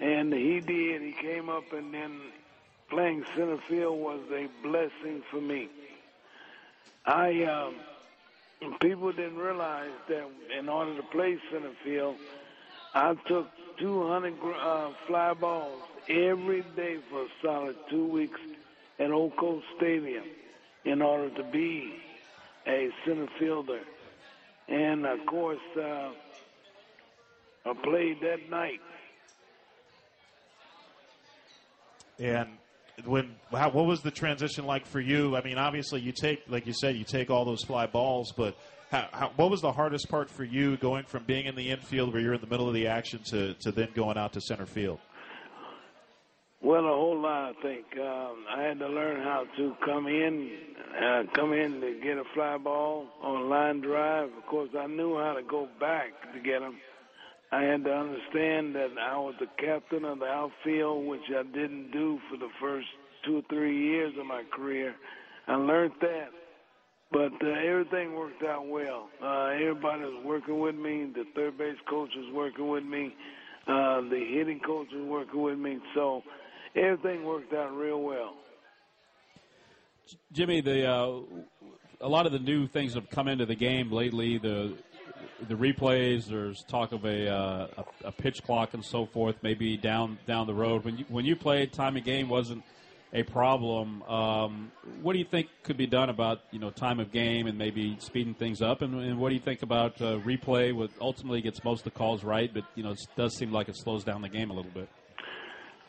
and 0.00 0.32
he 0.32 0.60
did. 0.60 1.02
He 1.02 1.12
came 1.12 1.48
up, 1.48 1.72
and 1.72 1.92
then 1.92 2.20
playing 2.88 3.24
center 3.36 3.58
field 3.68 4.00
was 4.00 4.20
a 4.32 4.48
blessing 4.62 5.22
for 5.30 5.40
me. 5.40 5.68
I 7.06 7.44
um, 7.44 7.74
people 8.80 9.12
didn't 9.12 9.38
realize 9.38 9.90
that 10.08 10.26
in 10.58 10.68
order 10.68 10.96
to 10.96 11.02
play 11.04 11.38
center 11.50 11.72
field, 11.84 12.16
I 12.94 13.14
took 13.26 13.48
200 13.78 14.34
uh, 14.42 14.90
fly 15.06 15.34
balls 15.34 15.80
every 16.08 16.62
day 16.76 16.98
for 17.10 17.22
a 17.22 17.28
solid 17.42 17.76
two 17.88 18.06
weeks 18.06 18.40
at 18.98 19.10
Old 19.10 19.36
Colt 19.36 19.62
Stadium 19.76 20.24
in 20.84 21.00
order 21.00 21.30
to 21.36 21.44
be 21.44 21.94
a 22.66 22.90
center 23.06 23.28
fielder. 23.38 23.80
And 24.68 25.06
of 25.06 25.24
course, 25.26 25.58
uh, 25.76 26.10
I 27.64 27.74
played 27.82 28.20
that 28.20 28.50
night. 28.50 28.80
And 32.20 32.48
when 33.04 33.34
how, 33.50 33.70
what 33.70 33.86
was 33.86 34.02
the 34.02 34.10
transition 34.10 34.66
like 34.66 34.86
for 34.86 35.00
you? 35.00 35.36
I 35.36 35.42
mean, 35.42 35.58
obviously 35.58 36.00
you 36.00 36.12
take, 36.12 36.42
like 36.48 36.66
you 36.66 36.74
said, 36.74 36.96
you 36.96 37.04
take 37.04 37.30
all 37.30 37.44
those 37.44 37.64
fly 37.64 37.86
balls, 37.86 38.32
but 38.36 38.56
how, 38.90 39.08
how, 39.12 39.32
what 39.36 39.50
was 39.50 39.62
the 39.62 39.72
hardest 39.72 40.08
part 40.08 40.28
for 40.28 40.44
you 40.44 40.76
going 40.76 41.04
from 41.04 41.24
being 41.24 41.46
in 41.46 41.54
the 41.54 41.70
infield 41.70 42.12
where 42.12 42.20
you're 42.20 42.34
in 42.34 42.40
the 42.40 42.46
middle 42.46 42.68
of 42.68 42.74
the 42.74 42.86
action 42.88 43.20
to, 43.30 43.54
to 43.54 43.72
then 43.72 43.88
going 43.94 44.18
out 44.18 44.34
to 44.34 44.40
center 44.40 44.66
field? 44.66 44.98
Well, 46.62 46.84
a 46.84 46.88
whole 46.88 47.18
lot, 47.18 47.54
I 47.56 47.62
think. 47.62 47.86
Um, 47.98 48.44
I 48.54 48.62
had 48.62 48.78
to 48.80 48.88
learn 48.88 49.22
how 49.22 49.44
to 49.56 49.74
come 49.82 50.06
in, 50.06 50.50
uh, 51.02 51.22
come 51.34 51.54
in 51.54 51.80
to 51.80 51.98
get 52.02 52.18
a 52.18 52.24
fly 52.34 52.58
ball 52.58 53.06
on 53.22 53.48
line 53.48 53.80
drive. 53.80 54.28
Of 54.36 54.44
course, 54.46 54.68
I 54.78 54.86
knew 54.86 55.16
how 55.16 55.32
to 55.32 55.42
go 55.42 55.68
back 55.80 56.10
to 56.34 56.40
get 56.40 56.60
them. 56.60 56.76
I 57.52 57.62
had 57.62 57.84
to 57.84 57.92
understand 57.92 58.76
that 58.76 58.90
I 59.00 59.16
was 59.18 59.34
the 59.40 59.48
captain 59.58 60.04
of 60.04 60.20
the 60.20 60.26
outfield, 60.26 61.06
which 61.06 61.28
I 61.30 61.42
didn't 61.42 61.90
do 61.90 62.20
for 62.30 62.36
the 62.36 62.48
first 62.60 62.86
two 63.24 63.38
or 63.38 63.42
three 63.48 63.76
years 63.76 64.12
of 64.18 64.26
my 64.26 64.44
career. 64.54 64.94
I 65.48 65.56
learned 65.56 65.92
that, 66.00 66.28
but 67.10 67.32
uh, 67.42 67.48
everything 67.66 68.14
worked 68.14 68.42
out 68.44 68.68
well. 68.68 69.08
Uh, 69.20 69.48
everybody 69.48 70.02
was 70.02 70.24
working 70.24 70.60
with 70.60 70.76
me. 70.76 71.10
The 71.12 71.24
third 71.34 71.58
base 71.58 71.76
coach 71.88 72.10
was 72.14 72.32
working 72.32 72.68
with 72.68 72.84
me. 72.84 73.14
Uh, 73.66 74.02
the 74.02 74.24
hitting 74.32 74.60
coach 74.60 74.86
was 74.92 75.06
working 75.08 75.42
with 75.42 75.58
me. 75.58 75.78
So 75.94 76.22
everything 76.76 77.24
worked 77.24 77.52
out 77.52 77.76
real 77.76 78.00
well. 78.00 78.34
Jimmy, 80.32 80.60
the 80.60 80.88
uh, 80.88 81.20
a 82.00 82.08
lot 82.08 82.26
of 82.26 82.32
the 82.32 82.38
new 82.38 82.68
things 82.68 82.94
have 82.94 83.10
come 83.10 83.26
into 83.26 83.44
the 83.44 83.54
game 83.54 83.90
lately. 83.90 84.38
The 84.38 84.74
the 85.48 85.54
replays. 85.54 86.26
There's 86.26 86.62
talk 86.64 86.92
of 86.92 87.04
a, 87.04 87.28
uh, 87.28 87.66
a, 87.76 88.08
a 88.08 88.12
pitch 88.12 88.42
clock 88.42 88.74
and 88.74 88.84
so 88.84 89.06
forth. 89.06 89.36
Maybe 89.42 89.76
down 89.76 90.18
down 90.26 90.46
the 90.46 90.54
road. 90.54 90.84
When 90.84 90.98
you 90.98 91.04
when 91.08 91.24
you 91.24 91.36
played, 91.36 91.72
time 91.72 91.96
of 91.96 92.04
game 92.04 92.28
wasn't 92.28 92.62
a 93.12 93.22
problem. 93.24 94.02
Um, 94.04 94.72
what 95.02 95.14
do 95.14 95.18
you 95.18 95.24
think 95.24 95.48
could 95.62 95.76
be 95.76 95.86
done 95.86 96.10
about 96.10 96.40
you 96.50 96.58
know 96.58 96.70
time 96.70 97.00
of 97.00 97.12
game 97.12 97.46
and 97.46 97.58
maybe 97.58 97.96
speeding 98.00 98.34
things 98.34 98.62
up? 98.62 98.82
And, 98.82 98.94
and 98.94 99.18
what 99.18 99.30
do 99.30 99.34
you 99.34 99.40
think 99.40 99.62
about 99.62 100.00
uh, 100.00 100.18
replay? 100.20 100.74
What 100.74 100.90
ultimately 101.00 101.40
gets 101.40 101.62
most 101.64 101.80
of 101.80 101.84
the 101.92 101.98
calls 101.98 102.24
right, 102.24 102.52
but 102.52 102.64
you 102.74 102.82
know 102.82 102.92
it 102.92 103.00
does 103.16 103.36
seem 103.36 103.52
like 103.52 103.68
it 103.68 103.76
slows 103.76 104.04
down 104.04 104.22
the 104.22 104.28
game 104.28 104.50
a 104.50 104.54
little 104.54 104.72
bit. 104.72 104.88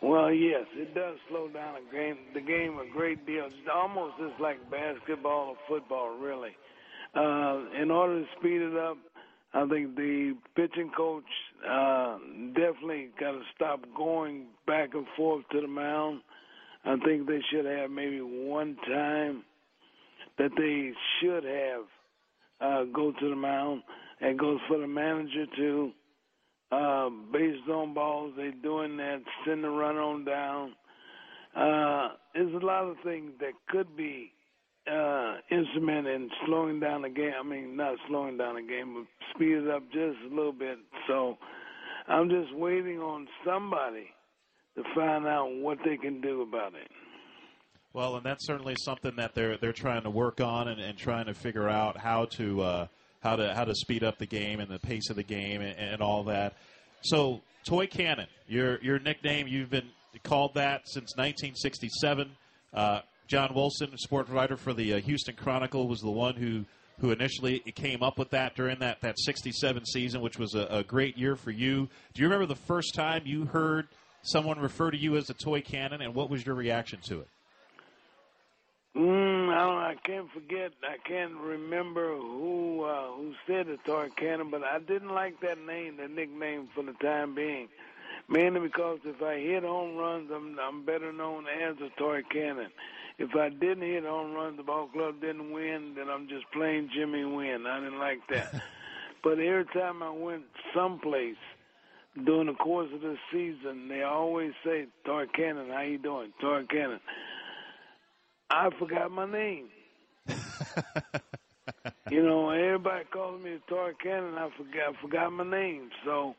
Well, 0.01 0.33
yes, 0.33 0.65
it 0.73 0.95
does 0.95 1.17
slow 1.29 1.47
down 1.49 1.75
a 1.75 1.93
game, 1.93 2.17
the 2.33 2.41
game 2.41 2.79
a 2.79 2.91
great 2.91 3.23
deal. 3.27 3.45
It's 3.45 3.55
almost 3.71 4.17
just 4.17 4.39
like 4.41 4.57
basketball 4.71 5.49
or 5.49 5.55
football, 5.67 6.17
really. 6.17 6.55
Uh, 7.13 7.65
in 7.79 7.91
order 7.91 8.21
to 8.21 8.27
speed 8.39 8.61
it 8.61 8.75
up, 8.77 8.97
I 9.53 9.67
think 9.67 9.95
the 9.95 10.35
pitching 10.55 10.91
coach 10.95 11.23
uh, 11.69 12.17
definitely 12.53 13.09
got 13.19 13.31
to 13.31 13.41
stop 13.55 13.81
going 13.95 14.45
back 14.65 14.93
and 14.93 15.05
forth 15.17 15.43
to 15.51 15.61
the 15.61 15.67
mound. 15.67 16.21
I 16.85 16.95
think 17.05 17.27
they 17.27 17.41
should 17.51 17.65
have 17.65 17.91
maybe 17.91 18.21
one 18.21 18.77
time 18.87 19.43
that 20.37 20.51
they 20.57 20.91
should 21.19 21.43
have 21.43 21.83
uh, 22.61 22.83
go 22.93 23.11
to 23.11 23.29
the 23.29 23.35
mound. 23.35 23.83
It 24.21 24.37
goes 24.37 24.59
for 24.67 24.77
the 24.77 24.87
manager 24.87 25.45
to 25.57 25.91
uh, 26.71 27.09
based 27.33 27.67
on 27.69 27.93
balls. 27.93 28.33
They're 28.37 28.51
doing 28.51 28.97
that. 28.97 29.21
Send 29.45 29.63
the 29.63 29.69
run 29.69 29.97
on 29.97 30.25
down. 30.25 30.73
Uh, 31.55 32.15
there's 32.33 32.53
a 32.53 32.65
lot 32.65 32.85
of 32.85 32.95
things 33.03 33.31
that 33.41 33.51
could 33.67 33.97
be 33.97 34.31
uh, 34.89 35.35
instrument 35.49 36.07
in 36.07 36.29
slowing 36.45 36.79
down 36.79 37.03
the 37.03 37.09
game. 37.09 37.33
I 37.39 37.43
mean, 37.43 37.75
not 37.75 37.95
slowing 38.07 38.37
down 38.37 38.55
the 38.55 38.61
game, 38.61 38.93
but 38.95 39.05
speed 39.35 39.57
it 39.57 39.69
up 39.69 39.83
just 39.91 40.17
a 40.25 40.35
little 40.35 40.53
bit. 40.53 40.77
So 41.07 41.37
I'm 42.07 42.29
just 42.29 42.53
waiting 42.55 42.99
on 42.99 43.27
somebody 43.45 44.07
to 44.75 44.83
find 44.95 45.27
out 45.27 45.49
what 45.55 45.77
they 45.85 45.97
can 45.97 46.21
do 46.21 46.41
about 46.41 46.73
it. 46.73 46.89
Well, 47.93 48.15
and 48.15 48.25
that's 48.25 48.45
certainly 48.45 48.75
something 48.79 49.17
that 49.17 49.35
they're 49.35 49.57
they're 49.57 49.73
trying 49.73 50.03
to 50.03 50.09
work 50.09 50.39
on 50.39 50.69
and, 50.69 50.79
and 50.79 50.97
trying 50.97 51.25
to 51.25 51.33
figure 51.33 51.67
out 51.67 51.97
how 51.97 52.25
to 52.37 52.61
uh, 52.61 52.87
how 53.21 53.35
to 53.35 53.53
how 53.53 53.65
to 53.65 53.75
speed 53.75 54.03
up 54.03 54.17
the 54.17 54.25
game 54.25 54.59
and 54.61 54.71
the 54.71 54.79
pace 54.79 55.09
of 55.09 55.17
the 55.17 55.23
game 55.23 55.61
and, 55.61 55.77
and 55.77 56.01
all 56.01 56.23
that. 56.25 56.53
So, 57.01 57.41
Toy 57.65 57.87
Cannon, 57.87 58.27
your 58.47 58.81
your 58.81 58.99
nickname, 58.99 59.47
you've 59.47 59.69
been 59.69 59.89
called 60.23 60.53
that 60.55 60.81
since 60.85 61.15
1967. 61.17 62.31
Uh, 62.73 63.01
John 63.31 63.53
Wilson, 63.53 63.97
sports 63.97 64.29
writer 64.29 64.57
for 64.57 64.73
the 64.73 64.95
uh, 64.95 64.99
Houston 64.99 65.37
Chronicle, 65.37 65.87
was 65.87 66.01
the 66.01 66.11
one 66.11 66.35
who 66.35 66.65
who 66.99 67.11
initially 67.11 67.59
came 67.59 68.03
up 68.03 68.19
with 68.19 68.31
that 68.31 68.55
during 68.57 68.79
that 68.79 68.99
that 68.99 69.17
67 69.17 69.85
season, 69.85 70.19
which 70.19 70.37
was 70.37 70.53
a, 70.53 70.67
a 70.69 70.83
great 70.83 71.17
year 71.17 71.37
for 71.37 71.49
you. 71.49 71.87
Do 72.13 72.21
you 72.21 72.27
remember 72.27 72.45
the 72.45 72.59
first 72.59 72.93
time 72.93 73.21
you 73.23 73.45
heard 73.45 73.87
someone 74.21 74.59
refer 74.59 74.91
to 74.91 74.97
you 74.97 75.15
as 75.15 75.29
a 75.29 75.33
toy 75.33 75.61
cannon, 75.61 76.01
and 76.01 76.13
what 76.13 76.29
was 76.29 76.45
your 76.45 76.55
reaction 76.55 76.99
to 77.03 77.21
it? 77.21 77.27
Mm, 78.97 79.47
I, 79.47 79.91
I 79.91 79.95
can't 80.05 80.29
forget. 80.33 80.73
I 80.83 80.97
can't 81.07 81.35
remember 81.35 82.17
who 82.17 82.83
uh, 82.83 83.13
who 83.13 83.33
said 83.47 83.67
the 83.67 83.77
toy 83.85 84.09
cannon, 84.17 84.49
but 84.51 84.61
I 84.61 84.79
didn't 84.79 85.13
like 85.13 85.39
that 85.39 85.57
name, 85.57 85.95
the 85.95 86.09
nickname, 86.09 86.67
for 86.75 86.83
the 86.83 86.93
time 87.01 87.33
being. 87.33 87.69
Mainly 88.27 88.59
because 88.59 88.99
if 89.05 89.21
I 89.21 89.39
hit 89.39 89.63
home 89.63 89.95
runs, 89.95 90.29
I'm 90.35 90.59
I'm 90.59 90.83
better 90.83 91.13
known 91.13 91.45
as 91.47 91.77
a 91.77 91.97
toy 91.97 92.23
cannon. 92.29 92.71
If 93.17 93.35
I 93.35 93.49
didn't 93.49 93.81
hit 93.81 94.03
home 94.03 94.33
runs, 94.33 94.57
the 94.57 94.63
ball 94.63 94.87
club 94.87 95.21
didn't 95.21 95.51
win, 95.51 95.93
then 95.95 96.09
I'm 96.09 96.27
just 96.27 96.45
plain 96.53 96.89
Jimmy 96.95 97.23
Wynn. 97.23 97.65
I 97.67 97.79
didn't 97.79 97.99
like 97.99 98.19
that. 98.29 98.53
but 99.23 99.39
every 99.39 99.65
time 99.73 100.01
I 100.01 100.09
went 100.09 100.43
someplace 100.75 101.35
during 102.25 102.47
the 102.47 102.53
course 102.53 102.89
of 102.93 103.01
the 103.01 103.15
season, 103.31 103.87
they 103.87 104.03
always 104.03 104.51
say, 104.65 104.87
Toy 105.05 105.25
Cannon, 105.35 105.69
how 105.69 105.81
you 105.81 105.97
doing? 105.97 106.33
Toy 106.41 106.63
Cannon. 106.69 106.99
I 108.49 108.69
forgot 108.77 109.11
my 109.11 109.31
name. 109.31 109.69
you 112.11 112.23
know, 112.23 112.49
everybody 112.49 113.05
calls 113.05 113.41
me 113.41 113.59
Toy 113.69 113.91
Cannon. 114.01 114.35
I 114.35 114.49
forgot, 114.57 114.89
I 114.89 115.01
forgot 115.01 115.31
my 115.31 115.49
name. 115.49 115.89
So 116.05 116.35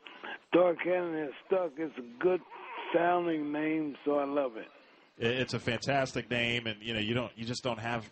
Toy 0.53 0.75
Cannon 0.83 1.15
has 1.17 1.31
stuck. 1.47 1.71
It's 1.77 1.97
a 1.97 2.23
good 2.23 2.41
sounding 2.93 3.51
name, 3.51 3.95
so 4.05 4.19
I 4.19 4.25
love 4.25 4.57
it. 4.57 4.67
It's 5.17 5.53
a 5.53 5.59
fantastic 5.59 6.29
name, 6.29 6.67
and 6.67 6.81
you 6.81 6.93
know 6.93 6.99
you 6.99 7.13
don't 7.13 7.31
you 7.35 7.45
just 7.45 7.63
don't 7.63 7.79
have 7.79 8.09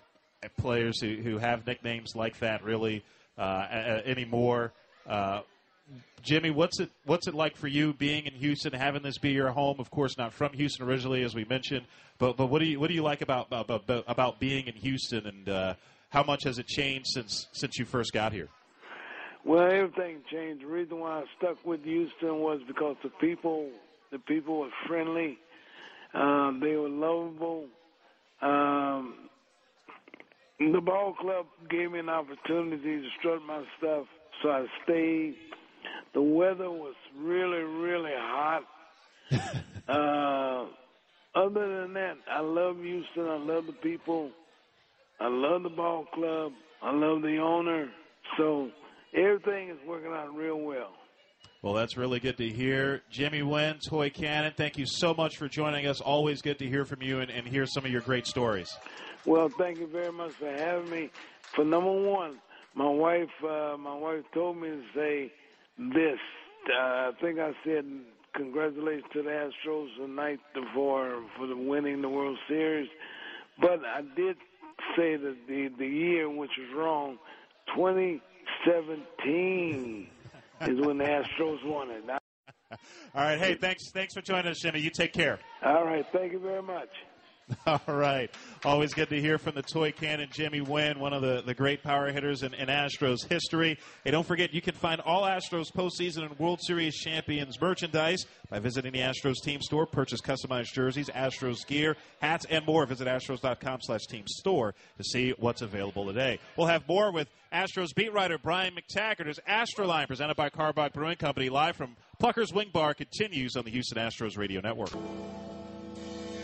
players 0.58 1.02
who, 1.02 1.16
who 1.16 1.38
have 1.38 1.66
nicknames 1.66 2.16
like 2.16 2.40
that 2.40 2.64
really 2.64 3.04
uh, 3.38 4.02
anymore. 4.06 4.74
Uh, 5.08 5.42
Jimmy, 6.22 6.52
what's 6.52 6.80
it 6.80 6.90
what's 7.06 7.28
it 7.28 7.34
like 7.34 7.58
for 7.58 7.68
you 7.68 7.94
being 7.94 8.26
in 8.26 8.34
Houston, 8.34 8.74
having 8.74 9.02
this 9.02 9.18
be 9.18 9.32
your 9.32 9.50
home? 9.50 9.78
Of 9.80 9.90
course, 9.90 10.18
not 10.18 10.32
from 10.32 10.54
Houston 10.54 10.86
originally, 10.86 11.24
as 11.24 11.34
we 11.34 11.46
mentioned, 11.46 11.86
but 12.18 12.38
but 12.38 12.48
what 12.48 12.60
do 12.60 12.66
you 12.66 12.80
what 12.80 12.88
do 12.88 12.94
you 12.94 13.04
like 13.04 13.22
about 13.22 13.48
about, 13.52 13.84
about 14.08 14.40
being 14.40 14.68
in 14.68 14.76
Houston, 14.76 15.26
and 15.26 15.50
uh, 15.50 15.74
how 16.10 16.24
much 16.24 16.44
has 16.44 16.60
it 16.60 16.68
changed 16.68 17.08
since 17.08 17.48
since 17.52 17.80
you 17.80 17.86
first 17.86 18.14
got 18.14 18.32
here? 18.32 18.48
Well, 19.44 19.72
everything 19.72 20.20
changed. 20.32 20.62
The 20.62 20.68
reason 20.68 21.00
why 21.00 21.22
I 21.22 21.24
stuck 21.38 21.66
with 21.66 21.84
Houston 21.84 22.40
was 22.40 22.62
because 22.68 22.96
the 23.04 23.10
people 23.10 23.70
the 24.12 24.20
people 24.20 24.60
were 24.60 24.70
friendly 24.88 25.40
um, 26.14 26.60
they 26.62 26.76
were 26.76 26.90
lovable. 26.90 27.66
Um, 28.42 29.30
the 30.60 30.82
ball 30.82 31.14
club 31.20 31.48
gave 31.70 31.92
me 31.92 32.00
an 32.00 32.10
opportunity 32.10 33.02
to 33.02 33.08
strut 33.20 33.42
my 33.42 33.64
stuff, 33.78 34.06
so 34.42 34.50
I 34.50 34.66
stayed. 34.84 35.36
The 36.14 36.22
weather 36.22 36.70
was 36.70 36.96
really, 37.18 37.64
really 37.64 38.12
hot. 38.14 38.64
uh, 39.88 40.68
other 41.40 41.82
than 41.82 41.94
that, 41.94 42.16
I 42.30 42.42
love 42.42 42.78
Houston. 42.78 43.28
I 43.28 43.38
love 43.38 43.66
the 43.66 43.74
people. 43.82 44.32
I 45.20 45.28
love 45.28 45.64
the 45.64 45.70
ball 45.70 46.06
club. 46.14 46.52
I 46.82 46.92
love 46.92 47.22
the 47.22 47.38
owner. 47.38 47.90
So 48.38 48.70
everything 49.16 49.70
is 49.70 49.78
working 49.88 50.12
out 50.12 50.36
real 50.36 50.60
well. 50.60 50.92
Well, 51.62 51.74
that's 51.74 51.96
really 51.96 52.20
good 52.20 52.38
to 52.38 52.50
hear. 52.50 53.04
Jimmy 53.12 53.44
Wynn, 53.44 53.78
Toy 53.88 54.10
Cannon, 54.10 54.52
thank 54.58 54.80
you 54.80 54.86
so 54.88 55.14
much 55.14 55.38
for 55.38 55.48
joining 55.48 55.86
us. 55.86 56.02
Always 56.02 56.42
good 56.42 56.58
to 56.58 56.68
hear 56.68 56.86
from 56.86 57.04
you 57.04 57.20
and, 57.20 57.30
and 57.30 57.48
hear 57.48 57.68
some 57.68 57.86
of 57.86 57.92
your 57.92 58.02
great 58.02 58.26
stories. 58.26 58.76
Well, 59.28 59.48
thank 59.60 59.78
you 59.78 59.86
very 59.86 60.12
much 60.12 60.32
for 60.32 60.50
having 60.50 60.90
me. 60.90 61.12
For 61.56 61.64
number 61.64 61.92
one, 61.92 62.40
my 62.74 62.90
wife, 62.90 63.30
uh, 63.44 63.78
my 63.78 63.96
wife 63.96 64.24
told 64.34 64.58
me 64.58 64.70
to 64.70 64.82
say 64.96 65.32
this. 65.78 66.18
Uh, 66.68 66.80
I 66.80 67.12
think 67.22 67.38
I 67.38 67.52
said 67.64 67.86
congratulations 68.34 69.06
to 69.14 69.22
the 69.22 69.30
Astros 69.30 69.96
tonight 69.98 70.40
for 70.74 71.22
for 71.38 71.46
the 71.46 71.56
winning 71.56 72.02
the 72.02 72.10
World 72.10 72.40
Series. 72.48 72.90
But 73.60 73.86
I 73.86 74.02
did 74.16 74.38
say 74.96 75.16
that 75.16 75.36
the 75.48 75.70
the 75.78 75.88
year 75.88 76.28
which 76.28 76.58
was 76.58 76.74
wrong, 76.76 77.20
2017 77.76 80.08
is 80.70 80.80
when 80.86 80.98
the 80.98 81.04
Astros 81.04 81.66
won 81.66 81.90
it. 81.92 82.04
All 83.16 83.24
right. 83.24 83.40
Hey, 83.40 83.56
thanks. 83.56 83.92
Thanks 83.92 84.14
for 84.14 84.22
joining 84.22 84.48
us, 84.48 84.60
Jimmy. 84.60 84.80
You 84.80 84.90
take 84.90 85.14
care. 85.14 85.40
All 85.66 85.86
right. 85.86 86.06
Thank 86.14 86.32
you 86.32 86.40
very 86.40 86.62
much. 86.62 86.90
All 87.66 87.82
right. 87.88 88.30
Always 88.64 88.94
good 88.94 89.10
to 89.10 89.20
hear 89.20 89.38
from 89.38 89.56
the 89.56 89.62
toy 89.62 89.92
cannon, 89.92 90.30
Jimmy 90.32 90.62
Wynn, 90.62 91.00
one 91.00 91.14
of 91.14 91.22
the, 91.22 91.42
the 91.46 91.54
great 91.54 91.84
power 91.84 92.12
hitters 92.12 92.44
in, 92.44 92.54
in 92.54 92.68
Astros 92.68 93.28
history. 93.28 93.78
Hey, 94.04 94.12
don't 94.12 94.26
forget, 94.26 94.54
you 94.54 94.62
can 94.62 94.76
find 94.76 95.02
all 95.02 95.24
Astros 95.24 95.72
postseason 95.72 96.24
and 96.24 96.38
World 96.40 96.60
Series 96.62 96.96
champions 96.96 97.60
merchandise 97.60 98.26
by 98.50 98.60
visiting 98.60 98.94
the 98.94 99.00
Astros 99.00 99.36
team 99.44 99.62
store. 99.62 99.86
Purchase 99.86 100.22
customized 100.22 100.74
jerseys, 100.74 101.10
Astros 101.10 101.66
gear, 101.66 101.98
hats, 102.22 102.46
and 102.50 102.66
more. 102.66 102.86
Visit 102.86 103.08
astros.com 103.08 103.80
slash 103.82 104.06
team 104.08 104.26
store 104.28 104.76
to 104.98 105.04
see 105.04 105.34
what's 105.38 105.62
available 105.62 106.06
today. 106.06 106.40
We'll 106.58 106.68
have 106.68 106.88
more 106.88 107.12
with 107.12 107.28
Astros 107.52 107.94
beat 107.96 108.14
writer 108.14 108.38
Brian 108.38 108.76
McTaggart 108.76 109.28
as 109.28 109.40
Astroline, 109.48 110.08
presented 110.08 110.36
by 110.36 110.50
Karbach 110.50 110.94
Brewing 110.94 111.18
Company, 111.18 111.50
live 111.50 111.76
from 111.76 111.96
Plucker's 112.20 112.54
Wing 112.54 112.70
Bar, 112.72 112.94
continues 112.94 113.56
on 113.56 113.66
the 113.66 113.72
Houston 113.72 113.98
Astros 113.98 114.38
Radio 114.38 114.62
Network. 114.62 114.92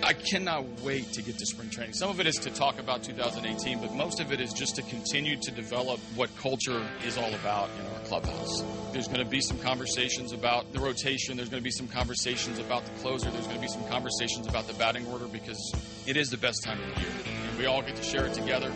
I 0.08 0.14
cannot 0.14 0.64
wait 0.84 1.12
to 1.14 1.22
get 1.22 1.38
to 1.38 1.46
spring 1.46 1.70
training. 1.70 1.92
Some 1.92 2.10
of 2.10 2.22
it 2.22 2.28
is 2.28 2.36
to 2.36 2.50
talk 2.50 2.80
about 2.80 3.04
2018, 3.04 3.82
but 3.82 3.94
most 3.94 4.22
of 4.22 4.32
it 4.32 4.40
is 4.40 4.54
just 4.54 4.78
to 4.78 4.82
continue 4.84 5.36
to 5.36 5.52
develop 5.52 6.00
what 6.16 6.34
culture 6.38 6.82
is 7.06 7.18
all 7.18 7.34
about 7.34 7.70
in 7.78 7.86
our 7.94 8.00
clubhouse. 8.06 8.64
There's 8.94 9.10
going 9.10 9.20
to 9.20 9.30
be 9.30 9.42
some 9.42 9.60
conversations 9.60 10.32
about 10.32 10.72
the 10.72 10.80
rotation. 10.80 11.36
There's 11.36 11.50
going 11.50 11.62
to 11.62 11.66
be 11.66 11.72
some 11.72 11.90
conversations 11.90 12.58
about 12.58 12.86
the 12.86 12.92
closer. 13.02 13.30
There's 13.30 13.48
going 13.48 13.58
to 13.58 13.62
be 13.62 13.68
some 13.68 13.84
conversations 13.90 14.48
about 14.48 14.66
the 14.66 14.76
batting 14.76 15.06
order 15.08 15.28
because 15.28 15.74
it 16.06 16.16
is 16.16 16.30
the 16.30 16.38
best 16.38 16.64
time 16.64 16.82
of 16.82 16.96
the 16.96 17.02
year. 17.02 17.12
And 17.50 17.58
we 17.58 17.66
all 17.66 17.82
get 17.82 17.98
to 17.98 18.04
share 18.04 18.28
it 18.28 18.34
together 18.34 18.72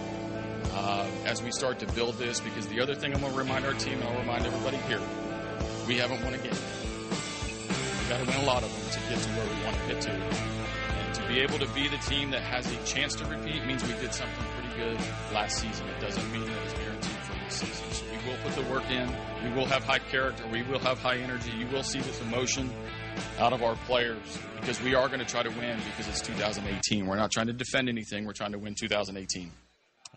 uh, 0.74 1.08
as 1.24 1.42
we 1.42 1.52
start 1.52 1.80
to 1.80 1.88
build 1.94 2.18
this 2.18 2.42
because 2.42 2.68
the 2.68 2.82
other 2.82 2.94
thing 2.94 3.14
I'm 3.14 3.22
going 3.22 3.32
to 3.32 3.40
remind 3.40 3.66
our 3.66 3.74
team 3.76 4.02
and 4.02 4.04
I'll 4.04 4.20
remind 4.20 4.46
everybody 4.46 4.76
here 4.90 5.02
we 5.88 5.96
haven't 5.96 6.22
won 6.26 6.34
a 6.34 6.38
game. 6.40 6.52
We've 6.52 8.10
got 8.10 8.20
to 8.20 8.26
win 8.26 8.36
a 8.36 8.46
lot 8.46 8.64
of 8.64 8.70
them 8.70 8.92
to 8.92 9.10
get 9.10 9.24
to 9.24 9.30
where 9.30 9.48
we 9.48 9.64
want 9.64 9.78
to 9.78 9.94
get 9.94 10.02
to 10.02 10.61
be 11.32 11.40
able 11.40 11.60
to 11.60 11.68
be 11.74 11.88
the 11.88 11.98
team 11.98 12.30
that 12.32 12.42
has 12.42 12.70
a 12.70 12.84
chance 12.84 13.16
to 13.16 13.26
repeat 13.26 13.66
means 13.66 13.82
we 13.84 13.94
did 13.94 14.14
something 14.14 14.46
pretty 14.56 14.76
good 14.76 14.98
last 15.34 15.60
season. 15.60 15.88
It 15.88 16.02
doesn't 16.02 16.32
mean 16.32 16.46
that 16.46 16.64
it's 16.66 16.74
guaranteed 16.74 17.12
for 17.12 17.34
this 17.46 17.54
season. 17.56 17.92
So 17.92 18.06
we 18.12 18.30
will 18.30 18.38
put 18.44 18.54
the 18.54 18.70
work 18.70 18.90
in. 18.90 19.10
We 19.44 19.56
will 19.56 19.66
have 19.66 19.84
high 19.84 20.00
character. 20.00 20.44
We 20.52 20.64
will 20.64 20.80
have 20.80 21.00
high 21.00 21.18
energy. 21.18 21.52
You 21.52 21.68
will 21.68 21.84
see 21.84 22.00
this 22.00 22.20
emotion 22.22 22.70
out 23.40 23.54
of 23.54 23.64
our 23.64 23.76
players 23.88 24.40
because 24.60 24.82
we 24.82 24.94
are 24.94 25.08
going 25.08 25.20
to 25.20 25.26
try 25.26 25.44
to 25.44 25.50
win 25.50 25.80
because 25.86 26.10
it's 26.10 26.22
2018. 26.22 27.08
We're 27.08 27.16
not 27.16 27.32
trying 27.32 27.48
to 27.48 27.54
defend 27.54 27.88
anything. 27.88 28.26
We're 28.26 28.34
trying 28.34 28.52
to 28.52 28.60
win 28.60 28.76
2018. 28.76 29.52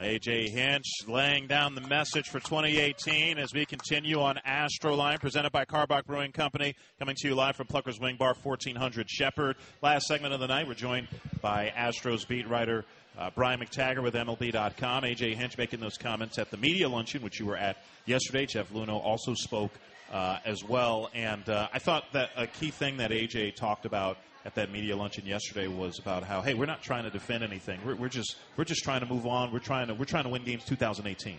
AJ 0.01 0.49
Hinch 0.51 0.87
laying 1.07 1.47
down 1.47 1.77
the 1.77 1.81
message 1.81 2.27
for 2.27 2.41
2018 2.41 3.39
as 3.39 3.55
we 3.55 3.65
continue 3.65 4.21
on 4.21 4.41
Astroline, 4.45 5.21
presented 5.21 5.53
by 5.53 5.65
Karbach 5.65 6.05
Brewing 6.05 6.33
Company, 6.33 6.75
coming 6.99 7.15
to 7.17 7.29
you 7.29 7.37
live 7.37 7.55
from 7.55 7.69
Plucker's 7.69 8.01
Wing 8.01 8.17
Bar, 8.17 8.35
1400 8.43 9.09
Shepherd. 9.09 9.57
Last 9.83 10.07
segment 10.07 10.35
of 10.35 10.41
the 10.41 10.49
night, 10.49 10.67
we're 10.67 10.75
joined 10.75 11.07
by 11.41 11.73
Astros 11.77 12.27
beat 12.27 12.49
writer 12.49 12.85
uh, 13.17 13.31
Brian 13.37 13.61
McTaggart 13.61 14.03
with 14.03 14.15
MLB.com. 14.15 15.05
AJ 15.05 15.37
Hinch 15.37 15.57
making 15.57 15.79
those 15.79 15.97
comments 15.97 16.39
at 16.39 16.51
the 16.51 16.57
media 16.57 16.89
luncheon, 16.89 17.23
which 17.23 17.39
you 17.39 17.47
were 17.47 17.57
at 17.57 17.77
yesterday. 18.05 18.47
Jeff 18.47 18.73
Luhnow 18.73 19.01
also 19.01 19.33
spoke 19.35 19.71
uh, 20.13 20.39
as 20.45 20.65
well. 20.65 21.09
And 21.15 21.49
uh, 21.49 21.69
I 21.73 21.79
thought 21.79 22.13
that 22.15 22.31
a 22.37 22.49
key 22.49 22.73
thing 22.73 22.97
that 22.97 23.13
AJ 23.13 23.55
talked 23.55 23.87
about 23.87 24.19
at 24.45 24.55
that 24.55 24.71
media 24.71 24.97
luncheon 24.97 25.27
yesterday 25.27 25.67
was 25.67 25.99
about 25.99 26.23
how 26.23 26.41
hey 26.41 26.55
we're 26.55 26.67
not 26.67 26.83
trying 26.83 27.05
to 27.05 27.11
defend 27.11 27.43
anything 27.43 27.81
we're, 27.85 27.97
we're 27.97 28.09
just 28.09 28.37
we're 28.57 28.65
just 28.65 28.85
trying 28.85 29.01
to 29.01 29.07
move 29.07 29.27
on 29.27 29.53
we're 29.53 29.59
trying 29.59 29.89
to 29.89 29.95
we're 29.95 30.05
trying 30.05 30.25
to 30.25 30.31
win 30.31 30.45
games 30.45 30.65
2018 30.65 31.39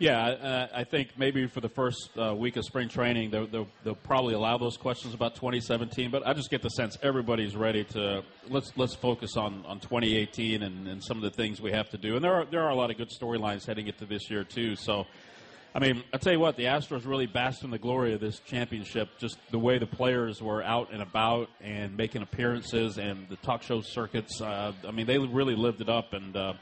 yeah, 0.00 0.28
uh, 0.28 0.68
I 0.72 0.84
think 0.84 1.18
maybe 1.18 1.48
for 1.48 1.60
the 1.60 1.68
first 1.68 2.10
uh, 2.16 2.32
week 2.32 2.56
of 2.56 2.64
spring 2.64 2.88
training, 2.88 3.30
they'll, 3.30 3.48
they'll, 3.48 3.66
they'll, 3.82 3.96
probably 3.96 4.34
allow 4.34 4.56
those 4.56 4.76
questions 4.76 5.12
about 5.12 5.34
2017. 5.34 6.12
But 6.12 6.24
I 6.24 6.34
just 6.34 6.50
get 6.50 6.62
the 6.62 6.68
sense 6.68 6.96
everybody's 7.02 7.56
ready 7.56 7.82
to 7.84 8.22
let's 8.48 8.72
let's 8.76 8.94
focus 8.94 9.36
on, 9.36 9.64
on 9.66 9.80
2018 9.80 10.62
and, 10.62 10.86
and 10.86 11.02
some 11.02 11.16
of 11.16 11.24
the 11.24 11.30
things 11.30 11.60
we 11.60 11.72
have 11.72 11.90
to 11.90 11.98
do. 11.98 12.14
And 12.14 12.24
there 12.24 12.32
are 12.32 12.44
there 12.44 12.62
are 12.62 12.70
a 12.70 12.76
lot 12.76 12.92
of 12.92 12.96
good 12.96 13.10
storylines 13.10 13.66
heading 13.66 13.88
into 13.88 14.06
this 14.06 14.30
year 14.30 14.44
too. 14.44 14.76
So 14.76 15.04
I 15.78 15.80
mean, 15.80 16.02
I 16.12 16.16
tell 16.16 16.32
you 16.32 16.40
what, 16.40 16.56
the 16.56 16.64
Astros 16.64 17.06
really 17.06 17.26
basked 17.26 17.62
in 17.62 17.70
the 17.70 17.78
glory 17.78 18.12
of 18.12 18.18
this 18.20 18.40
championship. 18.40 19.10
Just 19.18 19.38
the 19.52 19.60
way 19.60 19.78
the 19.78 19.86
players 19.86 20.42
were 20.42 20.60
out 20.60 20.92
and 20.92 21.00
about 21.00 21.50
and 21.60 21.96
making 21.96 22.22
appearances, 22.22 22.98
and 22.98 23.28
the 23.28 23.36
talk 23.36 23.62
show 23.62 23.80
circuits. 23.80 24.40
Uh, 24.40 24.72
I 24.84 24.90
mean, 24.90 25.06
they 25.06 25.18
really 25.18 25.54
lived 25.54 25.80
it 25.80 25.88
up, 25.88 26.14
and 26.14 26.36
uh, 26.36 26.54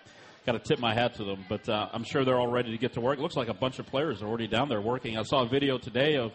got 0.44 0.52
to 0.52 0.58
tip 0.58 0.80
my 0.80 0.92
hat 0.92 1.14
to 1.14 1.24
them. 1.24 1.46
But 1.48 1.66
uh, 1.66 1.88
I'm 1.94 2.04
sure 2.04 2.26
they're 2.26 2.38
all 2.38 2.50
ready 2.50 2.72
to 2.72 2.76
get 2.76 2.92
to 2.92 3.00
work. 3.00 3.18
It 3.18 3.22
looks 3.22 3.36
like 3.36 3.48
a 3.48 3.54
bunch 3.54 3.78
of 3.78 3.86
players 3.86 4.20
are 4.20 4.26
already 4.26 4.48
down 4.48 4.68
there 4.68 4.82
working. 4.82 5.16
I 5.16 5.22
saw 5.22 5.44
a 5.44 5.48
video 5.48 5.78
today 5.78 6.16
of 6.16 6.32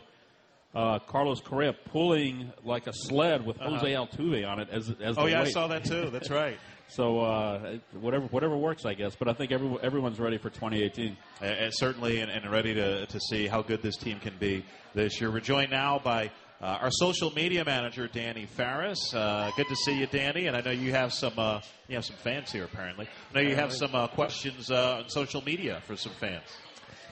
uh, 0.73 0.97
Carlos 1.05 1.39
Correa 1.39 1.73
pulling 1.73 2.51
like 2.63 2.88
a 2.88 2.93
sled 2.93 3.45
with 3.45 3.61
uh-huh. 3.61 3.77
Jose 3.77 3.93
Altuve 3.93 4.47
on 4.47 4.59
it 4.59 4.69
as 4.71 4.91
as. 4.99 5.19
Oh 5.19 5.27
yeah. 5.27 5.41
I 5.41 5.43
saw 5.51 5.67
that 5.67 5.86
too. 5.86 6.09
That's 6.09 6.32
right. 6.32 6.57
So 6.91 7.21
uh, 7.21 7.77
whatever 8.01 8.25
whatever 8.25 8.57
works, 8.57 8.85
I 8.85 8.95
guess. 8.95 9.15
But 9.15 9.29
I 9.29 9.33
think 9.33 9.53
every, 9.53 9.77
everyone's 9.81 10.19
ready 10.19 10.37
for 10.37 10.49
2018. 10.49 11.15
Uh, 11.41 11.71
certainly, 11.71 12.19
and, 12.19 12.29
and, 12.29 12.51
ready 12.51 12.73
to, 12.73 13.05
to 13.05 13.19
see 13.29 13.47
how 13.47 13.61
good 13.61 13.81
this 13.81 13.95
team 13.95 14.19
can 14.19 14.33
be 14.37 14.65
this 14.93 15.21
year. 15.21 15.31
We're 15.31 15.39
joined 15.39 15.71
now 15.71 15.99
by 16.03 16.31
uh, 16.61 16.79
our 16.81 16.91
social 16.91 17.31
media 17.31 17.63
manager, 17.63 18.09
Danny 18.09 18.45
Farris. 18.45 19.13
Uh, 19.13 19.51
good 19.55 19.67
to 19.69 19.75
see 19.77 19.99
you, 19.99 20.05
Danny. 20.05 20.47
And 20.47 20.57
I 20.57 20.59
know 20.59 20.71
you 20.71 20.91
have 20.91 21.13
some 21.13 21.31
uh, 21.37 21.61
you 21.87 21.95
have 21.95 22.03
some 22.03 22.17
fans 22.17 22.51
here. 22.51 22.65
Apparently, 22.65 23.07
I 23.33 23.35
know 23.35 23.47
you 23.47 23.55
have 23.55 23.71
some 23.71 23.95
uh, 23.95 24.07
questions 24.07 24.69
on 24.69 25.07
social 25.07 25.41
media 25.41 25.81
for 25.87 25.95
some 25.95 26.11
fans. 26.19 26.43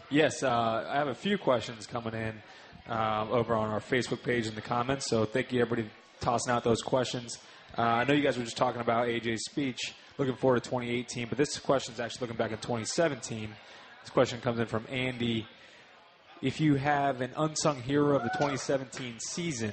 Yes, 0.10 0.44
I 0.44 0.98
have 0.98 1.08
a 1.08 1.16
few 1.16 1.38
questions 1.38 1.88
coming 1.88 2.16
in 2.16 2.34
over 2.90 3.56
on 3.56 3.70
our 3.70 3.80
Facebook 3.80 4.24
page 4.24 4.46
in 4.46 4.56
the 4.56 4.62
comments. 4.62 5.08
So 5.08 5.24
thank 5.24 5.54
you, 5.54 5.62
everybody, 5.62 5.90
tossing 6.20 6.52
out 6.52 6.66
those 6.66 6.82
questions. 6.82 7.38
Uh, 7.80 7.84
I 7.84 8.04
know 8.04 8.14
you 8.14 8.22
guys 8.22 8.38
were 8.38 8.44
just 8.44 8.58
talking 8.58 8.82
about 8.82 9.08
AJ's 9.08 9.46
speech, 9.46 9.94
looking 10.18 10.36
forward 10.36 10.62
to 10.62 10.70
2018, 10.70 11.30
but 11.30 11.38
this 11.38 11.58
question 11.60 11.94
is 11.94 12.02
actually 12.02 12.28
looking 12.28 12.36
back 12.36 12.52
in 12.52 12.58
2017. 12.58 13.50
This 14.02 14.10
question 14.10 14.42
comes 14.42 14.60
in 14.60 14.66
from 14.66 14.86
Andy. 14.90 15.48
If 16.42 16.60
you 16.60 16.76
have 16.76 17.22
an 17.22 17.32
unsung 17.38 17.82
hero 17.82 18.18
of 18.18 18.24
the 18.24 18.30
2017 18.32 19.22
season, 19.22 19.72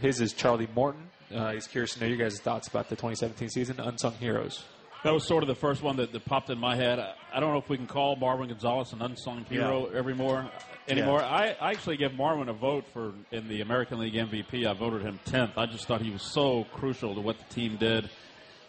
his 0.00 0.22
is 0.22 0.32
Charlie 0.32 0.66
Morton. 0.74 1.10
Uh, 1.30 1.52
he's 1.52 1.66
curious 1.66 1.92
to 1.92 2.00
know 2.00 2.06
your 2.06 2.16
guys' 2.16 2.40
thoughts 2.40 2.68
about 2.68 2.88
the 2.88 2.96
2017 2.96 3.50
season, 3.50 3.78
unsung 3.80 4.14
heroes. 4.14 4.64
That 5.04 5.12
was 5.12 5.26
sort 5.26 5.42
of 5.42 5.48
the 5.48 5.56
first 5.56 5.82
one 5.82 5.96
that, 5.96 6.12
that 6.12 6.24
popped 6.24 6.48
in 6.50 6.58
my 6.58 6.76
head. 6.76 7.00
I, 7.00 7.14
I, 7.34 7.40
don't 7.40 7.52
know 7.52 7.58
if 7.58 7.68
we 7.68 7.76
can 7.76 7.88
call 7.88 8.16
Marwin 8.16 8.48
Gonzalez 8.48 8.92
an 8.92 9.02
unsung 9.02 9.44
hero 9.46 9.90
yeah. 9.90 9.98
every 9.98 10.14
more 10.14 10.48
anymore. 10.86 11.18
Yeah. 11.18 11.26
I, 11.26 11.56
I 11.60 11.70
actually 11.72 11.96
give 11.96 12.12
Marwin 12.12 12.48
a 12.48 12.52
vote 12.52 12.84
for 12.92 13.12
in 13.32 13.48
the 13.48 13.62
American 13.62 13.98
League 13.98 14.14
MVP. 14.14 14.64
I 14.64 14.74
voted 14.74 15.02
him 15.02 15.18
tenth. 15.24 15.52
I 15.56 15.66
just 15.66 15.86
thought 15.86 16.02
he 16.02 16.10
was 16.10 16.22
so 16.22 16.64
crucial 16.72 17.16
to 17.16 17.20
what 17.20 17.38
the 17.38 17.44
team 17.52 17.78
did, 17.78 18.10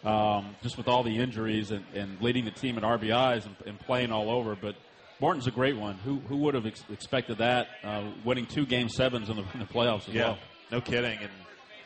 um, 0.04 0.56
just 0.60 0.76
with 0.76 0.88
all 0.88 1.04
the 1.04 1.16
injuries 1.16 1.70
and, 1.70 1.84
and 1.94 2.20
leading 2.20 2.44
the 2.44 2.50
team 2.50 2.78
in 2.78 2.82
RBIs 2.82 3.46
and, 3.46 3.54
and, 3.64 3.78
playing 3.78 4.10
all 4.10 4.28
over. 4.28 4.56
But 4.60 4.74
Morton's 5.20 5.46
a 5.46 5.52
great 5.52 5.76
one. 5.76 5.94
Who 5.98 6.18
who 6.28 6.38
would 6.38 6.54
have 6.54 6.66
ex- 6.66 6.84
expected 6.90 7.38
that? 7.38 7.68
Uh, 7.84 8.10
winning 8.24 8.46
two 8.46 8.66
game 8.66 8.88
sevens 8.88 9.28
in 9.28 9.36
the, 9.36 9.44
in 9.54 9.60
the 9.60 9.66
playoffs 9.66 10.08
as 10.08 10.14
yeah, 10.14 10.22
well. 10.30 10.38
No 10.72 10.80
kidding. 10.80 11.18
And 11.20 11.30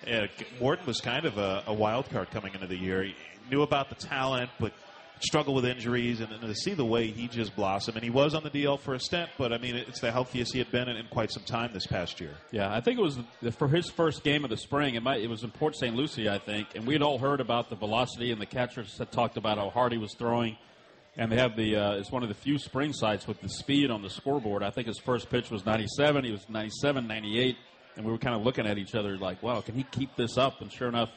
yeah, 0.07 0.26
Morton 0.59 0.86
was 0.86 1.03
kind 1.03 1.26
of 1.26 1.36
a, 1.36 1.64
a 1.66 1.74
wild 1.74 2.09
card 2.09 2.30
coming 2.30 2.55
into 2.55 2.66
the 2.66 2.76
year. 2.76 3.12
Knew 3.51 3.62
about 3.62 3.88
the 3.88 3.94
talent, 3.94 4.51
but 4.61 4.72
struggle 5.20 5.55
with 5.55 5.64
injuries, 5.64 6.20
and, 6.20 6.32
and, 6.32 6.40
to 6.42 6.55
see 6.55 6.74
the 6.74 6.84
way 6.84 7.09
he 7.09 7.28
just 7.28 7.55
blossomed. 7.57 7.96
And 7.96 8.05
he 8.05 8.11
was 8.11 8.34
on 8.34 8.42
the 8.44 8.51
DL 8.51 8.78
for 8.78 8.94
a 8.94 9.01
stint, 9.01 9.30
but 9.38 9.53
I 9.53 9.59
mean, 9.59 9.76
it's 9.76 10.01
the 10.01 10.12
healthiest 10.12 10.53
he 10.53 10.59
had 10.59 10.70
been 10.70 10.88
in, 10.88 10.96
in 10.96 11.07
quite 11.07 11.30
some 11.30 11.42
time 11.44 11.70
this 11.72 11.86
past 11.86 12.20
year. 12.20 12.34
Yeah, 12.51 12.72
I 12.72 12.80
think 12.80 12.99
it 12.99 13.03
was 13.03 13.18
the, 13.42 13.53
for 13.53 13.68
his 13.68 13.90
first 13.90 14.22
game 14.24 14.44
of 14.44 14.51
the 14.51 14.57
spring. 14.57 14.94
It, 14.94 15.03
might, 15.03 15.20
it 15.20 15.28
was 15.28 15.42
in 15.42 15.51
Port 15.51 15.76
St. 15.76 15.94
Lucie, 15.94 16.28
I 16.28 16.38
think, 16.38 16.68
and 16.74 16.86
we 16.86 16.94
had 16.94 17.03
all 17.03 17.18
heard 17.18 17.40
about 17.40 17.70
the 17.70 17.76
velocity, 17.76 18.32
and 18.32 18.40
the 18.40 18.46
catchers 18.46 18.96
had 18.99 19.11
talked 19.11 19.36
about 19.36 19.59
how 19.59 19.70
hard 19.70 19.92
he 19.92 19.99
was 19.99 20.14
throwing. 20.14 20.57
And 21.16 21.32
they 21.32 21.36
have 21.36 21.57
the 21.57 21.74
uh, 21.74 21.92
it's 21.94 22.12
one 22.12 22.22
of 22.22 22.28
the 22.28 22.34
few 22.34 22.59
spring 22.61 22.92
sites 22.92 23.26
with 23.26 23.40
the 23.40 23.49
speed 23.49 23.90
on 23.90 24.03
the 24.03 24.11
scoreboard. 24.11 24.62
I 24.62 24.70
think 24.70 24.86
his 24.86 25.01
first 25.01 25.28
pitch 25.28 25.51
was 25.51 25.66
97. 25.66 26.24
He 26.24 26.30
was 26.30 26.49
97, 26.49 27.09
98, 27.09 27.57
and 27.96 28.07
we 28.07 28.12
were 28.12 28.18
kind 28.18 28.36
of 28.36 28.42
looking 28.42 28.68
at 28.68 28.78
each 28.78 28.94
other 28.94 29.18
like, 29.18 29.42
"Wow, 29.42 29.61
can 29.61 29.74
he 29.74 29.82
keep 29.82 30.14
this 30.14 30.38
up?" 30.38 30.61
And 30.61 30.72
sure 30.72 30.86
enough, 30.86 31.11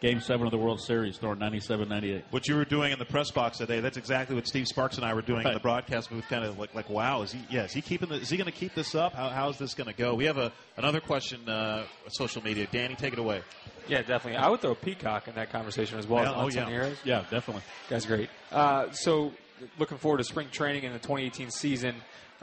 Game 0.00 0.20
seven 0.20 0.46
of 0.46 0.50
the 0.50 0.56
World 0.56 0.80
Series, 0.80 1.18
throwing 1.18 1.38
97 1.38 1.86
98. 1.86 2.24
What 2.30 2.48
you 2.48 2.56
were 2.56 2.64
doing 2.64 2.90
in 2.90 2.98
the 2.98 3.04
press 3.04 3.30
box 3.30 3.58
today, 3.58 3.80
that's 3.80 3.98
exactly 3.98 4.34
what 4.34 4.46
Steve 4.46 4.66
Sparks 4.66 4.96
and 4.96 5.04
I 5.04 5.12
were 5.12 5.20
doing 5.20 5.44
right. 5.44 5.48
in 5.48 5.54
the 5.54 5.60
broadcast 5.60 6.08
booth. 6.08 6.26
Kind 6.26 6.42
of 6.42 6.58
like, 6.58 6.74
like 6.74 6.88
wow, 6.88 7.20
is 7.20 7.32
he, 7.32 7.44
yeah, 7.50 7.64
is 7.64 7.72
he 7.72 7.82
keeping 7.82 8.08
the, 8.08 8.14
is 8.14 8.30
he 8.30 8.38
going 8.38 8.46
to 8.46 8.58
keep 8.58 8.74
this 8.74 8.94
up? 8.94 9.12
How, 9.12 9.28
how's 9.28 9.58
this 9.58 9.74
going 9.74 9.88
to 9.88 9.92
go? 9.92 10.14
We 10.14 10.24
have 10.24 10.38
a, 10.38 10.52
another 10.78 11.00
question, 11.00 11.46
uh, 11.46 11.84
social 12.08 12.42
media. 12.42 12.66
Danny, 12.72 12.94
take 12.94 13.12
it 13.12 13.18
away. 13.18 13.42
Yeah, 13.88 13.98
definitely. 14.00 14.36
I 14.38 14.48
would 14.48 14.62
throw 14.62 14.74
Peacock 14.74 15.28
in 15.28 15.34
that 15.34 15.52
conversation 15.52 15.98
as 15.98 16.06
well. 16.06 16.32
oh, 16.34 16.48
yeah. 16.48 16.66
Heroes. 16.66 16.96
Yeah, 17.04 17.24
definitely. 17.30 17.62
That's 17.90 18.06
great. 18.06 18.30
Uh, 18.50 18.90
so, 18.92 19.32
looking 19.78 19.98
forward 19.98 20.18
to 20.18 20.24
spring 20.24 20.48
training 20.50 20.84
in 20.84 20.92
the 20.94 20.98
2018 20.98 21.50
season. 21.50 21.96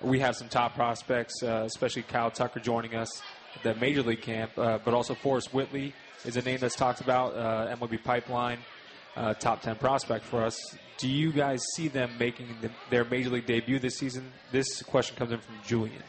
We 0.04 0.20
have 0.20 0.36
some 0.36 0.48
top 0.48 0.76
prospects, 0.76 1.42
uh, 1.42 1.64
especially 1.66 2.04
Kyle 2.04 2.30
Tucker 2.30 2.60
joining 2.60 2.94
us 2.94 3.24
the 3.64 3.76
Major 3.76 4.04
League 4.04 4.22
camp, 4.22 4.52
uh, 4.58 4.80
but 4.84 4.94
also 4.94 5.14
Forrest 5.14 5.54
Whitley 5.54 5.94
is 6.26 6.38
a 6.38 6.42
name 6.42 6.60
that's 6.60 6.76
talked 6.76 7.02
about. 7.02 7.36
Uh, 7.36 7.76
MLB 7.76 8.04
Pipeline, 8.04 8.60
uh, 9.16 9.34
top 9.34 9.62
10 9.62 9.76
prospect 9.76 10.26
for 10.26 10.44
us. 10.44 10.76
Do 10.98 11.08
you 11.08 11.32
guys 11.32 11.62
see 11.76 11.88
them 11.88 12.12
making 12.20 12.48
the, 12.62 12.72
their 12.90 13.06
Major 13.06 13.30
League 13.30 13.46
debut 13.46 13.80
this 13.80 13.98
season? 13.98 14.32
This 14.52 14.82
question 14.82 15.16
comes 15.16 15.32
in 15.32 15.40
from 15.40 15.56
Julian. 15.66 16.04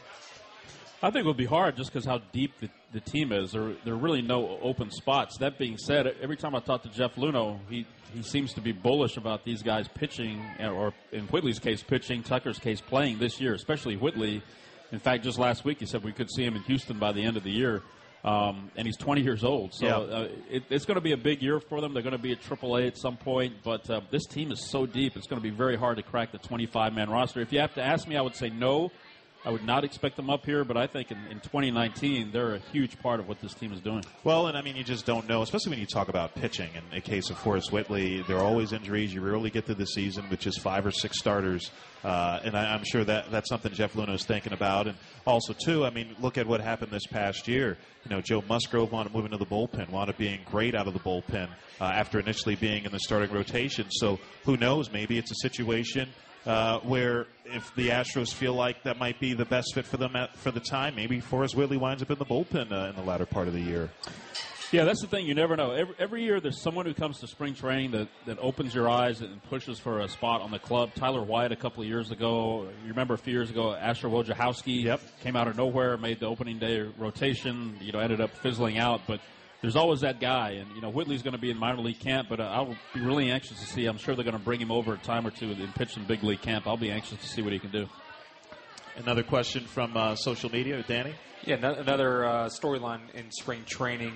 I 1.01 1.11
think 1.11 1.23
it 1.23 1.27
would 1.27 1.37
be 1.37 1.45
hard 1.45 1.77
just 1.77 1.93
because 1.93 2.05
how 2.05 2.19
deep 2.33 2.51
the, 2.59 2.69
the 2.91 2.99
team 2.99 3.31
is. 3.31 3.53
There, 3.53 3.73
there 3.85 3.93
are 3.93 3.97
really 3.97 4.21
no 4.21 4.59
open 4.61 4.91
spots. 4.91 5.37
That 5.37 5.57
being 5.57 5.77
said, 5.77 6.07
every 6.21 6.35
time 6.35 6.55
I 6.55 6.59
talk 6.59 6.83
to 6.83 6.89
Jeff 6.89 7.15
Luhnow, 7.15 7.59
he, 7.69 7.87
he 8.13 8.21
seems 8.21 8.53
to 8.55 8.61
be 8.61 8.73
bullish 8.73 9.15
about 9.15 9.45
these 9.45 9.63
guys 9.63 9.87
pitching, 9.87 10.43
or 10.59 10.93
in 11.13 11.27
Whitley's 11.27 11.59
case, 11.59 11.81
pitching, 11.81 12.21
Tucker's 12.21 12.59
case, 12.59 12.81
playing 12.81 13.19
this 13.19 13.39
year, 13.39 13.53
especially 13.53 13.95
Whitley. 13.95 14.43
In 14.91 14.99
fact, 14.99 15.23
just 15.23 15.37
last 15.39 15.63
week 15.65 15.79
he 15.79 15.85
said 15.85 16.03
we 16.03 16.11
could 16.13 16.29
see 16.31 16.43
him 16.43 16.55
in 16.55 16.63
Houston 16.63 16.97
by 16.99 17.11
the 17.11 17.23
end 17.23 17.37
of 17.37 17.43
the 17.43 17.51
year. 17.51 17.81
Um, 18.21 18.69
and 18.75 18.85
he's 18.85 18.97
20 18.97 19.21
years 19.21 19.45
old, 19.45 19.73
so 19.73 19.85
Yeah. 19.85 19.97
uh, 19.97 20.27
it, 20.49 20.63
it's 20.69 20.83
going 20.83 20.95
to 20.95 21.01
be 21.01 21.13
a 21.13 21.17
big 21.17 21.41
year 21.41 21.61
for 21.61 21.79
them. 21.79 21.93
They're 21.93 22.03
going 22.03 22.11
to 22.17 22.21
be 22.21 22.33
at 22.33 22.41
AAA 22.41 22.87
at 22.87 22.97
some 22.97 23.15
point, 23.15 23.53
but 23.63 23.89
uh, 23.89 24.01
this 24.11 24.25
team 24.25 24.51
is 24.51 24.69
so 24.69 24.85
deep; 24.85 25.15
it's 25.15 25.25
going 25.25 25.41
to 25.41 25.49
be 25.49 25.55
very 25.55 25.77
hard 25.77 25.95
to 25.95 26.03
crack 26.03 26.33
the 26.33 26.37
25-man 26.37 27.09
roster. 27.09 27.39
If 27.39 27.53
you 27.53 27.61
have 27.61 27.73
to 27.75 27.81
ask 27.81 28.09
me, 28.09 28.17
I 28.17 28.21
would 28.21 28.35
say 28.35 28.49
no. 28.49 28.91
I 29.45 29.51
would 29.51 29.63
not 29.63 29.85
expect 29.85 30.17
them 30.17 30.29
up 30.29 30.45
here, 30.45 30.65
but 30.65 30.75
I 30.75 30.85
think 30.85 31.11
in, 31.11 31.17
in 31.31 31.39
2019 31.39 32.31
they're 32.31 32.55
a 32.55 32.59
huge 32.59 32.99
part 32.99 33.21
of 33.21 33.27
what 33.27 33.39
this 33.39 33.53
team 33.53 33.71
is 33.71 33.79
doing. 33.79 34.03
Well, 34.25 34.47
and 34.47 34.57
I 34.57 34.61
mean, 34.61 34.75
you 34.75 34.83
just 34.83 35.05
don't 35.05 35.29
know, 35.29 35.41
especially 35.41 35.71
when 35.71 35.79
you 35.79 35.85
talk 35.85 36.09
about 36.09 36.35
pitching. 36.35 36.69
In 36.75 36.83
the 36.93 36.99
case 36.99 37.29
of 37.29 37.37
Forrest 37.37 37.71
Whitley, 37.71 38.21
there 38.27 38.37
are 38.37 38.43
always 38.43 38.73
injuries. 38.73 39.13
You 39.13 39.21
rarely 39.21 39.49
get 39.49 39.65
through 39.65 39.75
the 39.75 39.87
season 39.87 40.29
with 40.29 40.41
just 40.41 40.59
five 40.59 40.85
or 40.85 40.91
six 40.91 41.19
starters, 41.19 41.71
uh, 42.03 42.41
and 42.43 42.55
I, 42.55 42.73
I'm 42.73 42.83
sure 42.83 43.05
that 43.05 43.31
that's 43.31 43.47
something 43.47 43.71
Jeff 43.71 43.93
Luhnow 43.93 44.15
is 44.15 44.25
thinking 44.25 44.51
about. 44.51 44.87
And 44.87 44.97
also, 45.25 45.53
too, 45.53 45.85
I 45.85 45.89
mean, 45.89 46.15
look 46.19 46.37
at 46.37 46.45
what 46.45 46.59
happened 46.59 46.91
this 46.91 47.07
past 47.07 47.47
year. 47.47 47.77
You 48.03 48.15
know, 48.15 48.21
Joe 48.21 48.43
Musgrove 48.47 48.91
wound 48.91 49.07
up 49.07 49.15
moving 49.15 49.31
to 49.31 49.37
the 49.37 49.45
bullpen, 49.45 49.89
wound 49.89 50.09
up 50.09 50.17
being 50.17 50.41
great 50.45 50.75
out 50.75 50.87
of 50.87 50.93
the 50.93 50.99
bullpen 50.99 51.47
uh, 51.79 51.85
after 51.85 52.19
initially 52.19 52.55
being 52.55 52.83
in 52.83 52.91
the 52.91 52.99
starting 52.99 53.31
rotation. 53.31 53.85
So 53.89 54.19
who 54.43 54.57
knows? 54.57 54.91
Maybe 54.91 55.17
it's 55.17 55.31
a 55.31 55.35
situation 55.35 56.09
uh, 56.45 56.79
where 56.79 57.27
if 57.45 57.73
the 57.75 57.89
Astros 57.89 58.33
feel 58.33 58.53
like 58.53 58.83
that 58.83 58.97
might 58.97 59.19
be 59.19 59.33
the 59.33 59.45
best 59.45 59.73
fit 59.73 59.85
for 59.85 59.97
them 59.97 60.15
at, 60.15 60.35
for 60.37 60.51
the 60.51 60.59
time, 60.59 60.95
maybe 60.95 61.19
Forrest 61.19 61.55
Whitley 61.55 61.77
winds 61.77 62.01
up 62.01 62.11
in 62.11 62.17
the 62.17 62.25
bullpen 62.25 62.71
uh, 62.71 62.89
in 62.89 62.95
the 62.95 63.03
latter 63.03 63.25
part 63.25 63.47
of 63.47 63.53
the 63.53 63.61
year. 63.61 63.89
Yeah, 64.71 64.83
that's 64.83 65.01
the 65.01 65.07
thing. 65.07 65.25
You 65.25 65.33
never 65.33 65.57
know. 65.57 65.71
Every, 65.71 65.95
every 65.97 66.23
year, 66.23 66.39
there's 66.39 66.61
someone 66.61 66.85
who 66.85 66.93
comes 66.93 67.19
to 67.21 67.27
spring 67.27 67.55
training 67.55 67.89
that, 67.91 68.07
that 68.27 68.37
opens 68.37 68.75
your 68.75 68.87
eyes 68.87 69.21
and 69.21 69.41
pushes 69.49 69.79
for 69.79 70.01
a 70.01 70.07
spot 70.07 70.41
on 70.41 70.51
the 70.51 70.59
club. 70.59 70.91
Tyler 70.93 71.23
White, 71.23 71.51
a 71.51 71.55
couple 71.55 71.81
of 71.81 71.89
years 71.89 72.11
ago, 72.11 72.69
you 72.83 72.89
remember 72.89 73.15
a 73.15 73.17
few 73.17 73.33
years 73.33 73.49
ago, 73.49 73.73
Asher 73.73 74.09
Wojciechowski 74.09 74.83
yep. 74.83 75.01
came 75.21 75.35
out 75.35 75.47
of 75.47 75.57
nowhere, 75.57 75.97
made 75.97 76.19
the 76.19 76.27
opening 76.27 76.59
day 76.59 76.81
rotation. 76.99 77.77
You 77.81 77.93
know, 77.93 77.99
ended 77.99 78.21
up 78.21 78.29
fizzling 78.29 78.77
out, 78.77 79.01
but 79.07 79.21
there's 79.61 79.75
always 79.75 80.01
that 80.01 80.19
guy. 80.19 80.51
And 80.51 80.73
you 80.75 80.81
know, 80.81 80.89
Whitley's 80.89 81.21
going 81.21 81.33
to 81.33 81.39
be 81.39 81.51
in 81.51 81.57
minor 81.57 81.81
league 81.81 81.99
camp, 81.99 82.27
but 82.29 82.39
uh, 82.39 82.43
I'll 82.43 82.75
be 82.93 83.01
really 83.01 83.29
anxious 83.31 83.59
to 83.59 83.65
see. 83.65 83.85
I'm 83.85 83.97
sure 83.97 84.15
they're 84.15 84.23
going 84.23 84.37
to 84.37 84.43
bring 84.43 84.59
him 84.59 84.71
over 84.71 84.93
a 84.93 84.97
time 84.97 85.25
or 85.25 85.31
two 85.31 85.51
and 85.51 85.75
pitch 85.75 85.93
some 85.93 86.05
big 86.05 86.23
league 86.23 86.41
camp. 86.41 86.67
I'll 86.67 86.77
be 86.77 86.91
anxious 86.91 87.17
to 87.19 87.27
see 87.27 87.41
what 87.41 87.53
he 87.53 87.59
can 87.59 87.71
do. 87.71 87.87
Another 88.97 89.23
question 89.23 89.65
from 89.65 89.95
uh, 89.95 90.15
social 90.15 90.49
media, 90.51 90.83
Danny. 90.87 91.13
Yeah, 91.45 91.55
no- 91.55 91.73
another 91.73 92.25
uh, 92.25 92.49
storyline 92.49 93.01
in 93.13 93.31
spring 93.31 93.63
training. 93.65 94.13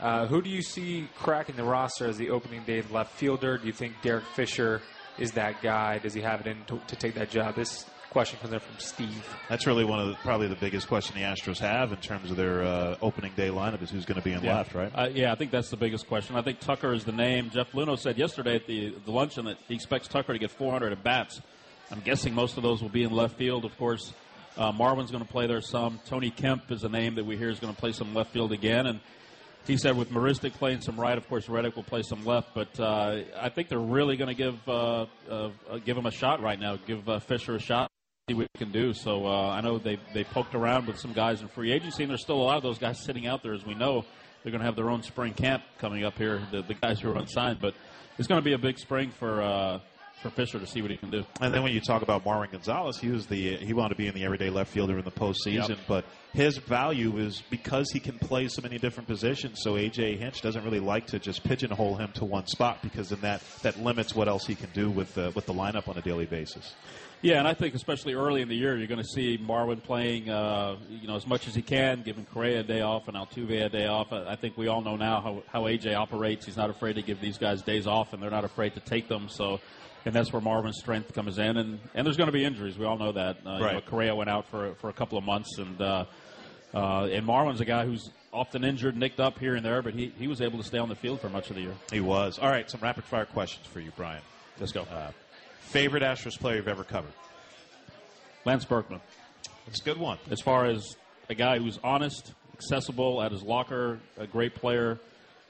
Uh, 0.00 0.26
who 0.26 0.42
do 0.42 0.50
you 0.50 0.62
see 0.62 1.08
cracking 1.16 1.54
the 1.54 1.64
roster 1.64 2.06
as 2.06 2.16
the 2.16 2.30
opening 2.30 2.62
day 2.64 2.82
left 2.90 3.12
fielder? 3.12 3.58
Do 3.58 3.66
you 3.66 3.72
think 3.72 3.94
Derek 4.02 4.24
Fisher 4.34 4.80
is 5.18 5.32
that 5.32 5.62
guy? 5.62 5.98
Does 5.98 6.14
he 6.14 6.20
have 6.22 6.40
it 6.40 6.46
in 6.46 6.64
to, 6.66 6.80
to 6.88 6.96
take 6.96 7.14
that 7.14 7.30
job? 7.30 7.54
This 7.54 7.84
question 8.12 8.38
comes 8.40 8.52
in 8.52 8.60
from 8.60 8.78
Steve. 8.78 9.36
That's 9.48 9.66
really 9.66 9.84
one 9.84 9.98
of 9.98 10.08
the, 10.08 10.14
probably 10.16 10.46
the 10.46 10.54
biggest 10.54 10.86
question 10.86 11.16
the 11.16 11.22
Astros 11.22 11.58
have 11.58 11.90
in 11.92 11.98
terms 11.98 12.30
of 12.30 12.36
their 12.36 12.62
uh, 12.62 12.96
opening 13.02 13.32
day 13.36 13.48
lineup 13.48 13.82
is 13.82 13.90
who's 13.90 14.04
going 14.04 14.18
to 14.20 14.24
be 14.24 14.32
in 14.32 14.42
Yeah. 14.44 14.56
left, 14.58 14.74
right? 14.74 14.92
Uh, 14.94 15.08
yeah, 15.12 15.32
I 15.32 15.34
think 15.34 15.50
that's 15.50 15.70
the 15.70 15.76
biggest 15.76 16.06
question. 16.06 16.36
I 16.36 16.42
think 16.42 16.60
Tucker 16.60 16.92
is 16.92 17.04
the 17.04 17.12
name. 17.12 17.50
Jeff 17.50 17.72
Luhnow 17.72 17.98
said 17.98 18.18
yesterday 18.18 18.56
at 18.56 18.66
the, 18.66 18.94
the 19.04 19.10
luncheon 19.10 19.46
that 19.46 19.56
he 19.66 19.74
expects 19.74 20.08
Tucker 20.08 20.32
to 20.34 20.38
get 20.38 20.50
400 20.50 20.92
at 20.92 21.02
bats. 21.02 21.40
I'm 21.90 22.00
guessing 22.00 22.34
most 22.34 22.56
of 22.56 22.62
those 22.62 22.82
will 22.82 22.88
be 22.90 23.02
in 23.02 23.12
left 23.12 23.36
field, 23.36 23.64
of 23.64 23.76
course. 23.78 24.12
Uh, 24.56 24.70
Marwin's 24.72 25.10
going 25.10 25.24
to 25.24 25.30
play 25.30 25.46
there 25.46 25.60
some. 25.62 25.98
Tony 26.06 26.30
Kemp 26.30 26.70
is 26.70 26.84
a 26.84 26.88
name 26.88 27.14
that 27.14 27.24
we 27.24 27.36
hear 27.38 27.48
is 27.48 27.58
going 27.58 27.72
to 27.74 27.80
play 27.80 27.92
some 27.92 28.14
left 28.14 28.30
field 28.30 28.52
again. 28.52 28.86
And 28.86 29.00
he 29.66 29.76
said 29.78 29.96
with 29.96 30.10
Marisnick 30.10 30.52
playing 30.54 30.82
some 30.82 31.00
right, 31.00 31.16
of 31.16 31.26
course 31.28 31.48
Reddick 31.48 31.76
will 31.76 31.82
play 31.82 32.02
some 32.02 32.24
left. 32.26 32.54
But 32.54 32.78
uh, 32.78 33.20
I 33.40 33.48
think 33.48 33.68
they're 33.68 33.78
really 33.78 34.16
going 34.16 34.28
to 34.28 34.34
give 34.34 34.68
uh, 34.68 35.06
uh, 35.30 35.50
uh, 35.70 35.78
give 35.84 35.96
him 35.96 36.04
a 36.06 36.10
shot 36.10 36.42
right 36.42 36.58
now. 36.60 36.76
Give 36.76 37.08
uh, 37.08 37.18
Fisher 37.20 37.54
a 37.54 37.58
shot. 37.60 37.90
See 38.32 38.38
what 38.38 38.48
he 38.54 38.58
can 38.64 38.72
do. 38.72 38.94
So 38.94 39.26
uh, 39.26 39.50
I 39.50 39.60
know 39.60 39.76
they 39.78 39.98
they 40.14 40.24
poked 40.24 40.54
around 40.54 40.86
with 40.86 40.98
some 40.98 41.12
guys 41.12 41.42
in 41.42 41.48
free 41.48 41.70
agency, 41.70 42.02
and 42.02 42.08
there's 42.10 42.22
still 42.22 42.40
a 42.40 42.42
lot 42.42 42.56
of 42.56 42.62
those 42.62 42.78
guys 42.78 42.98
sitting 42.98 43.26
out 43.26 43.42
there, 43.42 43.52
as 43.52 43.66
we 43.66 43.74
know. 43.74 44.06
They're 44.42 44.50
going 44.52 44.60
to 44.60 44.64
have 44.64 44.74
their 44.74 44.88
own 44.88 45.02
spring 45.02 45.34
camp 45.34 45.62
coming 45.78 46.02
up 46.02 46.16
here. 46.16 46.40
The, 46.50 46.62
the 46.62 46.72
guys 46.74 46.98
who 46.98 47.10
are 47.12 47.16
unsigned, 47.18 47.60
but 47.60 47.74
it's 48.18 48.26
going 48.26 48.40
to 48.40 48.44
be 48.44 48.54
a 48.54 48.58
big 48.58 48.78
spring 48.78 49.10
for 49.10 49.42
uh, 49.42 49.80
for 50.22 50.30
Fisher 50.30 50.58
to 50.58 50.66
see 50.66 50.80
what 50.80 50.90
he 50.90 50.96
can 50.96 51.10
do. 51.10 51.24
And 51.42 51.52
then 51.52 51.62
when 51.62 51.72
you 51.72 51.80
talk 51.80 52.00
about 52.00 52.24
Marwin 52.24 52.50
Gonzalez, 52.50 52.96
he 52.98 53.08
was 53.10 53.26
the 53.26 53.56
he 53.58 53.74
wanted 53.74 53.90
to 53.90 53.98
be 53.98 54.06
in 54.06 54.14
the 54.14 54.24
everyday 54.24 54.48
left 54.48 54.70
fielder 54.70 54.96
in 54.98 55.04
the 55.04 55.10
postseason, 55.10 55.68
Yep. 55.68 55.78
but 55.86 56.04
his 56.32 56.56
value 56.56 57.18
is 57.18 57.42
because 57.50 57.90
he 57.92 58.00
can 58.00 58.18
play 58.18 58.48
so 58.48 58.62
many 58.62 58.78
different 58.78 59.06
positions. 59.06 59.60
So 59.62 59.74
AJ 59.74 60.18
Hinch 60.18 60.40
doesn't 60.40 60.64
really 60.64 60.80
like 60.80 61.06
to 61.08 61.18
just 61.18 61.44
pigeonhole 61.44 61.96
him 61.96 62.12
to 62.14 62.24
one 62.24 62.46
spot 62.46 62.82
because 62.82 63.10
then 63.10 63.20
that 63.20 63.42
that 63.62 63.78
limits 63.78 64.14
what 64.14 64.28
else 64.28 64.46
he 64.46 64.54
can 64.54 64.70
do 64.72 64.90
with 64.90 65.14
the, 65.14 65.30
with 65.34 65.46
the 65.46 65.52
lineup 65.52 65.88
on 65.88 65.98
a 65.98 66.02
daily 66.02 66.26
basis. 66.26 66.74
Yeah, 67.22 67.38
and 67.38 67.46
I 67.46 67.54
think 67.54 67.76
especially 67.76 68.14
early 68.14 68.42
in 68.42 68.48
the 68.48 68.56
year, 68.56 68.76
you're 68.76 68.88
going 68.88 69.00
to 69.00 69.06
see 69.06 69.38
Marwin 69.38 69.80
playing, 69.80 70.28
uh, 70.28 70.74
you 70.90 71.06
know, 71.06 71.14
as 71.14 71.24
much 71.24 71.46
as 71.46 71.54
he 71.54 71.62
can, 71.62 72.02
giving 72.02 72.24
Correa 72.24 72.60
a 72.60 72.62
day 72.64 72.80
off 72.80 73.06
and 73.06 73.16
Altuve 73.16 73.64
a 73.64 73.68
day 73.68 73.86
off. 73.86 74.12
I 74.12 74.34
think 74.34 74.56
we 74.56 74.66
all 74.66 74.80
know 74.80 74.96
now 74.96 75.20
how, 75.20 75.42
how 75.46 75.62
AJ 75.68 75.94
operates. 75.94 76.46
He's 76.46 76.56
not 76.56 76.68
afraid 76.68 76.94
to 76.94 77.02
give 77.02 77.20
these 77.20 77.38
guys 77.38 77.62
days 77.62 77.86
off, 77.86 78.12
and 78.12 78.20
they're 78.20 78.30
not 78.30 78.44
afraid 78.44 78.74
to 78.74 78.80
take 78.80 79.06
them. 79.06 79.28
So, 79.28 79.60
and 80.04 80.12
that's 80.12 80.32
where 80.32 80.42
Marwin's 80.42 80.80
strength 80.80 81.14
comes 81.14 81.38
in. 81.38 81.58
And 81.58 81.78
and 81.94 82.04
there's 82.04 82.16
going 82.16 82.26
to 82.26 82.32
be 82.32 82.44
injuries. 82.44 82.76
We 82.76 82.86
all 82.86 82.98
know 82.98 83.12
that. 83.12 83.36
Uh, 83.46 83.50
you 83.58 83.72
know, 83.74 83.80
Correa 83.86 84.16
went 84.16 84.28
out 84.28 84.48
for 84.48 84.74
for 84.80 84.90
a 84.90 84.92
couple 84.92 85.16
of 85.16 85.22
months, 85.22 85.58
and 85.58 85.80
uh, 85.80 86.06
uh, 86.74 87.04
and 87.04 87.26
Marwin's 87.26 87.60
a 87.60 87.64
guy 87.64 87.84
who's 87.84 88.10
often 88.32 88.64
injured, 88.64 88.96
nicked 88.96 89.20
up 89.20 89.38
here 89.38 89.54
and 89.56 89.64
there, 89.64 89.82
but 89.82 89.94
he 89.94 90.12
he 90.18 90.26
was 90.26 90.40
able 90.40 90.58
to 90.58 90.64
stay 90.64 90.78
on 90.78 90.88
the 90.88 90.94
field 90.94 91.20
for 91.20 91.28
much 91.28 91.50
of 91.50 91.56
the 91.56 91.62
year. 91.62 91.74
He 91.90 92.00
was. 92.00 92.38
All 92.38 92.48
right, 92.48 92.70
some 92.70 92.80
rapid 92.80 93.04
fire 93.04 93.26
questions 93.26 93.66
for 93.66 93.80
you, 93.80 93.92
Brian. 93.96 94.22
Let's 94.58 94.72
go. 94.72 94.82
Uh, 94.82 95.10
favorite 95.60 96.02
Astros 96.02 96.38
player 96.38 96.56
you've 96.56 96.68
ever 96.68 96.84
covered? 96.84 97.12
Lance 98.44 98.64
Berkman. 98.64 99.00
That's 99.66 99.80
a 99.80 99.84
good 99.84 99.98
one. 99.98 100.18
As 100.30 100.40
far 100.40 100.66
as 100.66 100.96
a 101.28 101.34
guy 101.34 101.58
who's 101.58 101.78
honest, 101.84 102.32
accessible 102.54 103.22
at 103.22 103.32
his 103.32 103.42
locker, 103.42 103.98
a 104.18 104.26
great 104.26 104.54
player, 104.54 104.98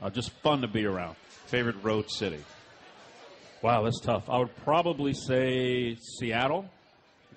uh, 0.02 0.10
just 0.10 0.30
fun 0.42 0.60
to 0.60 0.68
be 0.68 0.84
around. 0.84 1.16
Favorite 1.46 1.76
road 1.82 2.10
city? 2.10 2.44
Wow, 3.62 3.82
that's 3.82 4.00
tough. 4.00 4.28
I 4.28 4.38
would 4.38 4.54
probably 4.56 5.14
say 5.14 5.96
Seattle. 6.18 6.68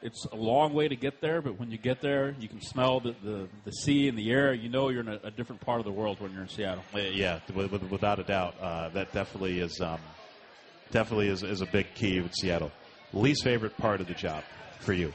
It's 0.02 0.26
a 0.26 0.36
long 0.36 0.74
way 0.74 0.88
to 0.88 0.96
get 0.96 1.22
there, 1.22 1.42
but 1.42 1.60
when 1.60 1.72
you 1.72 1.78
get 1.78 2.02
there, 2.02 2.36
you 2.40 2.48
can 2.48 2.62
smell 2.62 3.00
the, 3.00 3.16
the, 3.24 3.48
the 3.64 3.72
sea 3.72 4.08
and 4.08 4.18
the 4.18 4.32
air. 4.32 4.54
You 4.54 4.70
know 4.70 4.90
you're 4.90 5.02
in 5.02 5.08
a, 5.08 5.20
a 5.24 5.32
different 5.32 5.62
part 5.62 5.80
of 5.80 5.86
the 5.86 5.92
world 5.92 6.20
when 6.20 6.32
you're 6.32 6.44
in 6.44 6.50
Seattle. 6.50 6.84
Yeah, 6.94 7.40
with, 7.54 7.72
with, 7.72 7.84
without 7.90 8.20
a 8.20 8.24
doubt, 8.24 8.56
uh, 8.62 8.90
that 8.90 9.12
definitely 9.14 9.60
is 9.60 9.80
um, 9.82 10.00
definitely 10.92 11.30
is, 11.30 11.44
is 11.44 11.62
a 11.62 11.66
big 11.66 11.88
key 11.96 12.22
with 12.22 12.34
Seattle. 12.36 12.72
Least 13.14 13.44
favorite 13.44 13.78
part 13.78 14.02
of 14.02 14.08
the 14.08 14.14
job 14.14 14.44
for 14.80 14.94
you? 14.94 15.14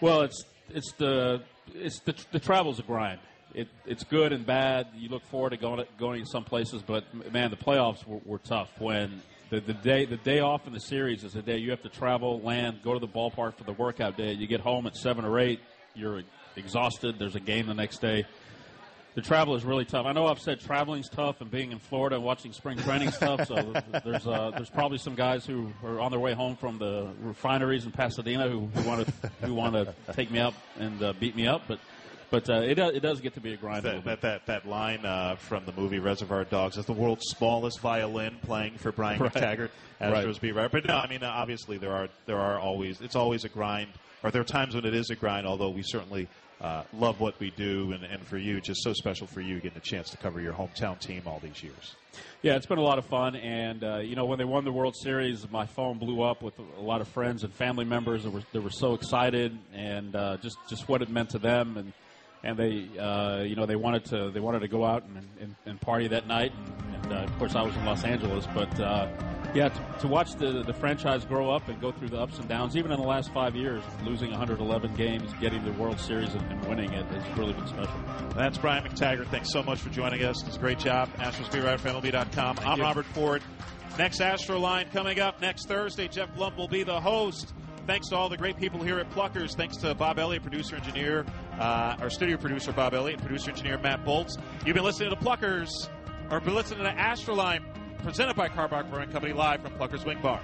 Well, 0.00 0.22
it's 0.22 0.44
it's 0.70 0.92
the 0.92 1.42
it's 1.74 2.00
the 2.00 2.14
the 2.32 2.40
travel's 2.40 2.78
a 2.78 2.82
grind. 2.82 3.20
It 3.54 3.68
it's 3.86 4.04
good 4.04 4.32
and 4.32 4.44
bad. 4.44 4.88
You 4.96 5.08
look 5.08 5.24
forward 5.26 5.50
to 5.50 5.56
going 5.56 5.78
to, 5.78 5.86
going 5.98 6.22
to 6.22 6.26
some 6.28 6.44
places, 6.44 6.82
but 6.82 7.04
man, 7.32 7.50
the 7.50 7.56
playoffs 7.56 8.06
were, 8.06 8.20
were 8.24 8.38
tough. 8.38 8.68
When 8.78 9.22
the, 9.54 9.60
the 9.60 9.74
day 9.74 10.04
the 10.04 10.16
day 10.16 10.40
off 10.40 10.66
in 10.66 10.72
the 10.72 10.80
series 10.80 11.22
is 11.24 11.32
the 11.32 11.42
day 11.42 11.58
you 11.58 11.70
have 11.70 11.82
to 11.82 11.88
travel, 11.88 12.40
land, 12.40 12.80
go 12.82 12.94
to 12.94 12.98
the 12.98 13.08
ballpark 13.08 13.56
for 13.56 13.64
the 13.64 13.72
workout 13.72 14.16
day. 14.16 14.32
You 14.32 14.46
get 14.46 14.60
home 14.60 14.86
at 14.86 14.96
seven 14.96 15.24
or 15.24 15.38
eight. 15.38 15.60
You're 15.94 16.22
exhausted. 16.56 17.18
There's 17.18 17.36
a 17.36 17.40
game 17.40 17.66
the 17.66 17.74
next 17.74 17.98
day. 17.98 18.24
The 19.14 19.22
travel 19.22 19.54
is 19.54 19.64
really 19.64 19.84
tough. 19.84 20.06
I 20.06 20.12
know 20.12 20.26
I've 20.26 20.40
said 20.40 20.58
traveling's 20.58 21.08
tough 21.08 21.40
and 21.40 21.48
being 21.48 21.70
in 21.70 21.78
Florida 21.78 22.16
and 22.16 22.24
watching 22.24 22.52
spring 22.52 22.78
training 22.78 23.12
stuff. 23.12 23.46
So 23.46 23.72
there's 24.04 24.26
uh, 24.26 24.50
there's 24.56 24.70
probably 24.70 24.98
some 24.98 25.14
guys 25.14 25.46
who 25.46 25.72
are 25.84 26.00
on 26.00 26.10
their 26.10 26.18
way 26.18 26.34
home 26.34 26.56
from 26.56 26.78
the 26.78 27.12
refineries 27.20 27.84
in 27.84 27.92
Pasadena 27.92 28.48
who, 28.48 28.66
who 28.66 28.88
want 28.88 29.06
to 29.06 29.30
who 29.42 29.54
want 29.54 29.74
to 29.74 29.94
take 30.14 30.32
me 30.32 30.40
up 30.40 30.54
and 30.80 31.00
uh, 31.00 31.12
beat 31.12 31.36
me 31.36 31.46
up. 31.46 31.62
But 31.68 31.78
but 32.30 32.48
uh, 32.50 32.54
it 32.60 32.74
does, 32.74 32.94
it 32.94 33.00
does 33.00 33.20
get 33.20 33.34
to 33.34 33.40
be 33.40 33.52
a 33.54 33.56
grind. 33.56 33.82
That, 33.84 33.96
bit. 33.96 34.04
that, 34.04 34.20
that, 34.22 34.46
that 34.46 34.68
line 34.68 35.04
uh, 35.04 35.36
from 35.36 35.64
the 35.66 35.72
movie 35.72 35.98
Reservoir 35.98 36.44
Dogs 36.44 36.76
is 36.76 36.84
the 36.86 36.92
world's 36.92 37.24
smallest 37.26 37.80
violin 37.80 38.36
playing 38.42 38.74
for 38.78 38.92
Brian 38.92 39.20
Right. 39.22 39.32
McTaggart, 39.32 39.70
Astros 40.00 40.26
Right. 40.26 40.40
beat 40.40 40.52
writer. 40.52 40.68
But 40.70 40.86
no, 40.86 40.96
I 40.96 41.08
mean, 41.08 41.22
obviously 41.22 41.78
there 41.78 41.92
are 41.92 42.08
there 42.26 42.38
are 42.38 42.58
always 42.58 43.00
it's 43.00 43.16
always 43.16 43.44
a 43.44 43.48
grind, 43.48 43.88
or 44.22 44.30
there 44.30 44.40
are 44.42 44.44
times 44.44 44.74
when 44.74 44.84
it 44.84 44.94
is 44.94 45.10
a 45.10 45.14
grind. 45.16 45.46
Although 45.46 45.70
we 45.70 45.82
certainly 45.82 46.28
uh, 46.60 46.82
love 46.92 47.20
what 47.20 47.38
we 47.40 47.50
do, 47.50 47.92
and, 47.92 48.04
and 48.04 48.22
for 48.26 48.38
you, 48.38 48.60
just 48.60 48.82
so 48.82 48.92
special 48.92 49.26
for 49.26 49.40
you 49.40 49.56
getting 49.60 49.78
a 49.78 49.80
chance 49.80 50.10
to 50.10 50.16
cover 50.16 50.40
your 50.40 50.52
hometown 50.52 50.98
team 50.98 51.22
all 51.26 51.40
these 51.42 51.62
years. 51.62 51.96
Yeah, 52.42 52.54
it's 52.56 52.66
been 52.66 52.78
a 52.78 52.82
lot 52.82 52.98
of 52.98 53.06
fun, 53.06 53.34
and 53.36 53.82
uh, 53.82 53.96
you 53.98 54.14
know 54.16 54.24
when 54.26 54.38
they 54.38 54.44
won 54.44 54.64
the 54.64 54.72
World 54.72 54.94
Series, 54.96 55.50
my 55.50 55.66
phone 55.66 55.98
blew 55.98 56.22
up 56.22 56.42
with 56.42 56.54
a 56.58 56.80
lot 56.80 57.00
of 57.00 57.08
friends 57.08 57.42
and 57.42 57.52
family 57.52 57.84
members 57.84 58.22
that 58.24 58.30
were 58.30 58.42
that 58.52 58.60
were 58.62 58.70
so 58.70 58.94
excited, 58.94 59.56
and 59.74 60.14
uh, 60.14 60.36
just 60.38 60.56
just 60.68 60.88
what 60.88 61.02
it 61.02 61.08
meant 61.10 61.30
to 61.30 61.38
them, 61.38 61.76
and 61.76 61.92
and 62.44 62.58
they 62.58 62.98
uh, 62.98 63.42
you 63.42 63.56
know 63.56 63.66
they 63.66 63.76
wanted 63.76 64.04
to 64.06 64.30
they 64.30 64.40
wanted 64.40 64.60
to 64.60 64.68
go 64.68 64.84
out 64.84 65.02
and, 65.04 65.28
and, 65.40 65.54
and 65.66 65.80
party 65.80 66.06
that 66.08 66.26
night. 66.26 66.52
And, 66.92 67.04
and 67.04 67.12
uh, 67.12 67.16
of 67.16 67.38
course, 67.38 67.54
I 67.54 67.62
was 67.62 67.74
in 67.74 67.84
Los 67.84 68.04
Angeles, 68.04 68.46
but 68.54 68.78
uh, 68.78 69.08
yeah, 69.54 69.68
to, 69.68 69.98
to 70.00 70.08
watch 70.08 70.34
the 70.34 70.62
the 70.62 70.74
franchise 70.74 71.24
grow 71.24 71.50
up 71.50 71.68
and 71.68 71.80
go 71.80 71.90
through 71.90 72.10
the 72.10 72.18
ups 72.18 72.38
and 72.38 72.48
downs, 72.48 72.76
even 72.76 72.92
in 72.92 73.00
the 73.00 73.06
last 73.06 73.32
five 73.32 73.56
years, 73.56 73.82
losing 74.04 74.30
111 74.30 74.94
games, 74.94 75.32
getting 75.40 75.64
the 75.64 75.72
World 75.72 75.98
Series, 75.98 76.34
and, 76.34 76.42
and 76.52 76.64
winning 76.66 76.92
it 76.92 77.06
has 77.06 77.38
really 77.38 77.54
been 77.54 77.66
special. 77.66 77.94
That's 78.36 78.58
Brian 78.58 78.84
McTaggart. 78.84 79.28
Thanks 79.28 79.50
so 79.50 79.62
much 79.62 79.80
for 79.80 79.90
joining 79.90 80.22
us. 80.24 80.46
It's 80.46 80.56
a 80.56 80.60
great 80.60 80.78
job. 80.78 81.08
Astros 81.16 81.50
Beat 81.50 81.64
Writer 81.64 81.78
for 81.78 81.88
MLB.com. 81.88 82.58
I'm 82.60 82.78
you. 82.78 82.84
Robert 82.84 83.06
Ford. 83.06 83.42
Next 83.96 84.20
Astroline 84.20 84.90
coming 84.92 85.20
up 85.20 85.40
next 85.40 85.66
Thursday. 85.66 86.08
Geoff 86.08 86.34
Blum 86.34 86.56
will 86.56 86.68
be 86.68 86.82
the 86.82 87.00
host. 87.00 87.52
Thanks 87.86 88.08
to 88.08 88.16
all 88.16 88.30
the 88.30 88.36
great 88.38 88.56
people 88.56 88.82
here 88.82 88.98
at 88.98 89.10
Pluckers. 89.10 89.54
Thanks 89.54 89.76
to 89.78 89.94
Bob 89.94 90.18
Elliott, 90.18 90.42
producer 90.42 90.74
engineer, 90.74 91.26
uh, 91.58 91.96
our 92.00 92.08
studio 92.08 92.38
producer 92.38 92.72
Bob 92.72 92.94
Elliott, 92.94 93.20
producer 93.20 93.50
engineer 93.50 93.78
Matt 93.78 94.04
Bolts. 94.06 94.38
You've 94.64 94.74
been 94.74 94.84
listening 94.84 95.10
to 95.10 95.16
Pluckers, 95.16 95.68
or 96.30 96.40
been 96.40 96.54
listening 96.54 96.84
to 96.84 96.92
Astroline, 96.92 97.62
presented 98.02 98.36
by 98.36 98.48
Karbach 98.48 98.90
Brewing 98.90 99.10
Company, 99.10 99.34
live 99.34 99.60
from 99.60 99.72
Pluckers 99.72 100.06
Wing 100.06 100.18
Bar. 100.22 100.40